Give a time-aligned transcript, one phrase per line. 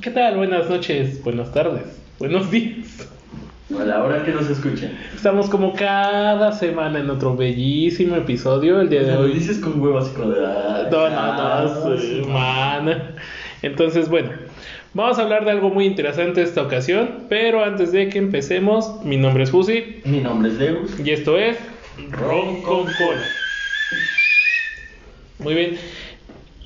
[0.00, 0.36] ¿Qué tal?
[0.36, 1.82] Buenas noches, buenas tardes,
[2.18, 3.08] buenos días.
[3.78, 4.98] A la hora que nos escuchen.
[5.14, 8.80] Estamos como cada semana en otro bellísimo episodio.
[8.80, 9.32] El día de hoy.
[9.32, 12.22] dices con no, ah, no, sí.
[12.22, 13.14] semana.
[13.62, 14.30] Entonces, bueno,
[14.92, 17.24] vamos a hablar de algo muy interesante esta ocasión.
[17.28, 20.98] Pero antes de que empecemos, mi nombre es Fusi Mi nombre es Deus.
[20.98, 21.56] y esto es
[22.10, 23.22] Ron con Cola.
[25.38, 25.78] Muy bien.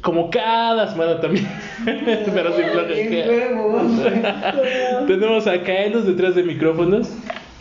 [0.07, 1.49] Como cada semana también.
[1.85, 2.67] pero sin.
[5.09, 7.09] Tenemos a Kaelos detrás de micrófonos.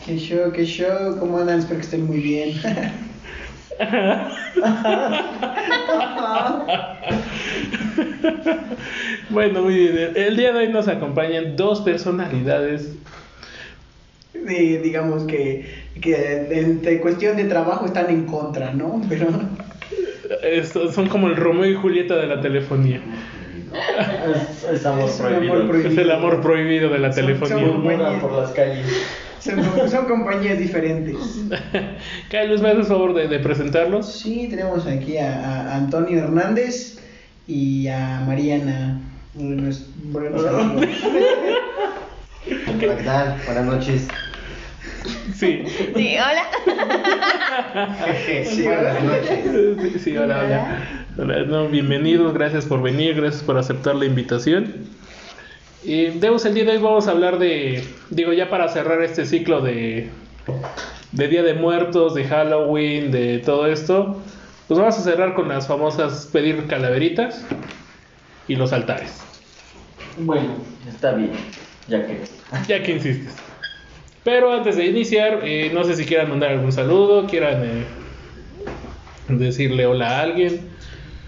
[0.05, 1.17] ¡Qué show, qué show!
[1.19, 1.57] ¿Cómo andan?
[1.57, 2.53] Espero que estén muy bien.
[9.29, 10.11] Bueno, muy bien.
[10.15, 12.91] El día de hoy nos acompañan dos personalidades.
[14.33, 15.65] Y digamos que,
[15.99, 19.01] que en cuestión de trabajo están en contra, ¿no?
[19.09, 19.29] Pero
[20.43, 23.01] Estos son como el Romeo y Julieta de la telefonía.
[23.73, 25.67] Es, es amor Es un amor prohibido.
[25.67, 25.91] prohibido.
[25.91, 27.65] Es el amor prohibido de la Son- telefonía.
[27.67, 28.85] son- por las calles.
[29.39, 31.15] son, son compañías diferentes.
[32.31, 34.11] Kaelos, ¿me haces favor de, de presentarlos?
[34.11, 35.41] Sí, tenemos aquí a,
[35.71, 36.99] a Antonio Hernández
[37.47, 39.01] y a Mariana.
[39.33, 40.85] Buenos, buenos amigos.
[42.79, 43.35] ¿qué tal?
[43.45, 44.07] Buenas noches.
[45.35, 45.63] Sí.
[45.95, 46.43] Sí, hola.
[48.45, 48.99] Sí, Buenas hola.
[49.01, 49.39] noches.
[49.93, 50.79] Sí, sí, hola, hola.
[51.17, 54.73] Hola, no, bienvenidos, gracias por venir, gracias por aceptar la invitación.
[55.83, 59.25] Y Deus, el día de hoy vamos a hablar de, digo, ya para cerrar este
[59.25, 60.09] ciclo de,
[61.11, 64.19] de Día de Muertos, de Halloween, de todo esto,
[64.67, 67.45] pues vamos a cerrar con las famosas pedir calaveritas
[68.47, 69.21] y los altares,
[70.17, 70.55] Bueno,
[70.87, 71.31] está bien.
[71.87, 72.21] Ya que.
[72.67, 73.35] ya que insistes.
[74.25, 77.85] Pero antes de iniciar, eh, no sé si quieran mandar algún saludo, quieran eh,
[79.29, 80.61] decirle hola a alguien.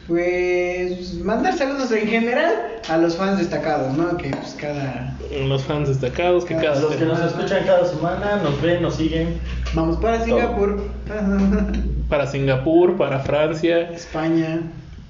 [0.07, 2.55] Pues mandar saludos en general
[2.89, 4.17] a los fans destacados, ¿no?
[4.17, 5.15] Que pues cada...
[5.45, 9.39] Los fans destacados que cada Los que nos escuchan cada semana, nos ven, nos siguen.
[9.75, 10.81] Vamos para Singapur,
[12.09, 14.61] para Singapur, para Francia, España.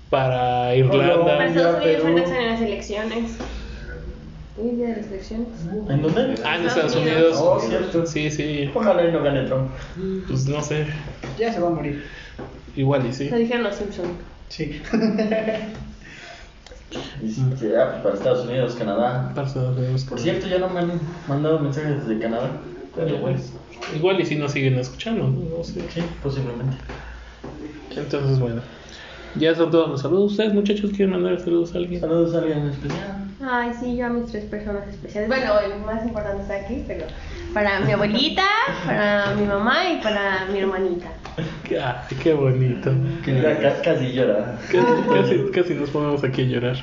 [0.09, 1.45] para Para Irlanda.
[1.45, 2.37] Estados Unidos Perú.
[2.37, 3.37] en las elecciones.
[4.57, 5.21] Día de.
[5.93, 6.35] ¿En dónde?
[6.43, 7.37] Ah, en Estados Unidos.
[7.39, 8.05] Oh, cierto.
[8.05, 8.69] Sí, sí.
[8.73, 9.69] Ojalá y no gane Trump.
[10.27, 10.87] Pues no sé.
[11.37, 12.03] Ya se va a morir.
[12.75, 13.29] Igual y sí.
[13.29, 14.09] Lo dijeron los Simpsons.
[14.49, 14.81] Sí.
[17.21, 19.31] Y si- ya, pues, para Estados Unidos, Canadá.
[19.35, 20.05] Para Estados Unidos.
[20.05, 22.49] Por cierto, ya no me han mandado mensajes desde Canadá.
[22.95, 23.39] Pero bueno,
[23.95, 25.25] Igual y si nos siguen escuchando.
[25.25, 25.81] No, No sé.
[25.93, 26.77] sí, posiblemente.
[27.95, 28.61] Entonces, bueno.
[29.39, 30.31] Ya son todos los saludos.
[30.31, 31.99] ¿Ustedes, muchachos, quieren mandar saludos a alguien?
[32.01, 33.23] Saludos a alguien en especial.
[33.49, 35.29] Ay, sí, yo a mis tres personas especiales.
[35.29, 37.05] Bueno, el más importante está aquí, pero
[37.53, 38.43] para mi abuelita,
[38.85, 41.07] para mi mamá y para mi hermanita.
[41.37, 42.91] Ay, qué bonito.
[43.25, 44.57] Ca- casi llora.
[44.71, 46.75] Casi, casi, casi nos ponemos aquí a llorar.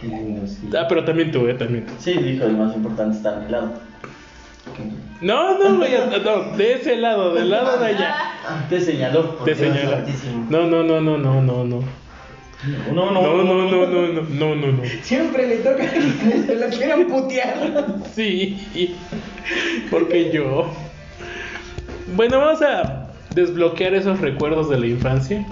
[0.00, 0.70] Qué lindo, sí.
[0.76, 1.92] Ah, pero también tú, eh, también tú.
[1.98, 3.74] Sí, dijo, el más importante está a mi lado.
[5.20, 5.92] No, no, güey,
[6.24, 8.16] no, de ese lado, del lado de allá.
[8.70, 9.22] Te señaló.
[9.44, 10.46] Te santísimo.
[10.48, 11.82] No, no, no, no, no, no, no.
[12.92, 14.82] No, no, No, no, no, no, no, no, no, no.
[15.02, 17.96] Siempre le toca que lo quieran putear.
[18.14, 18.96] Sí,
[19.90, 20.70] porque yo.
[22.14, 25.46] Bueno, vamos a desbloquear esos recuerdos de la infancia.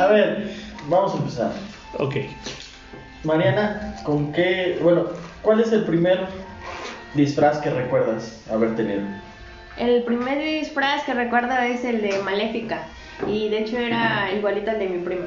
[0.00, 0.50] A ver,
[0.88, 1.52] vamos a empezar.
[1.98, 2.16] Ok.
[3.24, 4.78] Mariana, ¿con qué?
[4.82, 5.06] Bueno,
[5.42, 6.26] ¿cuál es el primer
[7.14, 9.02] disfraz que recuerdas haber tenido?
[9.78, 12.82] El primer disfraz que recuerdo es el de Maléfica.
[13.28, 15.26] Y de hecho era igualito al de mi prima.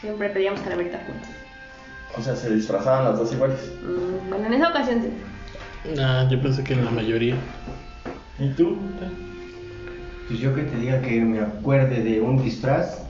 [0.00, 1.28] Siempre pedíamos calaverita juntos.
[2.16, 3.58] O sea, se disfrazaban las dos iguales.
[3.82, 5.94] Mm, Bueno, en esa ocasión sí.
[6.00, 7.34] Ah, yo pensé que en la mayoría.
[8.38, 8.76] ¿Y tú?
[10.28, 13.02] Pues yo que te diga que me acuerde de un disfraz.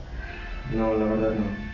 [0.73, 1.68] No, la verdad no.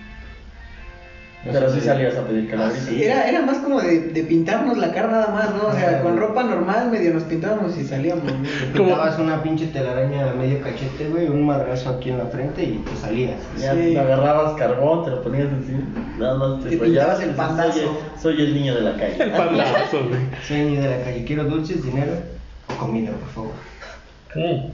[1.52, 2.86] Pero sí salías a pedir calaverita.
[2.88, 5.68] Sí, era, era más como de, de pintarnos la cara nada más, ¿no?
[5.68, 8.24] O sea, con ropa normal medio nos pintábamos y salíamos.
[8.26, 8.32] ¿no?
[8.42, 12.64] Te pintabas una pinche telaraña a medio cachete, güey, un madrazo aquí en la frente
[12.64, 13.36] y te salías.
[13.60, 13.94] Ya Sí.
[13.94, 15.84] te agarrabas carbón, te lo ponías encima,
[16.18, 17.72] nada más te, Te pintabas el pandazo.
[17.74, 19.32] Soy, el- soy el niño de la El calle.
[19.38, 20.20] pandazo, güey.
[20.48, 22.12] Soy niño de la calle, quiero dulces, dinero
[22.70, 23.52] o comida, por favor.
[24.36, 24.72] Mm.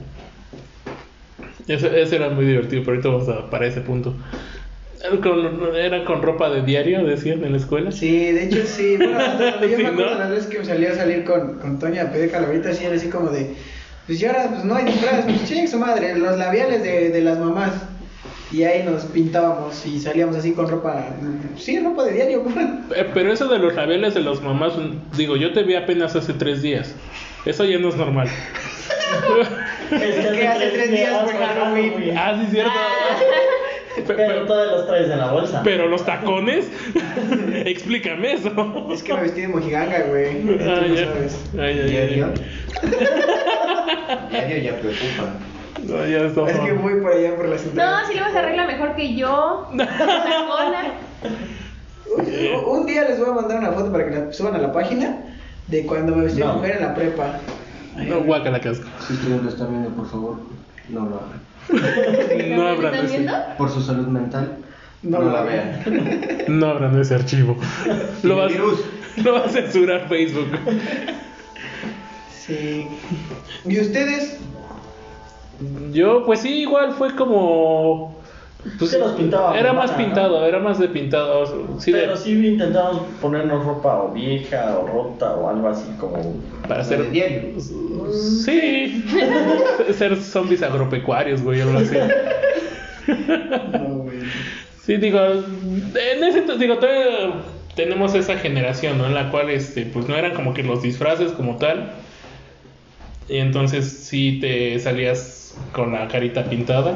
[1.68, 4.14] Ese, ese era muy divertido, pero ahorita vamos a, para ese punto.
[5.04, 7.90] Era con, era con ropa de diario, decían en la escuela.
[7.90, 8.96] Sí, de hecho sí.
[8.96, 10.18] Bueno, hasta yo Sí, me acuerdo ¿no?
[10.20, 12.94] las veces que me salía a salir con, con Toña a pedir calaveritas, sí era
[12.96, 13.54] así como de.
[14.06, 17.20] Pues ya ahora pues no hay disfraz, pues ching su madre, los labiales de, de
[17.20, 17.72] las mamás.
[18.52, 21.06] Y ahí nos pintábamos y salíamos así con ropa.
[21.56, 22.44] Sí, ropa de diario.
[22.94, 24.74] Eh, Pero eso de los labiales de las mamás,
[25.16, 26.94] digo, yo te vi apenas hace tres días.
[27.46, 28.28] Eso ya no es normal.
[29.92, 32.14] Es que hace tres días fue Halloween.
[32.16, 32.72] ah, sí, cierto.
[33.96, 35.60] Pe- Pero pe- todas las traes en la bolsa.
[35.64, 36.70] Pero los tacones,
[37.66, 38.50] explícame eso.
[38.92, 40.40] Es que me vestí de mojiganga, güey.
[40.42, 41.06] Tú Ay, no ya.
[41.06, 41.40] sabes.
[41.54, 41.90] Ay, ay, ay.
[41.90, 42.32] Diario.
[44.30, 45.32] Diario ya preocupa.
[45.84, 46.48] No, ya está.
[46.50, 48.00] Es que voy por allá por la ciudad.
[48.02, 49.68] No, si le vas a arreglar mejor que yo.
[49.76, 50.94] Sacona.
[52.16, 54.72] Un- Un día les voy a mandar una foto para que la suban a la
[54.72, 55.16] página
[55.68, 56.54] de cuando me vestí de No.
[56.54, 57.38] mujer en la prepa.
[57.96, 58.86] Ay, No, guácala casco.
[59.06, 60.36] Si ustedes lo están viendo, por favor,
[60.88, 61.40] no lo hagan.
[61.68, 63.32] No abran ¿Están ese, viendo?
[63.58, 64.56] Por su salud mental,
[65.02, 66.44] No no, lo la vean.
[66.48, 67.56] no abran ese archivo.
[68.22, 68.80] Lo virus.
[69.16, 70.48] lo va a censurar Facebook.
[72.30, 72.88] Sí.
[73.64, 74.38] ¿Y ustedes?
[75.92, 78.16] Yo, pues sí, igual fue como.
[78.78, 81.78] Pues Sí, los pintaba Era más pintado, era más de pintado.
[81.80, 86.36] Sí, de- Pero sí intentamos ponernos ropa o vieja o rota o algo así como.
[86.68, 87.60] para de diario.
[88.12, 89.04] Sí.
[89.94, 91.96] ser zombies agropecuarios, güey, algo así.
[93.72, 94.18] No, güey.
[94.84, 97.42] Sí, digo, en ese entonces, digo, todavía
[97.74, 99.06] tenemos esa generación, ¿no?
[99.06, 101.92] En la cual, este, pues no eran como que los disfraces como tal.
[103.28, 106.94] Y entonces sí te salías con la carita pintada,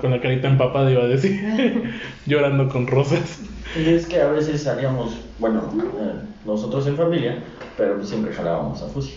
[0.00, 1.40] con la carita empapada, iba a decir,
[2.26, 3.40] llorando con rosas.
[3.76, 6.12] Y es que a veces salíamos, bueno, eh,
[6.44, 7.38] nosotros en familia,
[7.76, 9.14] pero siempre jalábamos a Fusi.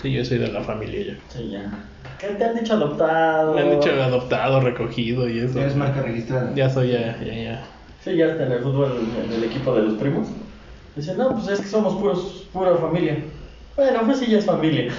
[0.00, 1.14] Sí, yo soy de la familia ya.
[1.28, 1.70] Sí, ya.
[2.18, 3.54] ¿Qué te han dicho adoptado?
[3.54, 5.58] Me han dicho adoptado, recogido y eso.
[5.58, 6.52] Ya es marca registrada.
[6.54, 7.64] Ya soy ya, ya, ya.
[8.02, 8.92] Sí, ya está en el fútbol,
[9.24, 10.28] en el equipo de los primos.
[10.96, 13.18] Dice, no, pues es que somos puros, pura familia.
[13.76, 14.92] Bueno, pues sí, ya es familia.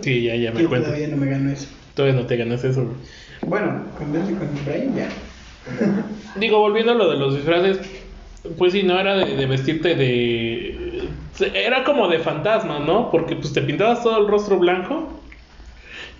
[0.00, 0.86] Sí, ya, ya me Yo cuento.
[0.86, 1.68] todavía no me gano eso.
[1.94, 2.84] Todavía no te ganas eso.
[2.84, 2.96] güey.
[3.46, 5.08] Bueno, con Dante y con Brian ya.
[6.38, 7.80] Digo, volviendo a lo de los disfraces,
[8.56, 11.08] pues sí, no era de, de vestirte de...
[11.54, 13.10] Era como de fantasma, ¿no?
[13.10, 15.18] Porque pues te pintabas todo el rostro blanco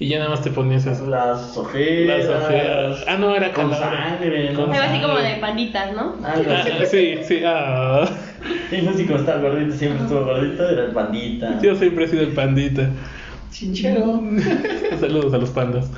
[0.00, 1.06] y ya nada más te ponías eso.
[1.06, 2.24] Las ojeras.
[2.24, 3.04] Las ojeras.
[3.08, 4.10] Ah, no, era Con calavera.
[4.10, 4.60] sangre, ¿no?
[4.60, 6.14] Con Algo así como de panditas, ¿no?
[6.22, 6.34] Ah,
[6.80, 6.86] así.
[6.86, 8.08] sí, sí, ah.
[8.70, 11.60] Sí, está gordito, siempre estuvo gordito, era el bandita.
[11.60, 12.88] Yo siempre he sido el pandita.
[13.50, 14.22] Chinchero.
[15.00, 15.90] Saludos a los pandas.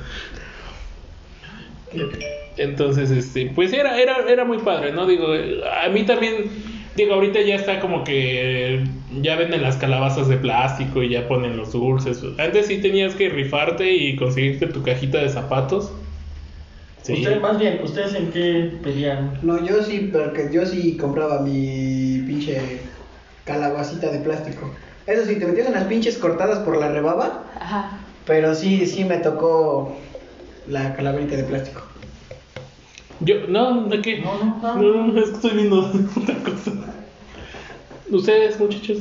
[2.57, 5.07] Entonces, este, pues era, era, era muy padre, ¿no?
[5.07, 5.27] Digo,
[5.83, 6.49] a mí también,
[6.95, 8.83] digo, ahorita ya está como que
[9.21, 12.21] ya venden las calabazas de plástico y ya ponen los dulces.
[12.37, 15.91] Antes sí tenías que rifarte y conseguirte tu cajita de zapatos.
[17.03, 17.13] Sí.
[17.13, 19.39] Ustedes, más bien, ¿ustedes en qué pedían?
[19.41, 22.61] No, yo sí, porque yo sí compraba mi pinche
[23.43, 24.71] calabacita de plástico.
[25.07, 27.99] Eso sí, te metías unas pinches cortadas por la rebaba, Ajá.
[28.25, 29.97] pero sí, sí me tocó
[30.67, 31.81] la calaverita de plástico.
[33.19, 34.19] Yo, no, ¿de qué?
[34.19, 35.07] No, no, no.
[35.07, 35.79] No, es que estoy viendo
[36.21, 36.71] otra cosa.
[38.09, 38.99] ¿Ustedes, muchachos?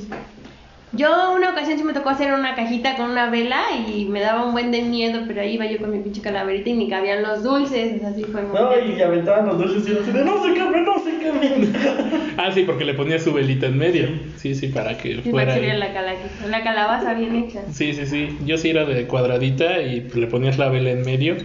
[0.93, 3.63] Yo una ocasión sí me tocó hacer una cajita con una vela
[3.95, 6.69] y me daba un buen de miedo, pero ahí iba yo con mi pinche calaverita
[6.71, 10.11] y ni cabían los dulces, así fue muy No, y aventaban los dulces y así
[10.11, 11.73] de no se quemen, no se quemen.
[12.37, 14.09] Ah, sí, porque le ponía su velita en medio.
[14.37, 15.53] Sí, sí, para que Sí, fuera.
[15.55, 16.15] para que la, cala-
[16.49, 17.61] la calabaza bien hecha.
[17.71, 18.39] Sí, sí, sí.
[18.47, 21.37] Yo sí era de cuadradita y le ponías la vela en medio.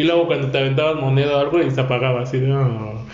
[0.00, 2.50] Y luego cuando te aventaban moneda o algo y se apagaba así de...
[2.50, 3.04] "Oh".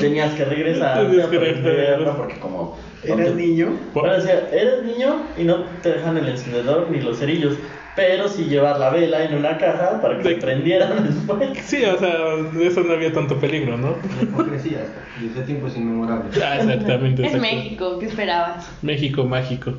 [0.00, 2.16] Tenías que regresar Tenías a que regresar.
[2.16, 2.78] porque como...
[3.04, 3.78] ¿Eras niño?
[3.92, 7.58] Bueno, eres niño y no te dejan el encendedor ni los cerillos,
[7.94, 11.58] pero sí llevar la vela en una caja para que De- se prendieran después.
[11.66, 12.16] Sí, o sea,
[12.52, 13.98] de eso no había tanto peligro, ¿no?
[14.22, 14.86] Hipocresía,
[15.20, 16.40] desde tiempos inmemorables.
[16.42, 17.26] Ah, exactamente.
[17.26, 17.54] Es exacto.
[17.56, 18.70] México, ¿qué esperabas?
[18.80, 19.74] México mágico.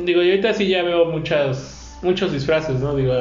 [0.00, 2.94] Digo, y ahorita sí ya veo muchas, muchos disfraces, ¿no?
[2.96, 3.12] Digo,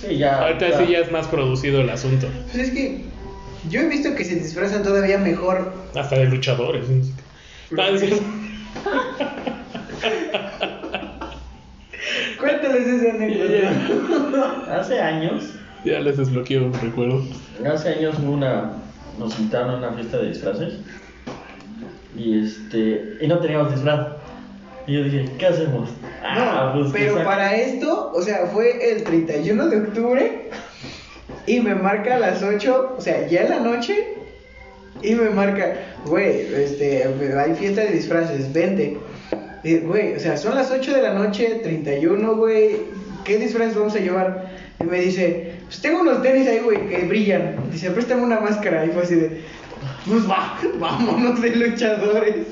[0.00, 0.42] Sí, ya.
[0.46, 2.26] ahorita sí ya es más producido el asunto.
[2.52, 3.04] Pues es que
[3.68, 5.72] yo he visto que se disfrazan todavía mejor.
[5.96, 6.88] Hasta de luchadores.
[6.88, 7.04] ¿no?
[7.78, 7.90] Ah.
[12.40, 14.64] Cuéntales esa anécdota.
[14.80, 15.54] Hace años,
[15.84, 17.22] Ya les desbloqueo un recuerdo.
[17.66, 18.72] hace años hubo una,
[19.18, 20.74] nos invitaron a una fiesta de disfraces
[22.16, 24.06] y este, y no teníamos disfraz.
[24.88, 25.90] Y yo dije, ¿qué hacemos?
[26.24, 30.50] Ah, No, pues, pero para esto, o sea, fue el 31 de octubre
[31.46, 34.14] y me marca a las 8, o sea, ya en la noche
[35.02, 35.74] y me marca,
[36.06, 37.04] güey, este,
[37.38, 38.96] hay fiesta de disfraces, vente.
[39.62, 42.76] Güey, o sea, son las 8 de la noche, 31, güey,
[43.24, 44.50] ¿qué disfraces vamos a llevar?
[44.80, 47.56] Y me dice, pues tengo unos tenis ahí, güey, que brillan.
[47.70, 48.86] Dice, préstame una máscara.
[48.86, 49.42] Y fue así de,
[50.06, 52.46] pues va, vámonos de luchadores.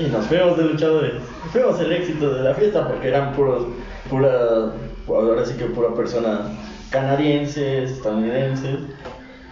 [0.00, 1.12] Y nos fuimos de luchadores.
[1.52, 3.66] Fuimos el éxito de la fiesta porque eran puros,
[4.08, 4.72] pura,
[5.06, 6.42] ahora sí que pura persona
[6.90, 8.78] canadienses, estadounidenses.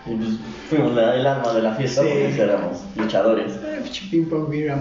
[0.07, 0.29] Y pues
[0.71, 2.09] fuimos la- el alma de la fiesta Sí.
[2.09, 3.53] porque éramos luchadores.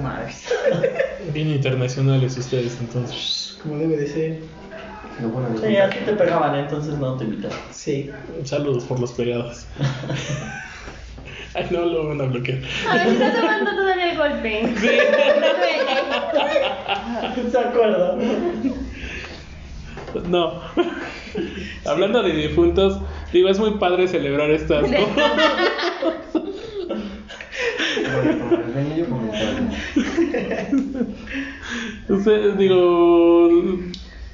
[0.01, 0.47] Madres.
[1.33, 3.57] Bien internacionales ustedes, entonces.
[3.61, 4.39] Como debe de ser.
[5.21, 7.57] Bueno Sí, a ti te pegaban, entonces no te invitaban.
[7.71, 8.09] Sí.
[8.45, 9.65] Saludos por los pegados.
[11.59, 12.59] Ay, no lo van a bloquear.
[12.89, 14.61] A ver, está tomando todavía el golpe.
[14.63, 15.91] No duele.
[17.51, 18.17] ¿Se acuerda?
[20.29, 20.61] No.
[21.85, 23.01] Hablando de difuntos,
[23.33, 25.31] digo, es muy padre celebrar estas cosas.
[32.07, 33.49] Ustedes, digo,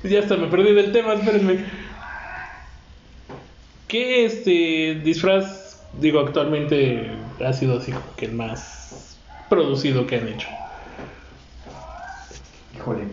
[0.03, 1.65] ya hasta me perdí del tema, espérenme.
[3.88, 5.64] ¿Qué este disfraz,
[6.00, 7.12] digo, actualmente
[7.46, 9.18] ha sido así como que el más
[9.50, 10.48] producido que han hecho?
[12.75, 13.08] Híjole.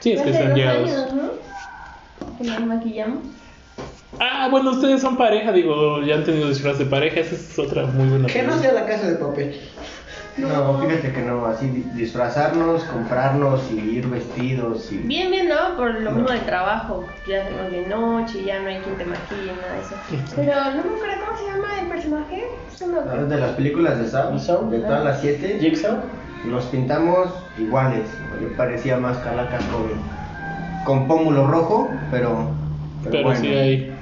[0.00, 0.84] Sí, es que se Hace han dos llegado.
[0.84, 1.30] años, ¿no?
[2.38, 3.18] Que nos maquillamos.
[4.18, 7.86] Ah, bueno, ustedes son pareja, digo, ya han tenido disfraz de pareja, esa es otra
[7.86, 9.60] muy buena Que no sea la casa de papel.
[10.36, 14.98] No, fíjate que no, así di- disfrazarnos, comprarnos y ir vestidos y...
[14.98, 15.76] Bien, bien, ¿no?
[15.76, 17.04] Por lo mismo del trabajo.
[17.26, 19.94] Ya hacemos de noche, ya no hay quien te maquille, nada de eso.
[20.36, 22.44] Pero no me acuerdo cómo se llama el personaje.
[22.82, 23.26] Ocurre.
[23.26, 25.98] De las películas de Saw, Saw, de todas las siete, ¿Jigsaw?
[26.46, 28.08] nos pintamos iguales.
[28.40, 29.90] Yo parecía más calaca con,
[30.84, 32.50] con pómulo rojo, pero...
[33.04, 33.40] Pero bueno.
[33.40, 33.94] sí hay.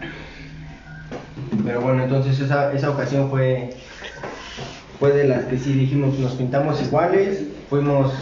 [1.65, 3.71] Pero bueno, entonces esa, esa ocasión fue,
[4.99, 8.12] fue de las que sí dijimos, nos pintamos iguales, fuimos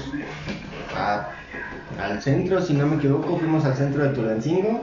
[1.98, 4.82] al centro, si no me equivoco, fuimos al centro de Tulancingo.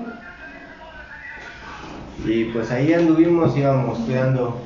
[2.25, 4.62] Y pues ahí anduvimos, íbamos cuidando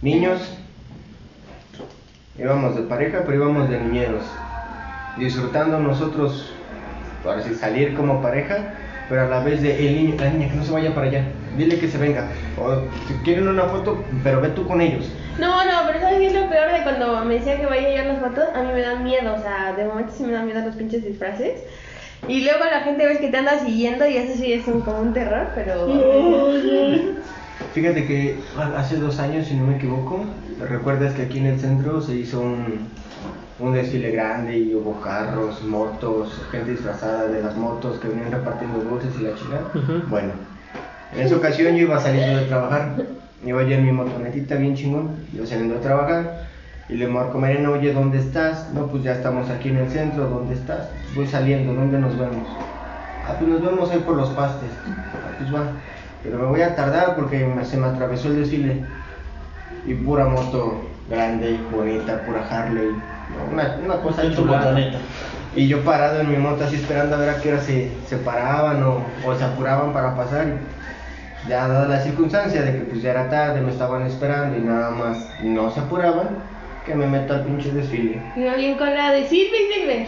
[0.00, 0.40] niños,
[2.38, 4.24] íbamos de pareja, pero íbamos de niñeros,
[5.18, 6.50] disfrutando nosotros,
[7.22, 8.74] para así salir como pareja,
[9.08, 11.26] pero a la vez de el niño, la niña que no se vaya para allá,
[11.56, 12.28] dile que se venga,
[12.58, 15.10] o si quieren una foto, pero ve tú con ellos.
[15.38, 17.94] No, no, pero ¿sabes qué es lo peor de cuando me decía que vaya a
[17.94, 18.44] ir las fotos?
[18.54, 21.04] A mí me dan miedo, o sea, de momento sí me dan miedo los pinches
[21.04, 21.62] disfraces.
[22.28, 25.00] Y luego la gente ves que te anda siguiendo y eso sí es un, como
[25.00, 25.86] un terror, pero...
[27.72, 30.24] Fíjate que ha- hace dos años, si no me equivoco,
[30.68, 32.88] recuerdas que aquí en el centro se hizo un,
[33.58, 38.78] un desfile grande y hubo carros, motos, gente disfrazada de las motos que venían repartiendo
[38.80, 39.30] dulces y la.
[39.30, 40.06] Ujú.
[40.08, 40.32] Bueno,
[41.14, 42.96] en esa ocasión yo iba saliendo de trabajar,
[43.44, 46.46] iba yo en mi motonetita bien chingón, yo saliendo de trabajar
[46.88, 48.70] y le marco Mariana, oye, ¿dónde estás?
[48.74, 50.88] No, pues ya estamos aquí en el centro, ¿dónde estás?
[51.14, 52.48] Voy saliendo, ¿dónde nos vemos?
[53.26, 54.68] Ah, pues nos vemos ahí por los pastes.
[54.86, 55.72] Ah, pues va.
[56.22, 58.84] Pero me voy a tardar porque se me atravesó el desfile.
[59.86, 62.90] Y pura moto grande, bonita, pura Harley.
[63.52, 64.76] Una, una cosa chulada.
[65.54, 68.16] Y yo parado en mi moto así esperando a ver a qué hora se, se
[68.18, 70.46] paraban o, o se apuraban para pasar.
[71.48, 74.90] Ya dada la circunstancia de que pues ya era tarde, me estaban esperando y nada
[74.90, 76.28] más no se apuraban,
[76.86, 78.22] que me meto al pinche desfile.
[78.36, 80.06] Y alguien con la de sirve y sirve.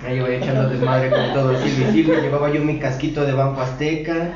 [0.06, 4.30] Ahí iba echando desmadre con todo, silbi, silbi, llevaba yo mi casquito de Banco Azteca,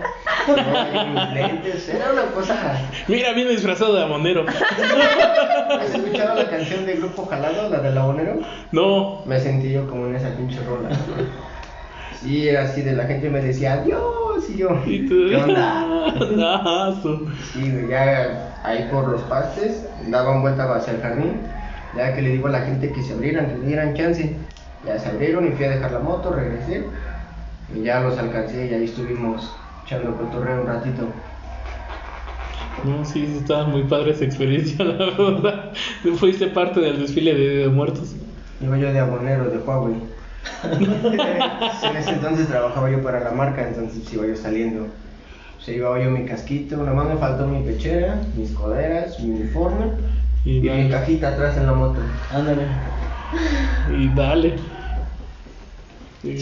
[0.48, 2.80] llevaba yo mis lentes, era una cosa...
[3.06, 4.44] Mira, viene disfrazado de amonero.
[5.80, 8.40] ¿Has escuchado la canción de Grupo Jalado, la del abonero?
[8.72, 9.22] No.
[9.24, 10.90] Me sentí yo como en esa pinche rola.
[12.20, 15.14] Sí, era así de la gente me decía adiós y yo, Y tú.
[15.28, 16.14] ¿qué onda?
[17.52, 21.40] Sí, güey, ya ahí por los pastes, daban vuelta hacia el jardín,
[21.96, 24.36] ya que le digo a la gente que se abrieran, que dieran chance.
[24.86, 26.84] Ya se abrieron y fui a dejar la moto, regresé
[27.74, 29.52] y ya los alcancé y ahí estuvimos
[29.84, 31.08] echando cotorreo un ratito.
[32.84, 35.72] No, sí, sí, estaba muy padre esa experiencia, la verdad.
[36.16, 38.14] Fuiste parte del desfile de, de muertos.
[38.62, 39.96] Iba yo de abonero de Huawei.
[40.72, 44.86] en ese entonces trabajaba yo para la marca, entonces iba yo saliendo.
[45.64, 49.92] Se llevaba yo mi casquito, nada más me faltó mi pechera, mis coderas, mi uniforme
[50.44, 52.00] Y y, mi cajita atrás en la moto.
[52.30, 52.66] Ándale.
[53.94, 54.58] Y dale.
[56.22, 56.36] Qué,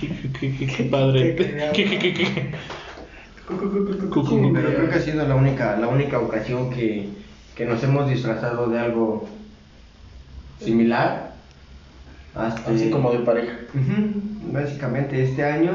[0.00, 1.36] qué- qué- qué- qué padre.
[1.36, 1.72] Qué cagado.
[1.72, 2.52] Qué- qué- qué- qué-
[4.28, 7.08] Sí, pero creo que ha sido la única, la única ocasión que,
[7.54, 9.28] que nos hemos disfrazado de algo
[10.58, 11.35] similar.
[12.38, 13.54] Hasta Así como de pareja.
[13.74, 15.72] Ujú, Básicamente este año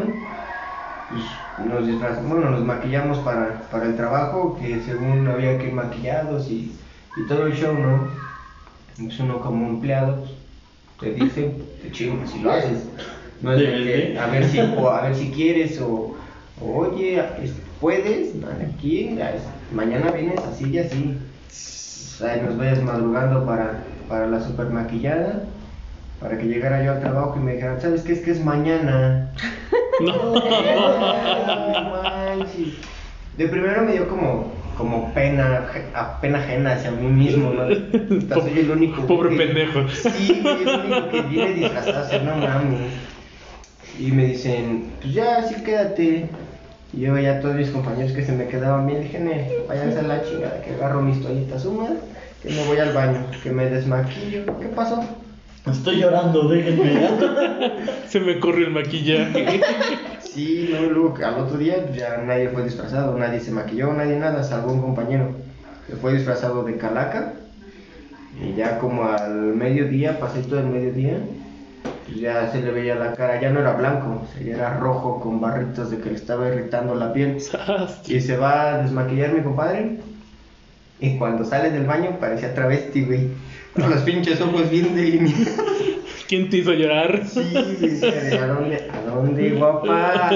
[1.10, 1.24] pues,
[1.70, 6.50] nos disfrazamos, bueno, nos maquillamos para, para el trabajo, que según había que ir maquillados
[6.50, 6.76] y,
[7.16, 8.08] y todo el show, ¿no?
[8.98, 10.32] Entonces uno como empleado pues,
[11.00, 12.88] te dice, te chingas si lo haces.
[13.42, 13.66] No es de
[14.14, 16.16] que, a ver si, o a ver si quieres o,
[16.62, 19.18] o, oye, es- puedes, aquí,
[19.74, 21.18] mañana vienes así y así.
[21.48, 25.50] O sea, nos vayas madrugando para, para la super maquillada,
[26.22, 28.14] para que llegara yo al trabajo y me dijeran, ¿sabes qué?
[28.14, 29.32] Es que es mañana.
[30.00, 30.34] No.
[33.38, 35.68] De primero me dio como, como pena,
[36.22, 37.68] pena ajena hacia mí mismo, ¿no?
[38.42, 39.02] Soy el único.
[39.08, 39.88] Pobre que- pendejo.
[39.90, 42.80] Sí, el único que viene disfrazado, o sea, no mames.
[44.00, 46.28] Y me dicen, pues ya, sí, quédate.
[46.94, 50.04] Y yo ya todos mis compañeros que se me quedaban bien, dije, "Ne, váyanse a
[50.04, 51.98] la chingada, que agarro mis toallitas húmedas
[52.42, 54.46] que me voy al baño, que me desmaquillo.
[54.60, 55.04] ¿Qué pasó?
[55.66, 57.08] Estoy llorando, déjenme.
[58.08, 59.62] Se me corrió el maquillaje.
[60.22, 64.16] Sí, no, luego que al otro día ya nadie fue disfrazado, nadie se maquilló, nadie
[64.18, 65.36] nada, salvo un compañero
[65.88, 67.34] que fue disfrazado de calaca.
[68.42, 71.18] Y ya como al mediodía, pasé todo el mediodía,
[72.06, 75.42] pues ya se le veía la cara, ya no era blanco, ya era rojo con
[75.42, 77.38] barritos de que le estaba irritando la piel.
[78.08, 80.00] Y se va a desmaquillar mi compadre.
[81.00, 83.28] Y cuando sale del baño parecía travesti, güey.
[83.76, 85.48] Con los pinches ojos bien delineados.
[86.28, 87.24] ¿Quién te hizo llorar?
[87.28, 90.30] Sí, de, ¿a dónde, ¿a dónde, guapa?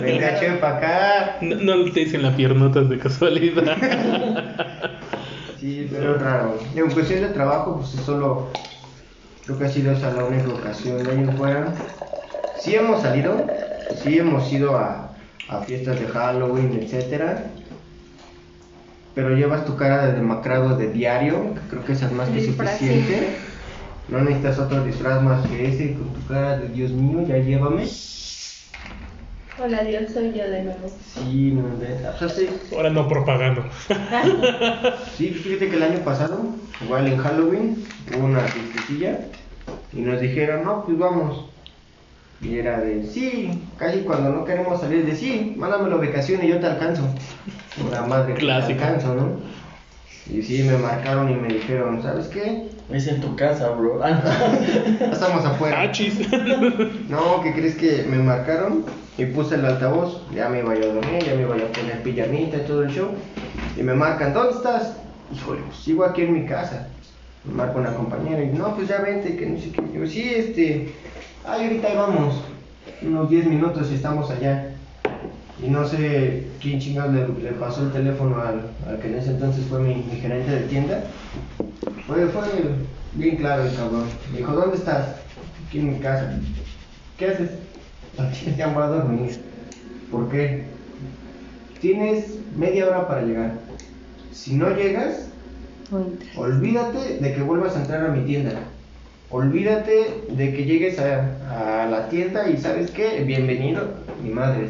[0.00, 1.36] Venga, che, pa' acá.
[1.40, 3.76] No, no te dicen la piernotas de casualidad.
[5.60, 6.58] Sí, pero raro.
[6.74, 8.48] En cuestión de trabajo, pues es solo.
[9.44, 11.74] Creo que ha sido esa la única ocasión de en fuera.
[12.58, 13.46] Sí hemos salido,
[14.02, 15.12] sí hemos ido a,
[15.50, 17.44] a fiestas de Halloween, etcétera.
[19.14, 22.44] Pero llevas tu cara de demacrado de diario, que creo que esa es más que
[22.44, 23.36] suficiente.
[24.08, 27.86] No necesitas otro disfraz más que ese, con tu cara de Dios mío, ya llévame.
[29.62, 30.88] Hola Dios, soy yo de nuevo.
[31.14, 32.12] Sí, no, neta.
[32.14, 33.64] O sea, sí, Ahora no propagando.
[35.16, 36.40] Sí, fíjate que el año pasado,
[36.82, 37.84] igual en Halloween,
[38.16, 39.18] hubo una fiestecilla
[39.92, 41.50] y nos dijeron, no, pues vamos.
[42.42, 46.48] Y era de, sí, casi cuando no queremos salir, de sí, mándamelo a vacaciones y
[46.48, 47.02] yo te alcanzo.
[47.90, 48.82] La madre que te Clásico.
[48.82, 49.28] alcanzo, ¿no?
[50.34, 52.68] Y sí, me marcaron y me dijeron, ¿sabes qué?
[52.90, 54.00] Es en tu casa, bro.
[55.12, 55.82] Estamos afuera.
[55.82, 56.18] Achis.
[57.08, 58.84] No, ¿qué crees que me marcaron?
[59.18, 61.72] Y puse el altavoz, ya me iba yo a dormir, ya me iba yo a
[61.72, 63.08] poner pijamita y todo el show.
[63.76, 64.96] Y me marcan, ¿dónde estás?
[65.34, 66.88] Híjole, pues sigo aquí en mi casa.
[67.44, 69.82] Me marca una compañera y no, pues ya vente, que no sé qué.
[69.92, 70.92] Yo, sí, este,
[71.46, 72.34] ay, ahorita ahí vamos.
[73.02, 74.74] Unos 10 minutos y estamos allá.
[75.62, 79.30] Y no sé quién chingados le, le pasó el teléfono al, al que en ese
[79.30, 81.04] entonces fue mi, mi gerente de tienda.
[82.06, 82.42] Fue, fue
[83.14, 84.04] bien claro el cabrón.
[84.32, 85.16] Me dijo, ¿dónde estás?
[85.66, 86.32] Aquí en mi casa.
[87.18, 87.50] ¿Qué haces?
[88.56, 89.40] Ya voy a dormir.
[90.10, 90.64] ¿Por qué?
[91.80, 93.52] Tienes media hora para llegar.
[94.32, 95.28] Si no llegas,
[96.36, 98.52] olvídate de que vuelvas a entrar a mi tienda.
[99.30, 103.88] Olvídate de que llegues a, a la tienda y sabes qué, bienvenido,
[104.22, 104.68] mi madre.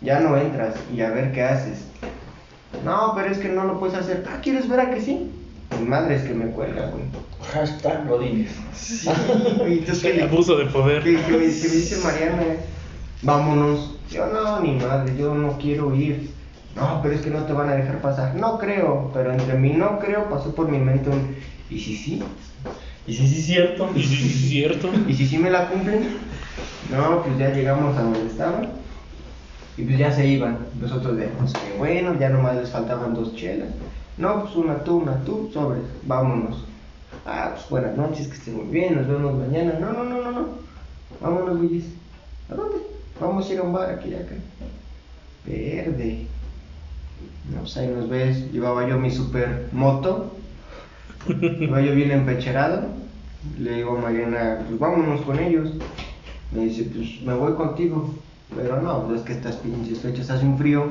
[0.00, 1.84] Ya no entras y a ver qué haces.
[2.84, 4.24] No, pero es que no lo puedes hacer.
[4.28, 5.30] Ah, ¿quieres ver a que sí?
[5.78, 7.04] Mi madre es que me cuelga, güey.
[7.52, 8.50] Hashtag Godines.
[8.74, 9.08] Sí,
[9.58, 11.02] güey, entonces, ¿qué le- Abuso de poder.
[11.04, 12.42] que, que me, que me dice Mariana,
[13.22, 13.96] vámonos.
[14.10, 16.30] Yo no, ni madre, yo no quiero ir.
[16.74, 18.34] No, pero es que no te van a dejar pasar.
[18.34, 21.36] No creo, pero entre mí no creo pasó por mi mente un.
[21.68, 22.22] ¿Y si sí?
[23.10, 23.90] Y sí, sí, es cierto.
[23.92, 24.88] Y sí, sí, es cierto.
[25.08, 26.10] ¿Y si sí me la cumplen?
[26.92, 28.68] No, pues ya llegamos a donde estaban.
[29.76, 30.58] Y pues ya se iban.
[30.80, 33.70] Nosotros de, pues que bueno, ya nomás les faltaban dos chelas.
[34.16, 36.64] No, pues una tú, una tú, sobres, vámonos.
[37.26, 39.72] Ah, pues buenas noches, que estén muy bien, nos vemos mañana.
[39.80, 40.48] No, no, no, no, no.
[41.20, 41.86] Vámonos, güeyes.
[42.48, 42.76] ¿A dónde?
[43.20, 44.36] Vamos a ir a un bar aquí, acá.
[45.44, 46.26] Verde.
[47.52, 48.52] No, pues ahí nos ves.
[48.52, 50.30] Llevaba yo mi super moto.
[51.28, 52.82] Iba yo bien empecherado.
[53.58, 55.70] Le digo a Mariana, pues vámonos con ellos.
[56.52, 58.14] Me dice, pues me voy contigo.
[58.54, 60.84] Pero no, pues es que estas pinches fechas hace un frío,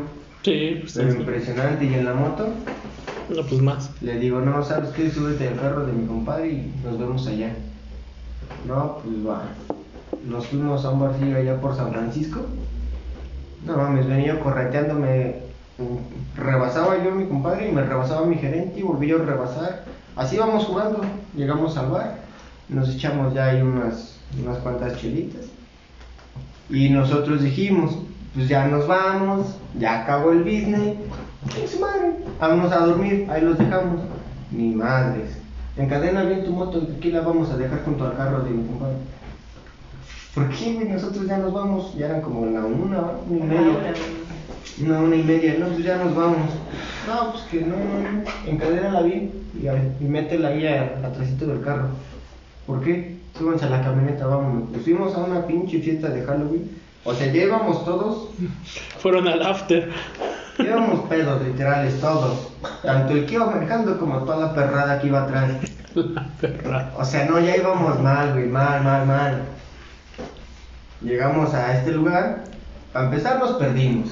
[0.44, 1.86] Sí, pues pero es- impresionante.
[1.86, 2.48] Y en la moto,
[3.30, 3.92] No, pues más.
[4.02, 5.10] le digo, no, ¿sabes qué?
[5.10, 7.54] Súbete al carro de mi compadre y nos vemos allá.
[8.68, 9.44] No, pues va.
[10.26, 12.40] Nos fuimos a un barcillo allá por San Francisco.
[13.66, 15.36] No mames, venía yo correteándome.
[15.78, 19.26] mm, Rebasaba yo a mi compadre y me rebasaba mi gerente y volví yo a
[19.26, 19.84] rebasar.
[20.20, 21.00] Así vamos jugando.
[21.34, 22.18] Llegamos al bar,
[22.68, 25.46] nos echamos ya ahí unas, unas cuantas chelitas.
[26.70, 27.98] Y nosotros dijimos,
[28.36, 30.98] pues ya nos vamos, ya acabó el business.
[31.56, 32.18] ¿Qué su madre?
[32.38, 34.02] Vamos a dormir, ahí los dejamos.
[34.52, 35.38] Ni madres.
[35.78, 38.68] Encadena bien tu moto y aquí la vamos a dejar junto al carro de mi
[38.68, 38.98] compadre.
[40.36, 40.90] ¿Por qué, güey?
[40.90, 41.96] Nosotros ya nos vamos.
[41.96, 43.94] Ya eran como la una, una y media.
[44.82, 45.56] Una, una y media.
[45.60, 46.52] No, pues ya nos vamos.
[47.10, 48.24] No, pues que no, no, no.
[48.48, 51.88] Encadénala bien y, y métela ahí atrásito del carro.
[52.68, 53.18] ¿Por qué?
[53.38, 54.70] Súbanse a la camioneta, vámonos.
[54.70, 56.70] Pues fuimos a una pinche fiesta de Halloween.
[57.04, 58.30] O sea, ya íbamos todos
[59.00, 59.90] Fueron al after.
[60.60, 62.50] Íbamos pedos, literales, todos.
[62.84, 65.52] Tanto el que iba manejando como toda la perrada que iba atrás.
[65.96, 66.94] La perra.
[66.98, 69.42] O sea, no, ya íbamos mal, güey, mal, mal, mal.
[71.02, 72.44] Llegamos a este lugar.
[72.94, 74.10] Para empezar, nos perdimos.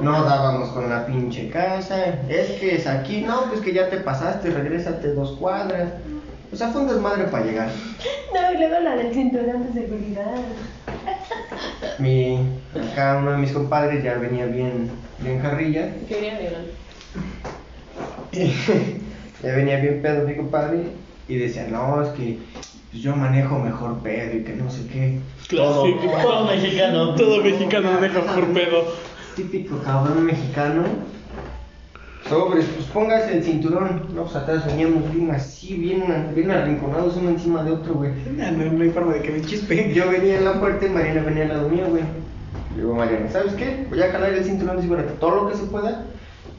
[0.00, 2.20] No dábamos con la pinche casa.
[2.28, 5.90] Es que es aquí, no, pues que ya te pasaste, regrésate dos cuadras.
[6.52, 7.68] O sea, fue un desmadre para llegar.
[8.32, 10.36] No, y luego la del cinturón de seguridad.
[11.98, 12.38] Mi,
[12.92, 15.92] acá uno de mis compadres ya venía bien, bien jarrilla.
[16.08, 16.62] Quería violar.
[19.42, 20.82] Ya venía bien pedo mi compadre
[21.26, 25.18] y decía, no, es que pues, yo manejo mejor pedo y que no sé qué.
[25.48, 26.22] Todo, Clásico.
[26.22, 27.14] todo mexicano.
[27.14, 28.84] Todo mexicano deja por pedo.
[29.36, 30.82] Típico cabrón mexicano.
[32.28, 34.02] Sobres, pues póngase el cinturón.
[34.14, 38.12] No, pues atrás veníamos bien así, bien, bien arrinconados uno encima de otro, güey.
[38.36, 39.92] No, no, no hay forma de que me chispe.
[39.94, 42.02] Yo venía en la puerta y Mariana venía al lado mío, güey.
[42.76, 43.86] Digo, Mariana, ¿sabes qué?
[43.88, 46.04] Voy a jalar el cinturón y bueno, todo lo que se pueda.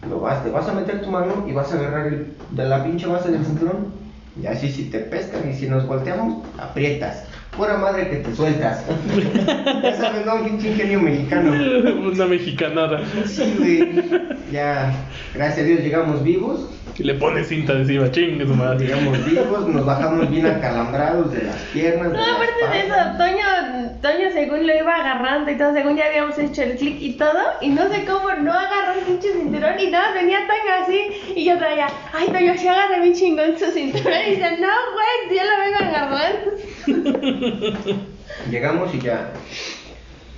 [0.10, 2.84] Lo vas, te vas a meter tu mano y vas a agarrar el- de la
[2.84, 3.93] pinche base del cinturón.
[4.41, 7.25] Y así si te pescan y si nos volteamos, aprietas.
[7.55, 8.85] Pura madre que te sueltas.
[9.83, 11.51] ya sabes, no, un ingenio mexicano.
[11.51, 13.01] Una mexicanada.
[13.25, 14.03] Sí, güey.
[14.51, 14.93] Ya,
[15.33, 16.69] gracias a Dios llegamos vivos.
[16.97, 18.85] Y le pones cinta encima, chingue su madre.
[18.85, 22.11] Llegamos vivos, nos bajamos bien acalambrados de las piernas.
[22.11, 22.95] No, de aparte de eso.
[23.17, 27.13] Toño, Toño según lo iba agarrando y todo, según ya habíamos hecho el clic y
[27.13, 31.33] todo, y no sé cómo no agarró el pinche cinturón y nada, venía Toño así,
[31.35, 35.37] y yo traía, ay Toño, si agarra bien chingón su cinturón, y dice, no, güey,
[35.37, 36.43] yo lo vengo a agarrar.
[38.49, 39.34] Llegamos y ya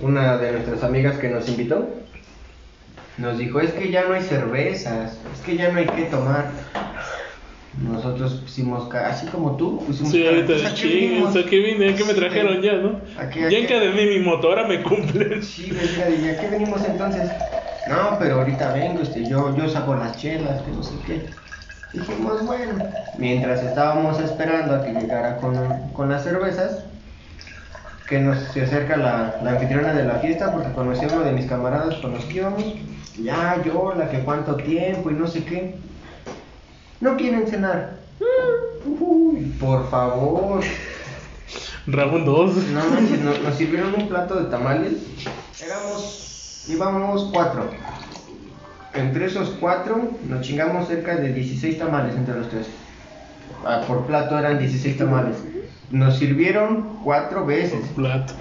[0.00, 1.88] una de nuestras amigas que nos invitó
[3.18, 6.50] nos dijo, es que ya no hay cervezas, es que ya no hay que tomar.
[7.80, 10.12] Nosotros pusimos, así como tú, pusimos...
[10.12, 11.36] Sí, ahorita de ¿a qué chingue, vinimos?
[11.36, 11.90] ¿a qué vine?
[11.90, 13.00] ¿A qué me trajeron ya, no?
[13.18, 15.42] ¿A qué- Ya encadené mi motora, me cumple.
[15.42, 17.30] Sí, ¿y a qué venimos entonces?
[17.86, 21.26] No, pero ahorita vengo, este, yo, yo saco las chelas, que no sé qué.
[21.94, 22.84] Dijimos, bueno,
[23.18, 25.56] mientras estábamos esperando a que llegara con,
[25.92, 26.84] con las cervezas,
[28.08, 31.32] que nos se acerca la, la anfitriona de la fiesta, porque conocí a uno de
[31.32, 32.64] mis camaradas con los que íbamos,
[33.22, 35.76] ya, yo, la que cuánto tiempo y no sé qué.
[37.00, 37.92] No quieren cenar.
[38.84, 40.64] Uy, por favor.
[41.86, 42.56] Ramón 2.
[42.72, 42.82] No
[43.24, 44.94] nos, nos sirvieron un plato de tamales.
[45.64, 47.70] Éramos, íbamos cuatro.
[48.94, 52.66] Entre esos cuatro nos chingamos cerca de 16 tamales entre los tres.
[53.66, 55.36] Ah, por plato eran 16 tamales.
[55.90, 57.80] Nos sirvieron cuatro veces.
[57.96, 58.32] Plato.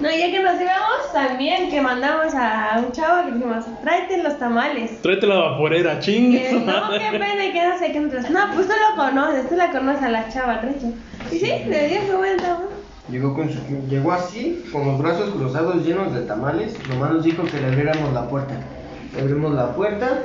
[0.00, 4.38] No, ya que nos íbamos, también que mandamos a un chavo que dijimos, tráete los
[4.38, 5.02] tamales.
[5.02, 5.98] Tráete la vaporera.
[5.98, 8.00] Que su no, qué pena, y que no sé qué.
[8.00, 10.86] Nosotros, no, pues tú lo conoces, tú la conoces a la chava, tráete.
[11.32, 12.58] Y sí, le dio su vuelta.
[13.10, 16.76] Llegó, con su- llegó así, con los brazos cruzados llenos de tamales.
[16.88, 18.54] Nomás nos dijo que le abriéramos la puerta.
[19.16, 20.24] Abrimos la puerta,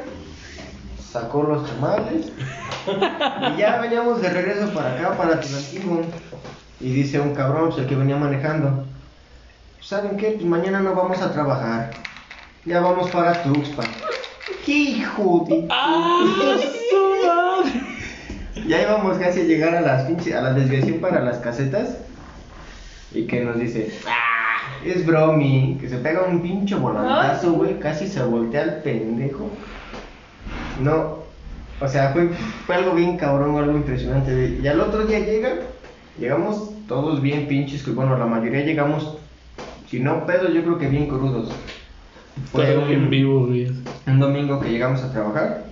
[1.12, 2.32] sacó los tamales.
[3.56, 6.02] y ya veníamos de regreso para acá, para Tulancingo.
[6.80, 8.86] Y dice un cabrón, pues, el que venía manejando.
[9.80, 10.32] ¿Saben qué?
[10.32, 11.92] Pues mañana no vamos a trabajar.
[12.66, 13.86] Ya vamos para Tuxpan.
[14.66, 15.68] ¡Qué hijo de...
[15.70, 16.24] ¡Ah,
[16.90, 18.68] su madre!
[18.68, 21.98] Ya íbamos casi a llegar a las pinche, a la desviación para las casetas
[23.12, 24.33] y que nos dice, "Ah,
[24.92, 29.50] es bromi, que se pega un pinche volantazo, güey, casi se voltea el pendejo.
[30.82, 31.20] No,
[31.80, 32.30] o sea, fue,
[32.66, 34.60] fue algo bien cabrón, algo impresionante.
[34.62, 35.50] Y al otro día llega,
[36.20, 39.18] llegamos todos bien pinches, que bueno, la mayoría llegamos,
[39.90, 41.52] si no pedos, yo creo que bien crudos.
[42.52, 43.72] Fue Todo en un- vivo, güey.
[44.08, 45.66] un domingo que llegamos a trabajar.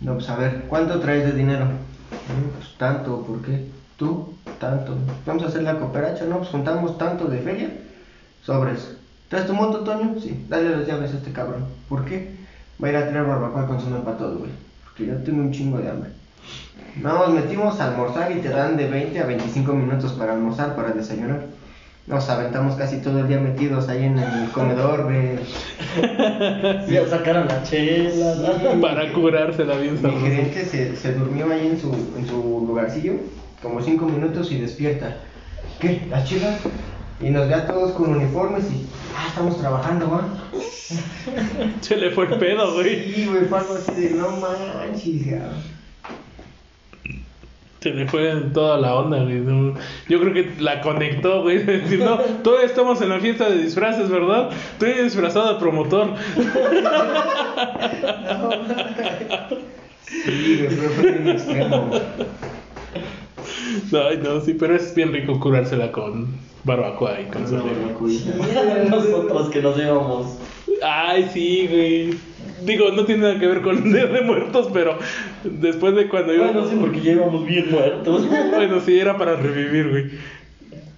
[0.00, 1.66] No, pues a ver, ¿cuánto traes de dinero?
[1.66, 3.66] "Mm, Pues tanto, ¿por qué?
[3.98, 4.32] ¿Tú?
[4.60, 4.96] Tanto.
[5.26, 6.38] Vamos a hacer la cooperacha, ¿no?
[6.38, 7.70] Pues juntamos tanto de feria.
[8.44, 8.96] Sobres.
[9.28, 10.14] ¿Traes tu moto, Toño?
[10.20, 10.46] Sí.
[10.48, 11.64] Dale las llaves a este cabrón.
[11.88, 12.30] ¿Por qué?
[12.82, 14.50] Va a ir a tirar barbacoa y consumir para todo, güey.
[14.84, 16.10] Porque yo tengo un chingo de hambre.
[17.02, 20.92] Nos metimos a almorzar y te dan de 20 a 25 minutos para almorzar, para
[20.92, 21.46] desayunar.
[22.06, 25.38] Nos aventamos casi todo el día metidos ahí en el comedor, güey.
[26.88, 28.34] Ya sacaron la chela.
[28.80, 33.14] Para curársela bien Mi gerente se, se durmió ahí en su, en su lugarcillo,
[33.62, 35.16] como cinco minutos y despierta.
[35.80, 36.02] ¿Qué?
[36.10, 36.60] ¿Las chivas?
[37.20, 40.28] Y nos ve a todos con uniformes y, ah, estamos trabajando, ¿va?
[41.80, 43.12] Se le fue el pedo, güey.
[43.12, 45.50] Sí, güey, fue algo así de, no manches, ya.
[47.80, 49.40] Se le fue toda la onda, güey.
[49.40, 49.74] No,
[50.08, 51.58] Yo creo que la conectó, güey.
[51.58, 54.50] de Decir, no, todavía estamos en la fiesta de disfraces, ¿verdad?
[54.72, 56.14] Estoy disfrazado de promotor.
[60.08, 61.90] Sí, güey, fue, bien extremo.
[63.92, 66.26] Ay, no, sí, pero es bien rico curársela con
[66.64, 68.34] barbacoa y con barbacoita.
[68.90, 70.38] Nosotros que nos íbamos.
[70.84, 72.14] Ay, sí, güey.
[72.64, 74.98] Digo, no tiene nada que ver con Día de Muertos, pero
[75.44, 76.70] después de cuando Bueno, íbamos.
[76.70, 78.26] sí, porque ya íbamos bien muertos.
[78.28, 80.04] Bueno, sí, era para revivir, güey.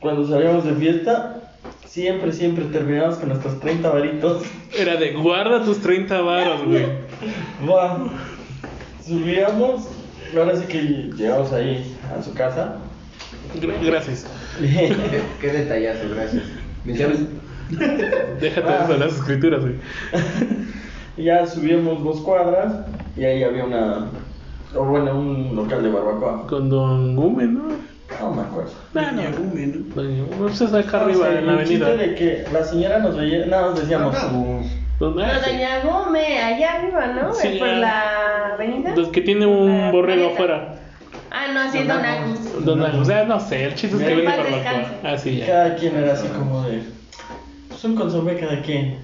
[0.00, 1.52] Cuando salíamos de fiesta,
[1.86, 4.42] siempre, siempre terminábamos con nuestros 30 varitos.
[4.76, 6.86] Era de guarda tus 30 varos, güey.
[7.68, 8.08] Va.
[9.06, 9.86] Subíamos.
[10.36, 10.82] Ahora sí que
[11.16, 12.76] llegamos ahí a su casa.
[13.60, 14.26] Gra- Gracias.
[14.58, 14.94] Qué,
[15.40, 16.44] qué detallazo, gracias.
[16.84, 17.20] Llaves.
[18.40, 19.74] Déjate de eso, las escrituras, güey.
[21.16, 22.72] Y ya subíamos dos cuadras
[23.16, 24.06] y ahí había una,
[24.74, 26.46] O bueno, un local de barbacoa.
[26.46, 27.62] Con Don Gume, ¿no?
[28.20, 28.72] No me acuerdo.
[28.92, 29.36] No, Doña no.
[29.38, 29.94] Gume, ¿no?
[29.94, 31.94] Doña Gume, pues es acá arriba en la avenida.
[31.96, 34.16] de que la señora nos veía, nada más decíamos.
[35.00, 35.16] Vamos.
[35.16, 35.24] ¿Dónde?
[35.26, 37.34] Pero Doña Gómez, allá arriba, ¿no?
[37.34, 37.74] Sí, Por ya.
[37.78, 38.94] la avenida.
[38.94, 40.76] Los que tiene un La borrego afuera.
[41.30, 42.64] Ah, no, sí, es Don Agus.
[42.64, 44.58] Don Agus, o sea, no sé, el chiste es que vende paz barbacoa.
[44.58, 44.90] descanse.
[45.04, 45.46] Ah, sí, ya.
[45.46, 46.82] Cada quien era así como de.
[47.68, 48.98] Pues un consomé cada quien.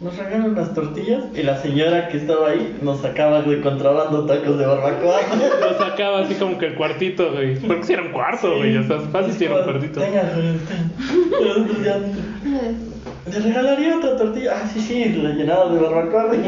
[0.00, 4.58] Nos regalaron unas tortillas y la señora que estaba ahí nos sacaba de contrabando tacos
[4.58, 5.20] de barbacoa.
[5.60, 7.56] Lo sacaba así como que el cuartito, güey.
[7.56, 8.72] Porque si era un cuarto, güey.
[8.74, 10.00] Ya estás fácil si era un cuartito.
[10.00, 10.22] Tenga,
[13.30, 14.52] ¿Le regalaría otra tortilla?
[14.56, 16.30] Ah, sí, sí, la llenaba de barbacoa.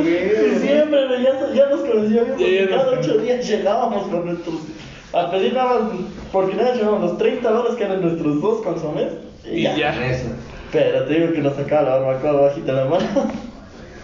[0.00, 2.40] Y siempre, güey, ya, ya nos conocíamos.
[2.40, 4.54] Nos cada ocho días llegábamos con nuestros.
[5.12, 5.90] A pedir nada más,
[6.32, 9.08] porque nada, llevábamos los 30 dólares que eran nuestros dos consomés.
[9.44, 9.94] Y ya.
[10.72, 13.06] Pero te digo que nos sacaba la barbacoa bajita la mano.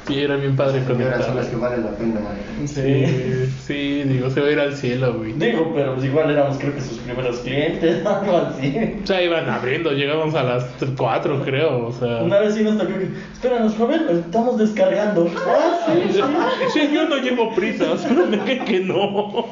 [0.08, 2.66] Sí, era bien padre Señoras son las que valen la pena, man.
[2.66, 3.04] Sí,
[3.66, 5.34] sí, digo, se va a ir al cielo, güey.
[5.34, 8.74] Digo, pero pues igual éramos creo que sus primeros clientes, algo así.
[9.04, 10.64] O sea, iban abriendo, llegamos a las
[10.96, 12.22] 4, creo, o sea.
[12.22, 15.30] Una vez sí nos tocó que, espéranos, joven, lo estamos descargando.
[15.46, 16.20] Ah, sí, sí.
[16.72, 19.46] Sí, yo no llevo prisa, solo me que que no.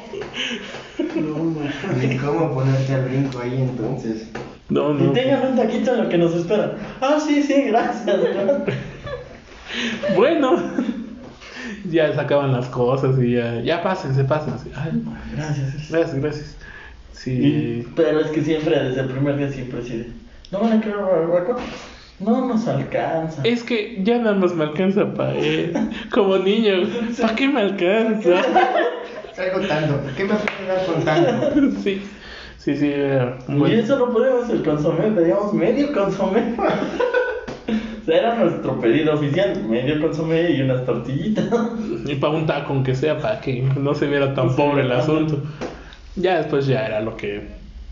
[1.15, 1.71] No, man.
[1.99, 4.27] Ni cómo ponerte al brinco ahí entonces.
[4.69, 5.11] No, Y no.
[5.11, 6.75] tengan un taquito en lo que nos espera.
[7.01, 8.17] Ah, sí, sí, gracias.
[10.15, 10.57] Bueno,
[11.89, 14.69] ya sacaban las cosas y ya, ya pásense, pásense.
[14.75, 15.01] Ay,
[15.35, 15.89] Gracias.
[15.89, 16.57] gracias, gracias.
[17.25, 17.87] Y- Sí.
[17.95, 20.07] pero es que siempre, desde el primer día, siempre así de,
[20.51, 21.57] ¿no van a querer barbacoa?
[22.19, 23.41] No nos alcanza.
[23.43, 25.73] Es que ya nada más me alcanza para él.
[26.11, 26.73] Como niño,
[27.21, 28.29] ¿para qué me alcanza?
[29.35, 29.99] Traigo tanto.
[30.15, 31.71] ¿Qué me puede dar con tanto?
[31.83, 32.01] Sí,
[32.57, 32.91] sí, sí.
[32.91, 36.55] era Y eso no podíamos el consomé, pedíamos medio consomé.
[38.07, 41.45] Era nuestro pedido oficial, medio consomé y unas tortillitas.
[42.05, 45.41] Y para un taco, aunque sea, para que no se viera tan pobre el asunto.
[46.15, 47.47] Ya después ya era lo que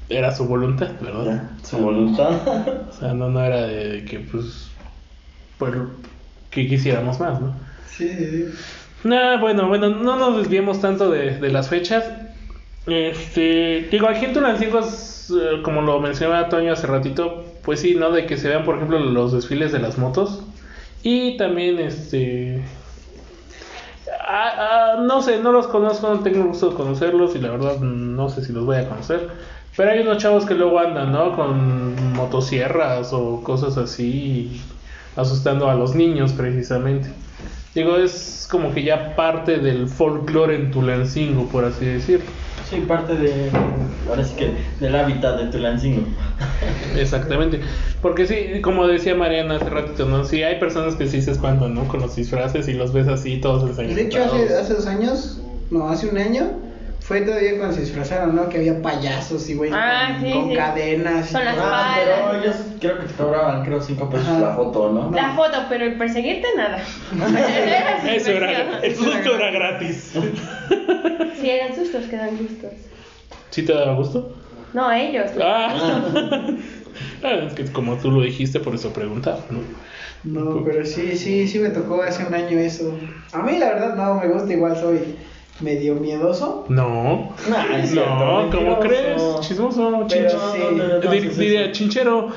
[0.09, 1.25] era su voluntad, ¿verdad?
[1.25, 2.31] Ya, su voluntad.
[2.89, 4.69] O sea, no, no era de que, pues,
[5.57, 5.89] por
[6.49, 7.53] que quisiéramos más, ¿no?
[7.87, 8.45] Sí, sí.
[9.03, 12.05] Nah, bueno, bueno, no nos desviemos tanto de, de las fechas.
[12.87, 18.11] Este, digo, aquí en Tulancingo, eh, como lo mencionaba Toño hace ratito, pues sí, ¿no?
[18.11, 20.43] De que se vean, por ejemplo, los desfiles de las motos.
[21.03, 22.63] Y también, este...
[24.27, 28.29] ah, no sé, no los conozco, no tengo gusto de conocerlos y la verdad no
[28.29, 29.29] sé si los voy a conocer.
[29.75, 31.35] Pero hay unos chavos que luego andan, ¿no?
[31.35, 34.61] Con motosierras o cosas así,
[35.15, 37.09] asustando a los niños precisamente.
[37.73, 42.31] Digo, es como que ya parte del folclore en Tulancingo, por así decirlo.
[42.69, 43.51] Sí, parte de.
[44.09, 46.07] Ahora sí que del hábitat de Tulancingo.
[46.97, 47.59] Exactamente.
[48.01, 50.23] Porque sí, como decía Mariana hace ratito, ¿no?
[50.25, 51.87] Sí, hay personas que sí se espantan, ¿no?
[51.87, 54.61] Con los disfraces y los ves así, todos De hecho, hace, ensangrentados.
[54.63, 56.51] hace dos años, no, hace un año,
[57.07, 58.49] fue todavía cuando se disfrazaron, ¿no?
[58.49, 60.55] Que había payasos y güey Ah, con, sí, con sí.
[60.55, 61.29] cadenas.
[61.29, 61.55] y Con las.
[61.57, 61.97] Ah, Palas.
[62.03, 64.39] pero ellos creo que te cobraban, creo, 5 pesos Ajá.
[64.39, 65.11] la foto, ¿no?
[65.11, 66.79] La foto, pero el perseguirte nada.
[67.37, 70.13] Era Eso era, el susto era gratis.
[71.39, 72.71] Sí, eran sustos que dan gustos.
[73.51, 74.33] ¿Sí te daba gusto?
[74.73, 75.31] No, ellos.
[75.41, 76.41] Ah.
[77.23, 79.59] Ah, es que como tú lo dijiste, por eso preguntaba, ¿no?
[80.23, 82.97] No, pero sí, sí, sí me tocó hace un año eso.
[83.33, 85.15] A mí la verdad no me gusta, igual soy
[85.61, 86.65] medio miedoso.
[86.69, 87.33] No.
[87.49, 89.21] Nah, es cierto, No, ¿cómo crees?
[89.41, 90.59] Chismoso, Pero chinche- sí.
[90.59, 91.71] no, no, no, Dir- sí, Diría sí.
[91.71, 92.29] chinchero.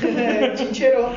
[0.56, 1.08] Chinchero.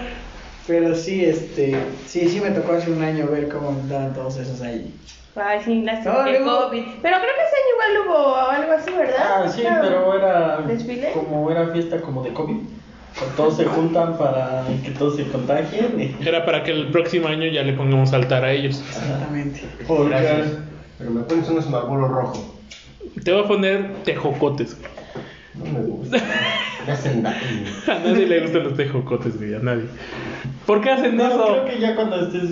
[0.68, 4.62] Pero sí, este, sí, sí me tocó hace un año ver cómo andaban todos esos
[4.62, 4.94] ahí.
[5.36, 6.82] Ay, sí, las No, luego- COVID.
[7.02, 9.16] Pero creo que ese año igual hubo algo así, ¿verdad?
[9.46, 10.58] Ah, sí, pero era.
[10.68, 11.12] ¿Desfile?
[11.14, 12.58] Como era fiesta como de COVID.
[13.36, 16.16] Todos se juntan para que todos se contagien.
[16.22, 18.84] y- Era para que el próximo año ya le pongamos altar a ellos.
[18.90, 19.62] Exactamente.
[19.88, 20.48] Porque- Gracias.
[20.98, 22.56] Pero me pones unos marbolos rojo.
[23.24, 24.78] Te voy a poner tejocotes.
[25.56, 26.18] No me gusta.
[26.86, 27.38] Me hacen daño.
[27.88, 29.86] A nadie le gustan los tejocotes, güey, a nadie.
[30.66, 31.46] ¿Por qué hacen No, eso?
[31.48, 32.50] creo que ya cuando estés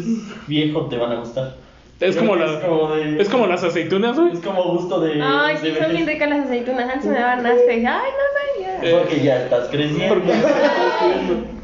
[0.47, 1.55] viejo te van a gustar.
[1.99, 4.33] Es como, la- es como de- es como las aceitunas, güey.
[4.33, 5.21] Es como gusto de.
[5.21, 6.89] Ay, de sí, son bien ricas las aceitunas.
[6.89, 8.97] Antes me daban asco y dije, ay, no, no, ya.
[8.97, 10.15] Porque ya estás creciendo.
[10.15, 10.33] Porque-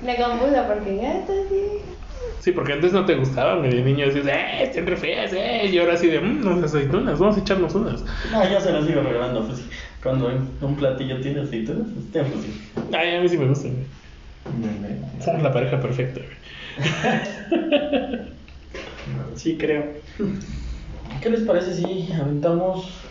[0.06, 1.81] Le confuso porque ya está así.
[2.42, 5.70] Sí, porque antes no te gustaban, de niño decías, eh, están re feas, eh.
[5.72, 8.04] Y ahora así de, mmm, unas aceitunas, vamos a echarnos unas.
[8.32, 9.46] No, yo se las sigo regalando.
[9.46, 9.64] Pues,
[10.02, 12.62] cuando un platillo tiene aceitunas, pues te sí.
[12.92, 13.86] Ay, a mí sí me gustan, güey.
[15.24, 16.38] Somos la pareja perfecta, güey.
[19.36, 19.84] Sí, creo.
[21.22, 23.02] ¿Qué les parece si aventamos?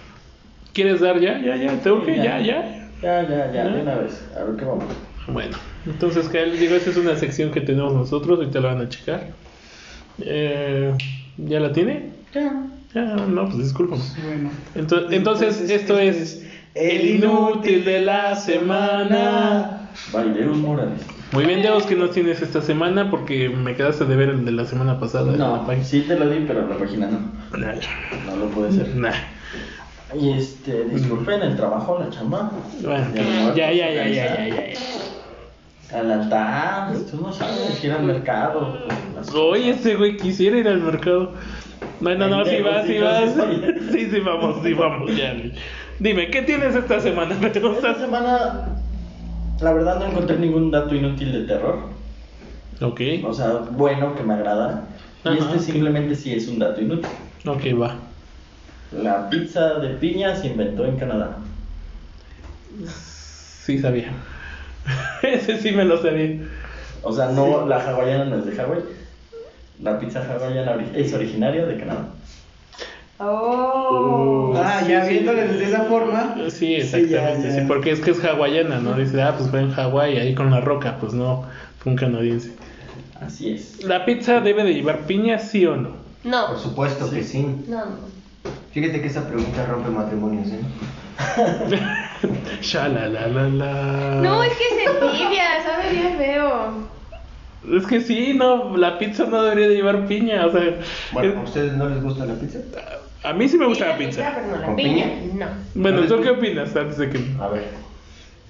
[0.73, 1.40] ¿Quieres dar ya?
[1.40, 2.90] Ya, ya, te urge, ya, ya.
[3.03, 4.29] Ya, ya, ya, de una vez.
[4.37, 4.85] A ver qué vamos.
[5.27, 6.45] Bueno, entonces, ¿qué?
[6.47, 9.29] digo, esta es una sección que tenemos nosotros, ahorita la van a checar.
[10.21, 10.93] Eh,
[11.38, 12.11] ¿Ya la tiene?
[12.35, 12.53] Ya.
[12.95, 14.03] Ah, no, pues discúlpame.
[14.25, 14.51] Bueno.
[14.75, 19.90] Ento- entonces, esto es el inútil de la semana.
[20.12, 21.01] Baileros Morales.
[21.33, 24.51] Muy bien, Dios, que nos tienes esta semana porque me quedaste de ver el de
[24.51, 25.37] la semana pasada.
[25.37, 27.21] No, sí te lo di, pero la página no.
[27.57, 27.75] nah,
[28.27, 28.97] No lo puede ser.
[28.97, 29.12] nah.
[30.19, 32.51] Y este, disculpen el trabajo, la chamba.
[32.83, 34.79] Bueno, Ya, no, ya, ya, ya, ya, ya, ya, ya.
[35.92, 38.79] Al altar, tú no sabes, ir al mercado.
[39.35, 41.33] Oye, ese güey quisiera ir al mercado.
[42.00, 43.35] Bueno, no, sí Pendejo, vas, sí sí vas,
[43.92, 44.11] sí.
[44.11, 45.35] Sí, vamos, sí, vamos, ya.
[45.98, 47.35] Dime, ¿qué tienes esta semana?
[47.40, 48.68] ¿Me Esta semana,
[49.61, 51.81] la verdad, no encontré ningún dato inútil de terror.
[52.81, 54.85] Ok, O sea, bueno, que me agrada.
[55.24, 57.11] Y este simplemente sí es un dato inútil.
[57.46, 57.96] ok, va.
[58.92, 61.37] La pizza de piña se inventó en Canadá.
[62.87, 64.12] Sí sabía.
[65.23, 66.38] Ese sí me lo sabía.
[67.03, 68.81] O sea, no, la hawaiana no es de Hawái.
[69.83, 72.09] La pizza hawaiana es originaria de Canadá.
[73.19, 74.53] Oh.
[74.57, 75.11] Ah, Sí, ya sí.
[75.12, 76.37] viéndole de esa forma.
[76.49, 77.49] Sí, exactamente.
[77.49, 78.95] ya, Sí, porque es que es hawaiana, ¿no?
[78.95, 80.97] Dice, ah, pues fue en Hawái, ahí con la roca.
[81.01, 81.45] Pues no,
[81.79, 82.53] fue un canadiense.
[83.21, 83.85] Así es.
[83.85, 85.90] ¿La pizza debe de llevar piña, sí o no?
[86.23, 86.59] Por No.
[86.59, 87.47] supuesto que sí.
[87.69, 88.11] No, no.
[88.73, 90.61] Fíjate que esa pregunta rompe matrimonios, ¿eh?
[92.62, 94.20] Shalalalala.
[94.22, 96.88] No, es que se tibia, sabe bien feo.
[97.76, 100.62] Es que sí, no, la pizza no debería de llevar piña, o sea,
[101.12, 102.59] Bueno, ¿a es- ustedes no les gusta la pizza?
[103.22, 104.33] a mí sí me gusta Sí, la pizza.
[104.35, 105.04] Pero no la ¿Con piña.
[105.04, 105.46] piña?
[105.46, 105.52] No.
[105.74, 107.64] Bueno, ¿No les ¿tú qué opinas antes de que A ver,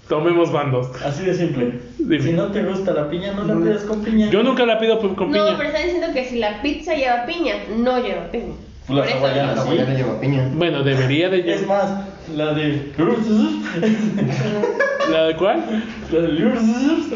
[0.09, 0.89] tomemos bandos?
[1.05, 1.81] así de simple.
[1.99, 2.23] Dime.
[2.23, 3.65] Si no te gusta la piña, no la No.
[3.65, 4.31] pidas con piña.
[4.31, 5.57] Yo nunca la pido con con No, piña.
[5.59, 8.55] pero están diciendo que si la pizza lleva piña, no lleva piña.
[8.89, 9.55] La hawaiana, no.
[9.57, 10.49] La hawaiana lleva piña.
[10.55, 11.85] Bueno, debería de Es llevar.
[11.85, 12.05] más,
[12.37, 12.93] la de.
[15.11, 15.65] ¿La de cuál?
[16.13, 16.29] La de.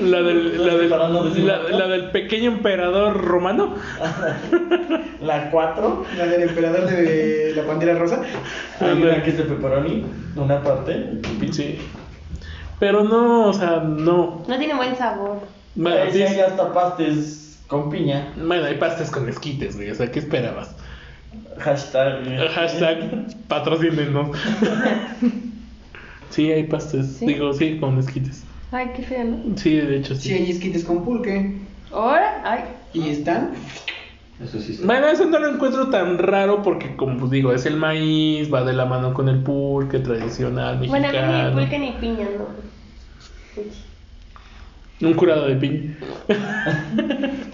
[0.01, 3.75] La del, la del, no decir la, la del pequeño emperador romano.
[5.21, 6.05] La 4.
[6.19, 8.21] La del emperador de la pantera rosa.
[8.81, 10.05] Hay una que es de pepperoni,
[10.37, 11.21] una parte.
[11.51, 11.79] Sí.
[12.79, 14.43] Pero no, o sea, no.
[14.47, 15.39] No tiene buen sabor.
[15.75, 18.33] Bueno, sí, hasta pastes con piña.
[18.37, 19.91] bueno, hay pastas con esquites, güey.
[19.91, 20.75] O sea, ¿qué esperabas?
[21.59, 22.49] Hashtag.
[22.51, 24.37] Hashtag patrocínenos.
[26.31, 27.07] Sí, hay pastas.
[27.19, 27.27] ¿Sí?
[27.27, 28.43] Digo, sí, con esquites.
[28.73, 29.57] Ay, qué feo, ¿no?
[29.57, 30.35] Sí, de hecho, Sí, sí.
[30.35, 31.59] hay esquites con pulque.
[31.93, 32.61] Ahora, ay.
[32.93, 33.51] Y están.
[34.43, 34.73] Eso sí.
[34.73, 34.87] está.
[34.87, 38.65] Bueno, eso no lo encuentro tan raro porque, como pues digo, es el maíz, va
[38.65, 41.53] de la mano con el pulque tradicional Bueno, a mí ni mexicano.
[41.61, 42.49] pulque ni piña, no.
[43.63, 45.07] Uy.
[45.09, 45.97] Un curado de piña.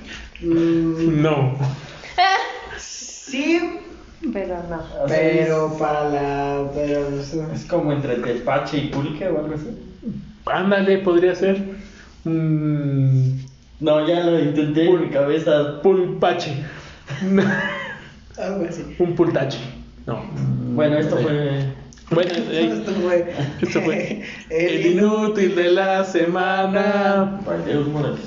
[0.42, 1.54] No.
[3.30, 3.60] sí,
[4.32, 4.76] Pero no.
[5.04, 6.70] O sea, pero para la.
[6.74, 9.68] Pero, Es, es como entre tepache y pulque o algo así.
[10.46, 11.62] Ándale, podría ser.
[12.24, 13.40] Un
[13.80, 15.80] No, ya lo intenté en mi cabeza.
[15.82, 16.52] pulpache.
[18.38, 18.84] algo así.
[18.98, 19.58] Un pultache.
[20.06, 20.22] No.
[20.74, 21.22] Bueno, esto Sí.
[21.24, 21.64] fue.
[22.10, 23.32] Bueno, eh, Esto fue.
[23.62, 27.40] esto fue el el inútil de la semana.
[27.44, 28.20] Morales.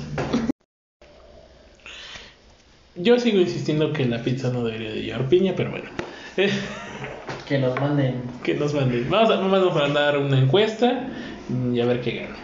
[2.96, 5.90] Yo sigo insistiendo que la pizza no debería de llevar piña, pero bueno.
[6.36, 6.50] Eh,
[7.48, 8.22] Que nos manden.
[8.42, 9.06] que nos manden.
[9.10, 11.08] Vamos a, vamos a mandar una encuesta
[11.72, 12.36] y a ver qué gana.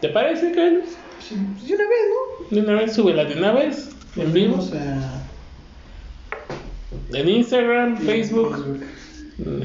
[0.00, 0.88] ¿Te parece, Carlos?
[1.20, 2.56] Sí, pues de una vez, ¿no?
[2.56, 3.90] De una vez, súbela de una vez.
[4.16, 4.56] En vivo.
[4.74, 5.22] A.
[7.16, 8.80] En Instagram, Facebook.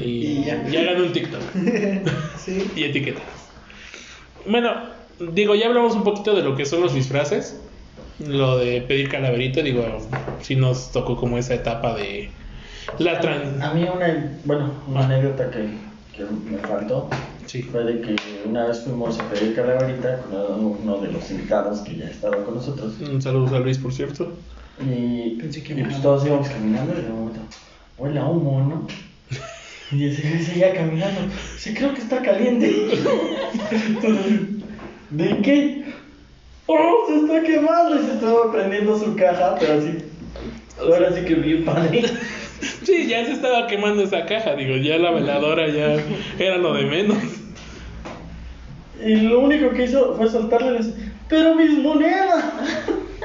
[0.00, 0.66] Y, Y ya.
[0.68, 1.40] ya hagan un TikTok.
[2.38, 2.70] Sí.
[2.76, 3.22] y etiquetas.
[4.46, 4.72] Bueno,
[5.32, 7.60] digo, ya hablamos un poquito de lo que son los disfraces.
[8.26, 9.84] Lo de pedir calaverita, digo,
[10.42, 12.30] sí nos tocó como esa etapa de
[12.98, 13.62] la tran...
[13.62, 15.68] A mí una, bueno, una anécdota que,
[16.16, 17.08] que me faltó
[17.46, 17.62] Sí.
[17.62, 21.96] fue de que una vez fuimos a pedir calaverita con uno de los invitados que
[21.96, 22.94] ya estaba con nosotros.
[23.00, 24.34] Un saludo a Luis, por cierto.
[24.80, 27.40] Y, Pensé que y me pues todos íbamos caminando y de momento,
[27.98, 28.86] huele a humo, ¿no?
[29.92, 31.22] Y ese güey seguía caminando.
[31.58, 32.70] Sí, creo que está caliente.
[33.88, 34.40] Entonces,
[35.10, 35.79] ¿de qué?
[36.72, 38.00] ¡Oh, se está quemando!
[38.00, 39.98] Y se estaba prendiendo su caja, pero así.
[40.78, 42.04] Ahora sí que bien padre.
[42.82, 45.96] Sí, ya se estaba quemando esa caja, digo, ya la veladora ya
[46.38, 47.16] era lo de menos.
[49.02, 50.90] Y lo único que hizo fue soltarle las.
[51.28, 52.44] ¡Pero mis monedas!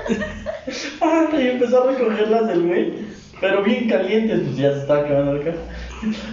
[1.00, 2.94] Ah, y empezó a recogerlas del güey.
[3.40, 5.58] Pero bien calientes, pues ya se estaba quemando la caja.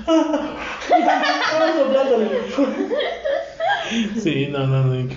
[0.07, 0.57] Ah,
[1.61, 2.29] ah, soplándole.
[4.19, 5.09] Sí, no, no, no.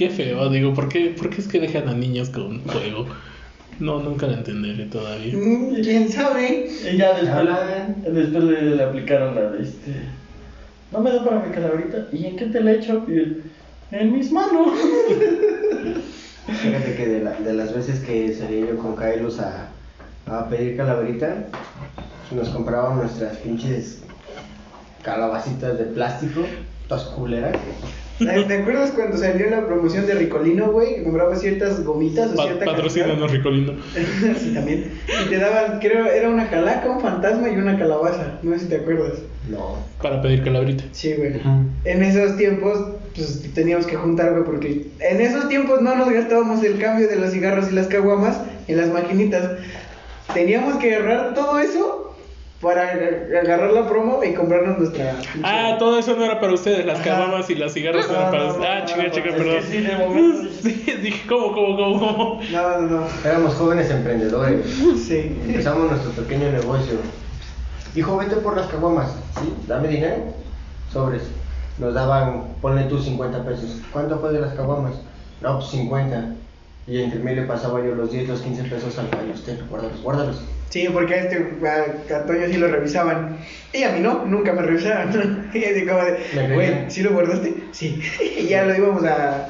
[0.00, 3.04] Qué feo, digo, ¿por qué, por qué es que dejan a niños con fuego?
[3.78, 5.34] No, nunca lo entenderé todavía.
[5.36, 6.70] Mm, ¿Quién sabe?
[6.90, 9.92] Y ya después, después le, le aplicaron la de este.
[10.90, 12.06] No me da para mi calaverita.
[12.12, 13.04] ¿Y en qué te la echo?
[13.08, 13.42] Y él,
[13.90, 14.68] en mis manos.
[16.46, 19.68] Fíjate que de, la- de las veces que salí yo con Kailos a,
[20.28, 21.44] a pedir calaverita,
[22.34, 24.02] nos compraban nuestras pinches
[25.02, 26.40] calabacitas de plástico,
[26.90, 27.56] todas culeras.
[28.18, 30.96] ¿Te acuerdas cuando salió la promoción de Ricolino, güey?
[30.96, 33.74] Que compraba ciertas gomitas o Pa cierta patrocínanos, Ricolino.
[34.38, 34.90] sí, también.
[35.24, 38.38] Y te daban, creo, era una calaca, un fantasma y una calabaza.
[38.42, 39.20] No sé si te acuerdas.
[39.48, 39.76] No.
[40.02, 40.84] Para pedir calabrita.
[40.90, 41.40] Sí, güey.
[41.84, 46.62] En esos tiempos, pues teníamos que juntar, güey, porque en esos tiempos no nos gastábamos
[46.64, 49.48] el cambio de los cigarros y las caguamas en las maquinitas.
[50.34, 51.99] Teníamos que agarrar todo eso
[52.60, 55.16] para ag- agarrar la promo y comprarnos nuestra.
[55.42, 57.10] Ah, todo eso no era para ustedes, las Ajá.
[57.10, 58.58] caguamas y las cigarros No, eran para ustedes.
[58.60, 59.62] no, Ah, no, chica, no, chica, perdón.
[59.70, 60.48] sí, de momento.
[60.60, 60.68] Sí,
[61.02, 62.40] dije, ¿cómo, cómo, cómo, cómo?
[62.52, 63.06] No, no, no.
[63.24, 64.66] Éramos jóvenes emprendedores.
[65.06, 65.38] Sí.
[65.46, 66.96] Empezamos nuestro pequeño negocio.
[67.94, 69.10] Dijo, vete por las caguamas.
[69.40, 69.54] ¿Sí?
[69.66, 70.16] Dame dinero.
[70.92, 71.22] Sobres.
[71.78, 73.80] Nos daban, ponle tú 50 pesos.
[73.90, 74.92] ¿Cuánto fue de las caguamas?
[75.40, 76.34] No, pues 50.
[76.86, 79.32] Y entre mí le pasaba yo los 10, los 15 pesos al fallo.
[79.32, 80.42] Usted, guárdalos, guárdalos.
[80.70, 83.36] Sí, porque a este a, a Toño sí lo revisaban.
[83.72, 85.50] Y a mí no, nunca me revisaban.
[85.54, 87.54] y así como de, güey, ¿sí lo guardaste?
[87.72, 88.00] Sí.
[88.38, 89.48] y ya lo íbamos a,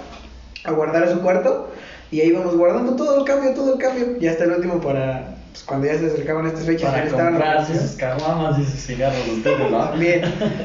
[0.64, 1.72] a guardar a su cuarto.
[2.10, 4.16] Y ahí íbamos guardando todo el cambio, todo el cambio.
[4.20, 7.66] Y hasta el último para, pues, cuando ya se acercaban estas fechas, Para ya estaban
[7.66, 9.92] sus caguamas y sus cigarros ustedes, ¿no?
[9.98, 10.22] Bien.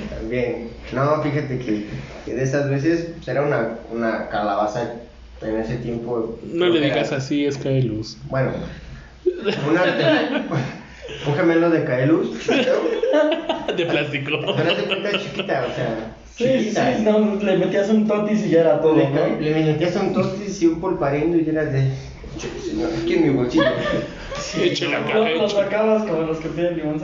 [0.09, 0.69] También.
[0.93, 1.85] No, fíjate que,
[2.25, 4.93] que de esas veces pues, era una, una calabaza
[5.41, 6.39] en ese tiempo.
[6.43, 8.17] No le que digas era- así, es Kaelus.
[8.25, 8.51] Bueno,
[9.69, 9.83] una-
[11.27, 12.47] un gemelo de Kaelus.
[13.75, 14.31] De plástico.
[14.57, 14.77] Pero haz
[15.13, 16.95] de chiquita, o sea, Sí, sí, chiquita.
[16.97, 19.39] sí, no, le metías un totis y ya era todo, Le, ¿no?
[19.39, 21.89] le metías un totis y un polparindo y eras de.
[22.37, 23.63] "Che, señor, aquí en mi bolsillo.
[24.61, 25.63] Échale acá, Los, los échale.
[25.65, 27.01] sacabas como los que tienen limón.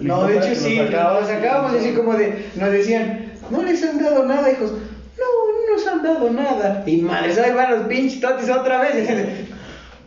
[0.00, 0.86] No, de hecho sí, lo
[1.26, 4.72] sacábamos así como de, nos decían, no les han dado nada, hijos.
[4.72, 5.26] No,
[5.68, 6.82] no nos han dado nada.
[6.86, 8.94] Y madres, ahí van los pinches totis otra vez.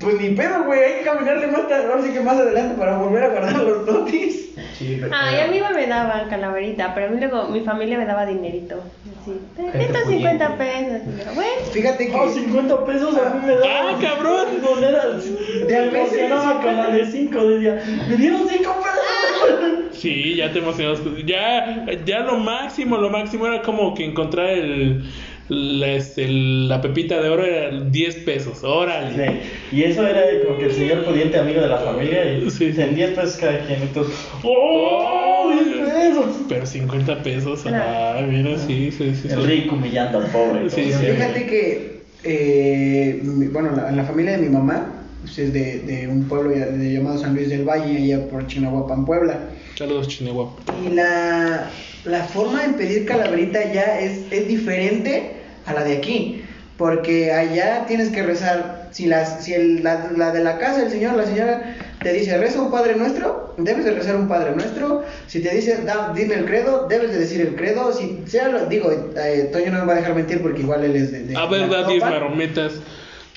[0.03, 2.97] Pues ni pedo, güey, hay que caminarle más, ta- ahora sí que más adelante para
[2.97, 4.49] volver a guardar los totis.
[4.77, 5.13] Sí, pero.
[5.15, 8.81] Ay, a mí me daban calaverita, pero a mí luego mi familia me daba dinerito.
[9.21, 10.99] Así, Gente 150 pudiente.
[10.99, 11.35] pesos.
[11.35, 12.15] Bueno, Fíjate que.
[12.15, 13.95] Oh, 50 pesos a mí me daban.
[13.95, 14.45] ¡Ah, cabrón!
[14.61, 15.23] Monedas.
[15.25, 17.43] De Me a veces emocionaba con la de 5.
[17.47, 19.79] Decía, me dieron 5 pesos.
[19.93, 20.99] Sí, ya te emocionas.
[21.25, 25.03] Ya, ya lo máximo, lo máximo era como que encontrar el,
[25.49, 28.63] la, este, la pepita de oro era 10 pesos.
[28.63, 29.41] Órale.
[29.71, 32.33] Sí, Y eso era como que el señor pudiente amigo de la familia.
[32.37, 32.73] Y Sí.
[32.77, 33.81] en 10 pesos cada quien.
[33.81, 35.51] Entonces, ¡oh!
[35.53, 36.25] 10 pesos.
[36.49, 39.27] Pero 50 pesos, ah, mira, sí, sí, sí.
[39.29, 40.69] El rico humillando al pobre.
[40.69, 40.83] Sí.
[40.91, 43.19] Fíjate que, eh,
[43.51, 47.17] bueno, la, en la familia de mi mamá, pues, es de, de un pueblo llamado
[47.17, 49.39] San Luis del Valle, allá por Chinahuapan, Puebla.
[49.75, 50.55] Saludos, Chineguapo.
[50.85, 51.69] Y la,
[52.05, 55.31] la forma de pedir calaverita ya es, es diferente
[55.65, 56.41] a la de aquí.
[56.77, 58.89] Porque allá tienes que rezar.
[58.91, 62.37] Si, las, si el- la, la de la casa, el señor, la señora te dice
[62.37, 65.03] reza un Padre Nuestro, debes de rezar un Padre Nuestro.
[65.27, 67.93] Si te dice da- dime el credo, debes de decir el credo.
[67.93, 70.95] Si sea lo, digo, eh, Toño no me va a dejar mentir porque igual él
[70.95, 71.23] es de.
[71.23, 72.11] de A ver, da de 10 Actopan.
[72.11, 72.73] marometas.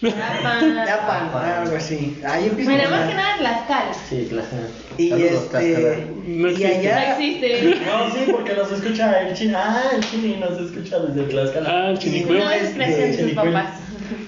[0.01, 0.85] Tlapan.
[0.85, 1.31] Tapan,
[1.63, 2.19] algo así.
[2.27, 2.71] Ahí empieza.
[2.71, 3.95] Bueno, más que nada Tlaxcala.
[4.09, 4.47] Sí, claro.
[4.99, 5.49] Y Saludos, este.
[5.49, 5.97] Tlaxcala.
[6.27, 6.69] No y existe.
[6.75, 7.13] No allá.
[7.13, 7.75] existe.
[7.87, 9.59] No, sí, porque nos escucha el chino.
[9.59, 11.69] Ah, el chino nos escucha desde Tlaxcala.
[11.71, 12.43] Ah, el No Chinicuil.
[12.43, 13.81] es de sus papás.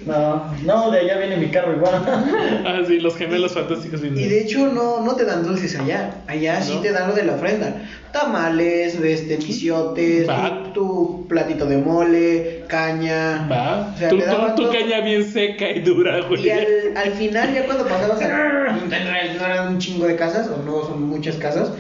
[0.08, 2.02] No, no, de allá viene mi carro igual.
[2.66, 4.02] Ah, sí, los gemelos fantásticos.
[4.02, 6.14] Y de hecho no, no te dan dulces allá.
[6.26, 7.82] Allá sí te dan lo de la ofrenda.
[8.12, 10.62] Tamales, este, misiotes, Va.
[10.64, 13.46] tu, tu platito de mole, caña.
[13.50, 13.92] Va.
[13.94, 14.78] O sea, tu, te daban tu, tu todo.
[14.78, 16.46] caña bien seca y dura, güey.
[16.46, 18.28] Y al, al final, ya cuando pasabas a...
[19.38, 21.70] No eran un chingo de casas, o no son muchas casas.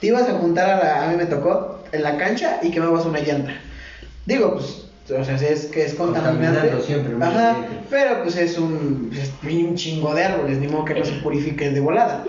[0.00, 1.04] Te ibas a juntar a la...
[1.04, 3.52] A mí me tocó en la cancha y quemabas una llanta.
[4.26, 4.89] Digo, pues...
[5.12, 6.70] O sea, es que es contaminante.
[6.70, 7.56] Contaminando siempre, Ajá,
[7.88, 11.70] pero pues es un, es un chingo de árboles, ni modo que no se purifique
[11.70, 12.24] de volada.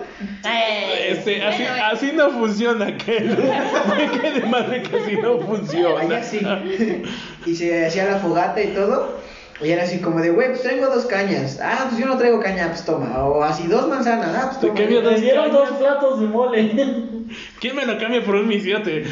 [0.46, 6.00] Eh, Este, así, bueno, así no funciona, que me quede madre que así no funciona.
[6.02, 6.40] Allá sí.
[7.46, 9.20] y se hacía la fogata y todo.
[9.64, 11.60] Y era así como de, güey, pues traigo dos cañas.
[11.62, 13.24] Ah, pues yo no traigo caña, pues toma.
[13.26, 14.30] O así dos manzanas.
[14.36, 14.80] Ah, pues Te toma.
[14.80, 15.70] quería Me dos dieron cañas.
[15.70, 16.72] dos platos de mole.
[17.60, 19.06] ¿Quién me lo cambia por un misiote?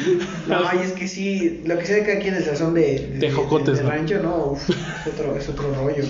[0.46, 3.18] No, y es que sí, lo que sé que aquí en el sazón de, de,
[3.18, 3.90] De jocotes, de ¿no?
[3.90, 6.04] rancho, no, uf, es otro, es otro rollo.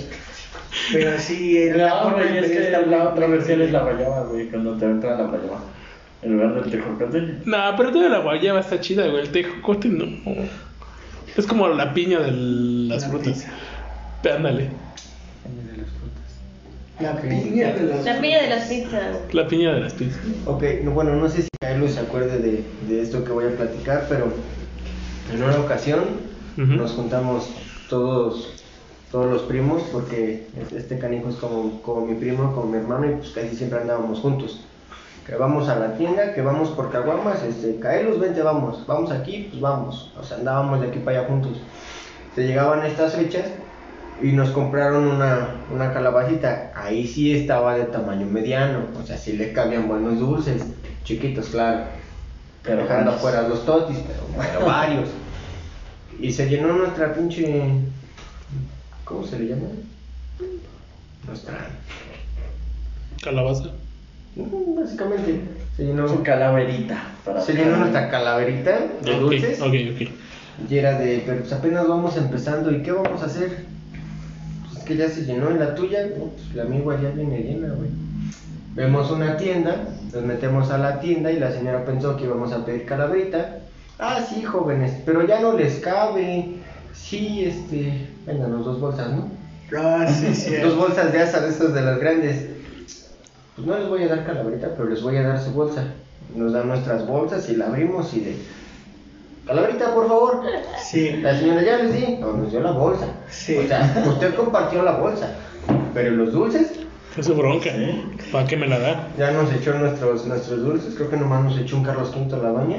[0.92, 4.48] Pero sí, en la No, güey, es que la otra versión es la guayaba, güey,
[4.48, 5.60] cuando te entra la guayaba.
[6.22, 7.34] En lugar del tejocote.
[7.44, 9.22] No, pero toda la guayaba está chida, güey.
[9.22, 10.06] El tejocote no.
[11.36, 13.28] Es como la piña de las La frutas.
[13.34, 13.48] pizza.
[14.24, 14.70] Ándale.
[17.00, 18.04] La piña de las...
[18.04, 19.16] La piña de las pizzas.
[19.32, 20.20] La piña de las pizzas.
[20.46, 23.56] Ok, no, bueno, no sé si Carlos se acuerde de, de esto que voy a
[23.56, 24.32] platicar, pero
[25.32, 26.04] en una ocasión
[26.56, 27.48] nos juntamos
[27.88, 28.60] todos
[29.10, 33.16] todos los primos, porque este canijo es como, como mi primo, como mi hermano, y
[33.16, 34.60] pues casi siempre andábamos juntos.
[35.26, 39.48] que vamos a la tienda, que vamos por caguamas, este, Caelos, vente, vamos, vamos aquí,
[39.50, 41.60] pues vamos, o sea, andábamos de aquí para allá juntos.
[42.34, 43.46] Se llegaban estas fechas
[44.22, 49.32] y nos compraron una, una calabacita, ahí sí estaba de tamaño mediano, o sea, sí
[49.36, 50.62] le cabían buenos dulces,
[51.04, 51.84] chiquitos, claro,
[52.62, 53.14] Pero dejando varios.
[53.16, 55.08] afuera los totis, pero bueno, varios.
[56.20, 57.70] Y se llenó nuestra pinche,
[59.04, 59.68] ¿cómo se le llama?
[61.26, 61.70] Nuestra,
[63.22, 63.70] Calabaza.
[64.36, 65.40] Mm, básicamente,
[65.76, 67.02] se llenó, Su calaverita.
[67.24, 69.60] Para se llenó nuestra calaverita de Ok, dulces.
[69.60, 70.08] ok, ok.
[70.70, 73.64] Y era de, pero pues apenas vamos empezando, ¿y qué vamos a hacer?
[74.90, 77.68] Que ya se llenó en la tuya, no, pues la mía igual ya viene llena,
[77.68, 77.90] güey.
[78.74, 82.64] Vemos una tienda, nos metemos a la tienda y la señora pensó que íbamos a
[82.64, 83.60] pedir calaverita.
[84.00, 86.56] Ah, sí, jóvenes, pero ya no les cabe.
[86.92, 89.28] Sí, este, véndanos dos bolsas, ¿no?
[89.78, 90.56] Ah, sí, sí.
[90.56, 92.46] Dos bolsas de asa de esas de las grandes.
[93.54, 95.84] Pues no les voy a dar calaverita, pero les voy a dar su bolsa.
[96.34, 98.36] Nos dan nuestras bolsas y la abrimos y de...
[99.46, 100.42] Calaverita, por favor.
[100.82, 101.10] Sí.
[101.22, 103.06] La señora ya les di, no, nos dio la bolsa.
[103.28, 103.56] Sí.
[103.56, 105.34] O sea, usted compartió la bolsa.
[105.94, 106.72] Pero los dulces,
[107.16, 107.70] Es su bronca.
[107.70, 108.04] Sí.
[108.30, 109.08] ¿Para qué me la da?
[109.18, 110.94] ya nos echó nuestros, nuestros dulces.
[110.94, 112.76] Creo que nomás nos echó un Carlos V a la doña.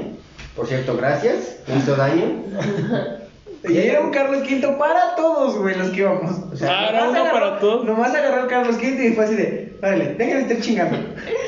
[0.56, 1.56] Por cierto, gracias.
[1.68, 2.24] No hizo daño.
[3.68, 6.30] Y era un Carlos V para todos, güey, los que íbamos.
[6.32, 7.84] O Ah, uno agarró- para todos.
[7.84, 10.98] Nomás agarró el Carlos V y fue así de, órale, déjenme estar chingando.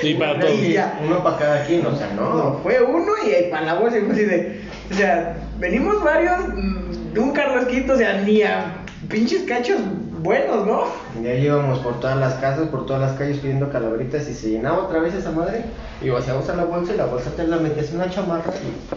[0.00, 0.54] Sí, para todos.
[0.54, 0.98] Y ya.
[1.04, 2.34] Uno para cada quien, o sea, no.
[2.34, 4.60] No, fue uno y para la bolsa y fue así de,
[4.90, 9.78] o sea, venimos varios mm, de un V, o sea, ni a pinches cachos
[10.24, 10.84] buenos, ¿no?
[11.22, 14.50] Y ahí íbamos por todas las casas, por todas las calles pidiendo calaveritas y se
[14.50, 15.64] llenaba otra vez esa madre.
[16.02, 18.52] Y vaciamos a la bolsa y la bolsa te la metías en una chamarra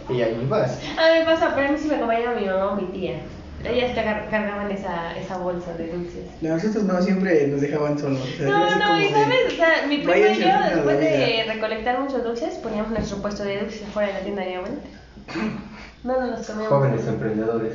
[0.10, 0.80] y, y ahí ibas.
[0.98, 3.20] A mí me pasa, pero a mí sí me acompañaba mi mamá o mi tía.
[3.66, 6.24] Ellas car- cargaban esa, esa bolsa de dulces.
[6.42, 8.22] Nosotros no, siempre nos dejaban solos.
[8.22, 11.18] o sea, No, no, y de- sabes, o sea, mi prima y yo, después de
[11.44, 11.54] vida.
[11.54, 14.88] recolectar muchos dulces, poníamos nuestro puesto de dulces afuera de la tienda de mi abuelita.
[16.04, 16.70] No nos los comíamos.
[16.70, 17.74] Jóvenes emprendedores,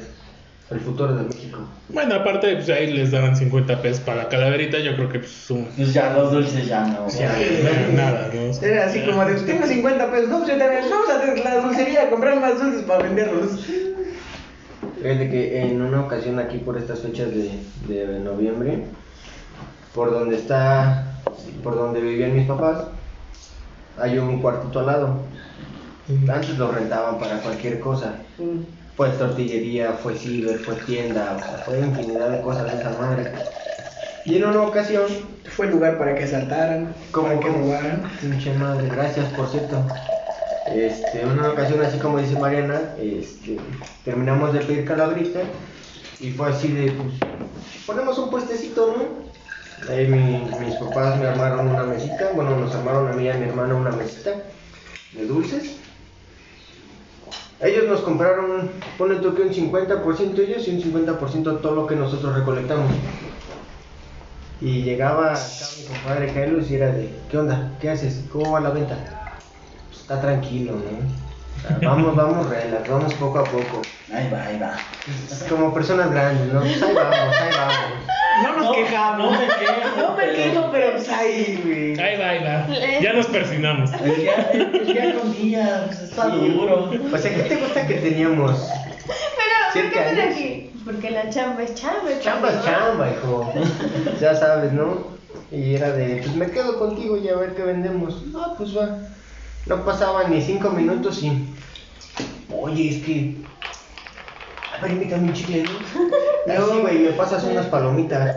[0.71, 1.59] el futuro de México.
[1.89, 4.79] Bueno, aparte, pues ahí les daban 50 pesos para la calaverita.
[4.79, 5.67] Yo creo que pues un.
[5.67, 7.07] Pues ya los dulces ya no.
[7.09, 7.35] Ya,
[7.95, 8.67] nada, ¿no?
[8.67, 12.03] Era así como de, tengo 50 pesos, no, pues yo también, vamos a la dulcería
[12.05, 13.51] a comprar más dulces para venderlos.
[15.03, 18.85] Fíjate que en una ocasión aquí por estas fechas de, de noviembre,
[19.95, 21.17] por donde está,
[21.65, 22.85] por donde vivían mis papás,
[23.99, 25.17] hay un cuartito al lado.
[26.29, 28.15] Antes lo rentaban para cualquier cosa.
[28.97, 33.33] Fue tortillería, fue ciber, fue tienda, o sea, fue infinidad de cosas de esa madre.
[34.25, 35.05] Y en una ocasión,
[35.57, 38.03] Fue el lugar para que asaltaran, para que robaran.
[38.21, 39.85] Pinche madre, gracias por cierto.
[40.75, 43.59] Este, una ocasión, así como dice Mariana, este,
[44.05, 45.41] terminamos de pedir calabrita
[46.21, 47.15] y fue así de, pues,
[47.87, 49.93] ponemos un puestecito, ¿no?
[49.93, 53.35] Ahí mi- mis papás me armaron una mesita, bueno, nos armaron a mí y a
[53.35, 54.31] mi hermano una mesita
[55.13, 55.77] de dulces.
[57.61, 61.97] Ellos nos compraron, pone tú que un 50% ellos y un 50% todo lo que
[61.97, 62.91] nosotros recolectamos.
[64.61, 65.43] Y llegaba acá
[65.79, 67.73] mi compadre Carlos y era de, ¿qué onda?
[67.81, 68.25] ¿Qué haces?
[68.33, 68.97] ¿Cómo va la venta?
[69.93, 70.79] Pues está tranquilo, ¿no?
[70.81, 73.83] O sea, vamos, vamos, relax, vamos poco a poco.
[74.11, 74.73] Ahí va, ahí va.
[75.31, 76.61] Es como personas grandes, ¿no?
[76.61, 77.77] Pues ahí vamos, ahí vamos.
[78.43, 79.33] No nos No, quejamos.
[79.33, 82.01] no me quejo, No me quejo, pero pues ahí, güey.
[82.01, 83.01] Ahí va, ahí va.
[83.03, 83.93] Ya nos persinamos.
[83.93, 86.91] El día, el día con día, pues está duro.
[87.13, 88.69] O sea, ¿qué te gusta que teníamos?
[89.07, 90.71] Pero, ¿por qué están aquí?
[90.87, 92.19] Porque la chamba es chamba.
[92.23, 92.63] Chamba es ¿no?
[92.65, 93.53] chamba, hijo.
[94.21, 95.13] Ya sabes, ¿no?
[95.53, 98.25] Y era de, pues me quedo contigo y a ver qué vendemos.
[98.35, 98.99] Ah, pues va.
[99.67, 101.47] No pasaban ni cinco minutos y.
[102.51, 103.37] Oye, es que.
[104.79, 105.71] A ver, invítame un chicle, ¿no?
[106.45, 106.55] No.
[106.55, 108.37] Así, güey, me pasas unas palomitas.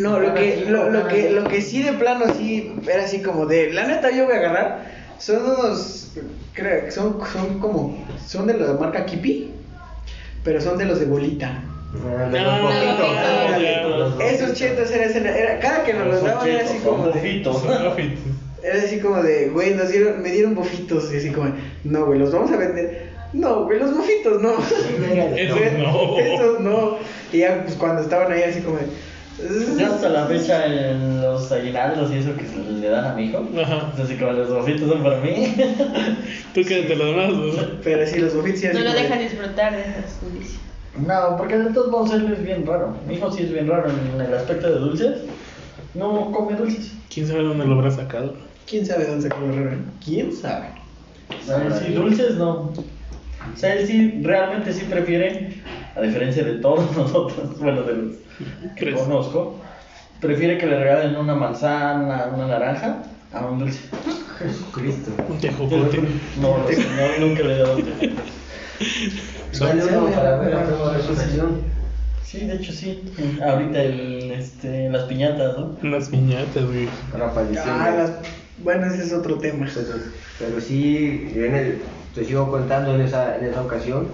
[0.00, 3.46] No, lo que, lo, lo que, lo que sí de plano sí era así como
[3.46, 4.86] de, la neta yo voy a agarrar,
[5.18, 6.10] son unos,
[6.52, 9.52] creo que son, son como, son de la marca Kipi,
[10.42, 11.62] pero son de los de bolita.
[12.32, 13.08] De los bofitos.
[13.98, 17.20] Los Esos chetos era, era, era- cada que nos los daban era así como de.
[18.64, 21.52] Era así como de, güey, nos dieron, me dieron bofitos, y así como,
[21.84, 24.52] no, güey, los vamos a vender, no, güey, los bofitos no.
[25.36, 26.18] Esos no.
[26.18, 26.96] Esos no.
[27.32, 28.86] Y ya, pues cuando estaban ahí así como de,
[29.76, 33.24] Ya hasta la fecha en los aguinaldos y eso que se le dan a mi
[33.24, 33.44] hijo.
[33.60, 33.92] Ajá.
[34.00, 35.52] Así como los bofitos son para mí.
[36.54, 37.80] Tú que te lo demás, ¿no?
[37.82, 40.60] Pero sí, los bofitos sí No lo dejan disfrutar de esas delicias.
[40.96, 42.96] No, porque de todos modos él es bien raro.
[43.08, 45.22] Mi hijo sí es bien raro en el aspecto de dulces.
[45.94, 46.92] No come dulces.
[47.12, 48.34] ¿Quién sabe dónde lo habrá sacado?
[48.68, 49.78] ¿Quién sabe dónde sacó el?
[50.04, 50.68] ¿Quién sabe?
[51.48, 52.72] Ver, sí, dulces no.
[53.52, 55.62] O sea, él sí, realmente sí prefiere,
[55.94, 58.14] a diferencia de todos nosotros, bueno, de los
[58.76, 59.00] que ¿Crees?
[59.00, 59.60] conozco,
[60.20, 63.02] prefiere que le regalen una manzana, una naranja,
[63.32, 63.80] a un dulce.
[64.38, 65.10] Jesucristo.
[65.28, 66.00] Un tejocote.
[66.40, 68.12] No, no, no, nunca le he dado tejocote.
[69.60, 71.48] Dale uno para ver la próxima Eso
[72.24, 72.38] sí.
[72.46, 73.02] de hecho sí.
[73.42, 75.76] Ahorita el, este, las piñatas, ¿no?
[75.82, 76.88] Unas piñatas, güey.
[77.12, 77.62] Para diciembre.
[77.66, 78.10] Ah, las...
[78.58, 79.66] Bueno, ese es otro tema.
[79.74, 79.88] Pero,
[80.38, 81.82] pero sí, en el-
[82.14, 84.08] te sigo contando en esa, en esa ocasión.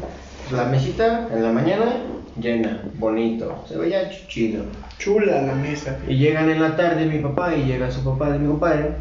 [0.50, 1.96] La mesita en la mañana
[2.40, 4.64] llena, bonito, se veía ch- chido.
[4.98, 5.98] Chula la mesa.
[6.08, 8.94] Y llegan en la tarde mi papá y llega su papá de mi compadre.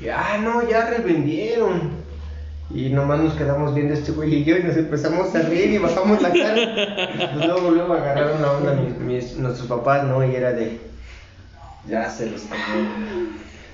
[0.00, 2.02] Y ah, no, ya revendieron.
[2.74, 5.78] Y nomás nos quedamos viendo este güey y yo y nos empezamos a reír y
[5.78, 7.34] bajamos la cara.
[7.34, 10.24] Pues luego, luego agarraron la onda mis, mis- nuestros papás, ¿no?
[10.24, 10.78] Y era de.
[11.88, 12.62] Ya se los tengo.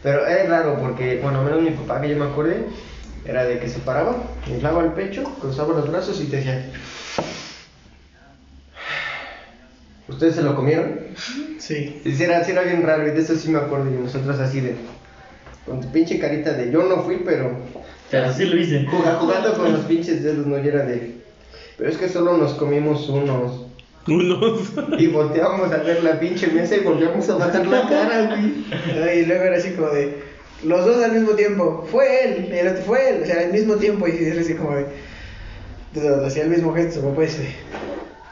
[0.03, 2.66] Pero es raro porque, bueno, menos mi papá, que yo me acuerde,
[3.24, 6.70] era de que se paraba, inflaba el pecho, cruzaba los brazos y te decía.
[10.09, 11.01] ¿Ustedes se lo comieron?
[11.59, 12.01] Sí.
[12.05, 14.38] Y sí era, sí era bien raro, y de eso sí me acuerdo, y nosotros
[14.38, 14.76] así de.
[15.66, 17.59] Con tu pinche carita de yo no fui, pero.
[18.11, 18.86] Pero sí lo hice.
[18.86, 21.18] juga- jugando con los pinches dedos, no, y era de.
[21.76, 23.66] Pero es que solo nos comimos unos.
[24.98, 29.20] Y volteamos a ver la pinche mesa y volvíamos a bajar la cara, güey.
[29.20, 30.22] Y luego era así como de.
[30.64, 31.86] Los dos al mismo tiempo.
[31.90, 32.52] Fue él.
[32.52, 33.22] El otro fue él.
[33.22, 34.09] O sea, al mismo tiempo.
[34.09, 34.86] Y era así como de.
[36.26, 37.00] Hacía el mismo gesto.
[37.02, 37.54] Papá dice.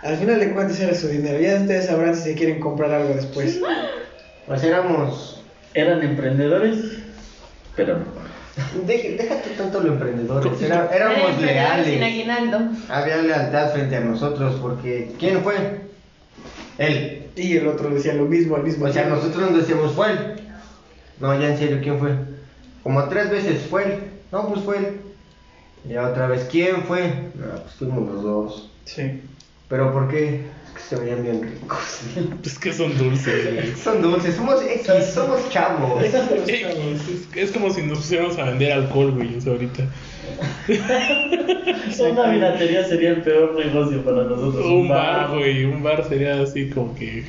[0.03, 1.39] Al final de cuentas era su dinero.
[1.39, 3.61] Ya ustedes sabrán si se quieren comprar algo después.
[4.47, 5.43] Pues éramos.
[5.75, 6.99] Eran emprendedores,
[7.77, 8.05] pero no.
[8.87, 10.63] Deja, tú tanto lo emprendedores.
[10.63, 12.03] Era- éramos emprendedores sin leales.
[12.03, 12.59] aguinaldo.
[12.89, 15.55] Había lealtad frente a nosotros porque ¿quién fue?
[16.79, 17.27] Él.
[17.37, 19.21] Y el otro decía lo mismo al mismo O sea, tiempo.
[19.23, 20.19] nosotros nos decíamos fue él.
[21.21, 22.15] No, ya en serio, ¿quién fue?
[22.83, 23.99] Como tres veces fue él.
[24.33, 25.01] No, pues fue él.
[25.85, 27.09] Y ya otra vez, ¿quién fue?
[27.35, 28.71] No, pues fuimos los dos.
[28.85, 29.21] Sí.
[29.69, 30.43] ¿Pero por qué?
[30.89, 32.01] Se veían bien ricos.
[32.45, 33.75] Es que son dulces, güey.
[33.83, 36.03] Son dulces, somos X, somos chavos.
[36.03, 36.15] Es,
[37.35, 39.83] es como si nos pusiéramos a vender alcohol, güey, eso ahorita.
[42.11, 44.65] Una vinatería sería el peor negocio para nosotros.
[44.65, 47.25] Un bar, güey, un bar sería así como que...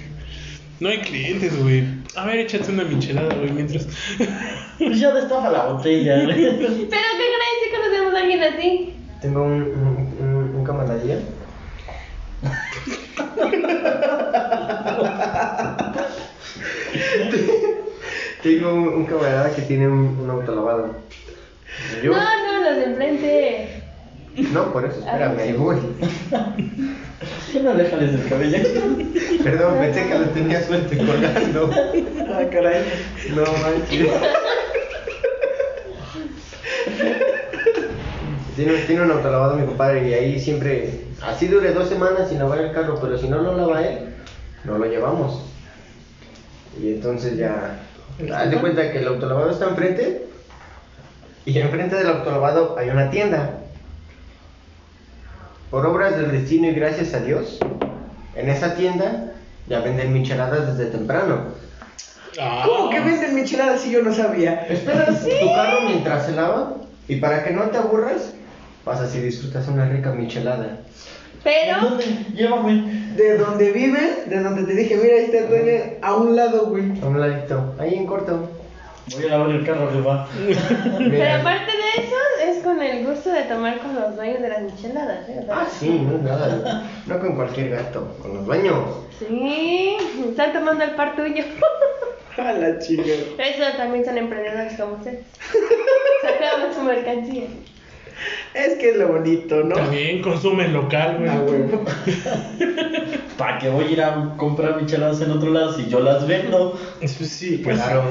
[0.80, 1.84] No hay clientes, güey.
[2.16, 3.88] A ver, échate una michelada, güey, mientras...
[4.78, 6.24] Pues ya destapa la botella.
[6.24, 6.36] güey.
[6.36, 8.94] Pero qué gran si conocemos a alguien así.
[9.22, 11.18] Tengo un, un, un, un camaradilla.
[18.44, 20.96] Tengo un, un camarada que tiene un, un autolavado.
[22.04, 23.82] Yo, No, no, los de enfrente.
[24.54, 25.78] no, por eso, espérame, ahí voy.
[27.52, 28.58] ¿Qué no déjales el cabello?
[29.44, 31.70] Perdón, pensé que lo tenía suerte colgando.
[32.32, 32.84] Ah, caray.
[33.36, 34.08] No manches.
[38.58, 42.58] Tiene, tiene un autolavado mi compadre y ahí siempre, así dure dos semanas sin lavar
[42.58, 44.16] el carro, pero si no lo lava él,
[44.64, 45.44] no lo llevamos.
[46.82, 47.80] Y entonces ya,
[48.36, 50.26] haz de cuenta que el autolavado está enfrente
[51.46, 53.60] y enfrente del autolavado hay una tienda.
[55.70, 57.60] Por obras del destino y gracias a Dios,
[58.36, 59.34] en esa tienda
[59.68, 61.54] ya venden micheladas desde temprano.
[62.66, 64.66] ¿Cómo que venden micheladas si yo no sabía?
[64.68, 66.78] Esperas tu carro mientras se lava
[67.08, 68.34] y para que no te aburras,
[68.88, 70.80] pasas y disfrutas una rica michelada.
[71.44, 72.06] Pero, ¿Dónde?
[72.34, 73.08] Llévame.
[73.16, 77.00] De donde vives, de donde te dije, mira, ahí está Antonio, a un lado, güey.
[77.02, 78.50] A un ladito, ahí en corto.
[79.14, 80.28] Voy a lavar el carro, jefa.
[80.98, 81.40] pero Mira.
[81.40, 82.16] aparte de eso,
[82.52, 85.40] es con el gusto de tomar con los dueños de las micheladas, ¿eh?
[85.42, 86.84] O sea, Ah, sí, no es nada.
[87.06, 88.76] No con cualquier gato, con los dueños.
[89.20, 89.96] Sí,
[90.30, 91.44] están tomando el par tuyo.
[92.38, 93.04] A la chica.
[93.04, 95.22] Eso también son emprendedores como ustedes.
[96.22, 97.46] Sacaban su mercancía.
[98.54, 99.76] Es que es lo bonito, ¿no?
[99.76, 101.30] También consumen local, güey.
[101.30, 101.86] Ah, huevo.
[103.38, 106.80] ¿Para qué voy a ir a comprar micheladas en otro lado si yo las vendo?
[107.00, 107.78] Pues sí, pues.
[107.78, 108.04] Claro.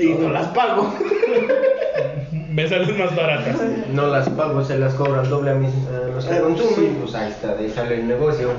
[0.00, 0.94] Y no las pago.
[2.50, 3.56] Me salen más baratas.
[3.92, 6.74] No las pago, se las cobran doble a, mis, a los que consumen.
[6.74, 6.96] sí.
[7.00, 8.52] Pues ahí está, déjale el negocio.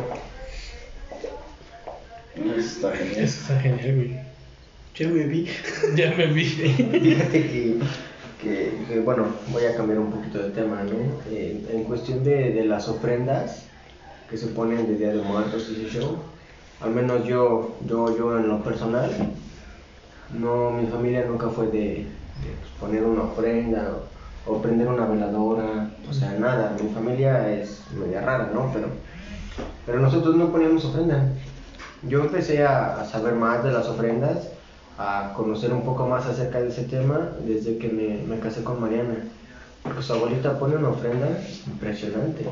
[2.58, 3.24] Está genial.
[3.24, 4.26] Eso está genial, güey.
[4.96, 5.48] Ya me vi.
[5.96, 6.46] Ya me vi.
[6.46, 7.76] Fíjate que,
[8.42, 10.98] que, que, bueno, voy a cambiar un poquito de tema, ¿no?
[11.30, 13.64] Eh, en cuestión de, de las ofrendas
[14.30, 16.18] que se ponen de Día de Muertos y ese show,
[16.82, 19.12] al menos yo, yo, yo en lo personal,
[20.38, 22.06] no, mi familia nunca fue de, de,
[22.60, 23.92] pues, poner una ofrenda
[24.48, 26.76] o, o prender una veladora, o sea, nada.
[26.82, 28.72] Mi familia es media rara, ¿no?
[28.74, 28.88] Pero,
[29.86, 31.32] pero nosotros no poníamos ofrenda.
[32.04, 34.50] Yo empecé a, a saber más de las ofrendas,
[34.98, 38.80] a conocer un poco más acerca de ese tema desde que me, me casé con
[38.80, 39.16] Mariana.
[39.84, 41.28] Porque su abuelita pone una ofrenda
[41.68, 42.46] impresionante.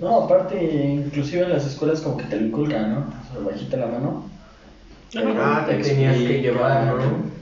[0.00, 2.98] No, aparte, inclusive en las escuelas como que te lo inculcan, ¿no?
[3.00, 4.24] O sea, bajita la mano.
[5.14, 7.32] Ah, te tenías que llevar, ¿no?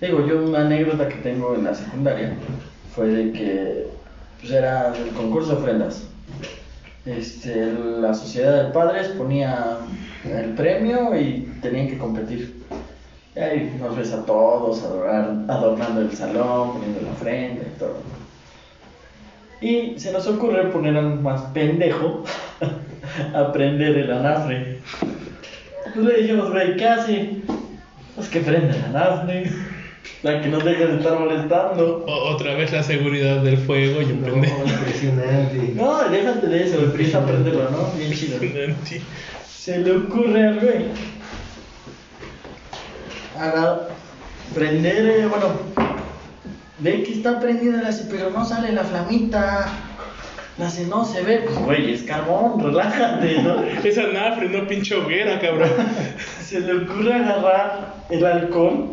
[0.00, 2.36] Digo, yo una anécdota que tengo en la secundaria
[2.94, 3.86] fue de que
[4.40, 6.02] pues era el concurso de ofrendas.
[7.06, 9.78] Este, la sociedad de padres ponía
[10.24, 12.57] el premio y tenían que competir.
[13.38, 17.98] Y ahí nos ves a todos adorar, adornando el salón, poniendo la ofrenda y todo.
[19.60, 22.24] Y se nos ocurre poner al más pendejo
[23.34, 24.80] a prender el anafre.
[25.94, 27.30] Pues le dijimos, güey, ¿qué hace?
[28.16, 29.50] Pues que prenda el anafre.
[30.24, 32.04] La que nos deje de estar molestando.
[32.08, 34.64] O- otra vez la seguridad del fuego y No, pendejo.
[34.66, 35.72] impresionante.
[35.76, 37.92] No, déjate de eso, empieza a prenderlo, ¿no?
[37.96, 38.38] Bien chido.
[39.48, 40.86] Se le ocurre al güey.
[44.54, 45.46] Prender, eh, bueno,
[46.78, 49.66] ve que está prendida la pero no sale la flamita.
[50.58, 53.62] La hace, no se ve, pues güey, es carbón, relájate, ¿no?
[53.84, 55.70] Esa nafre, no pinche hoguera, cabrón.
[56.42, 58.88] Se le ocurre agarrar el alcohol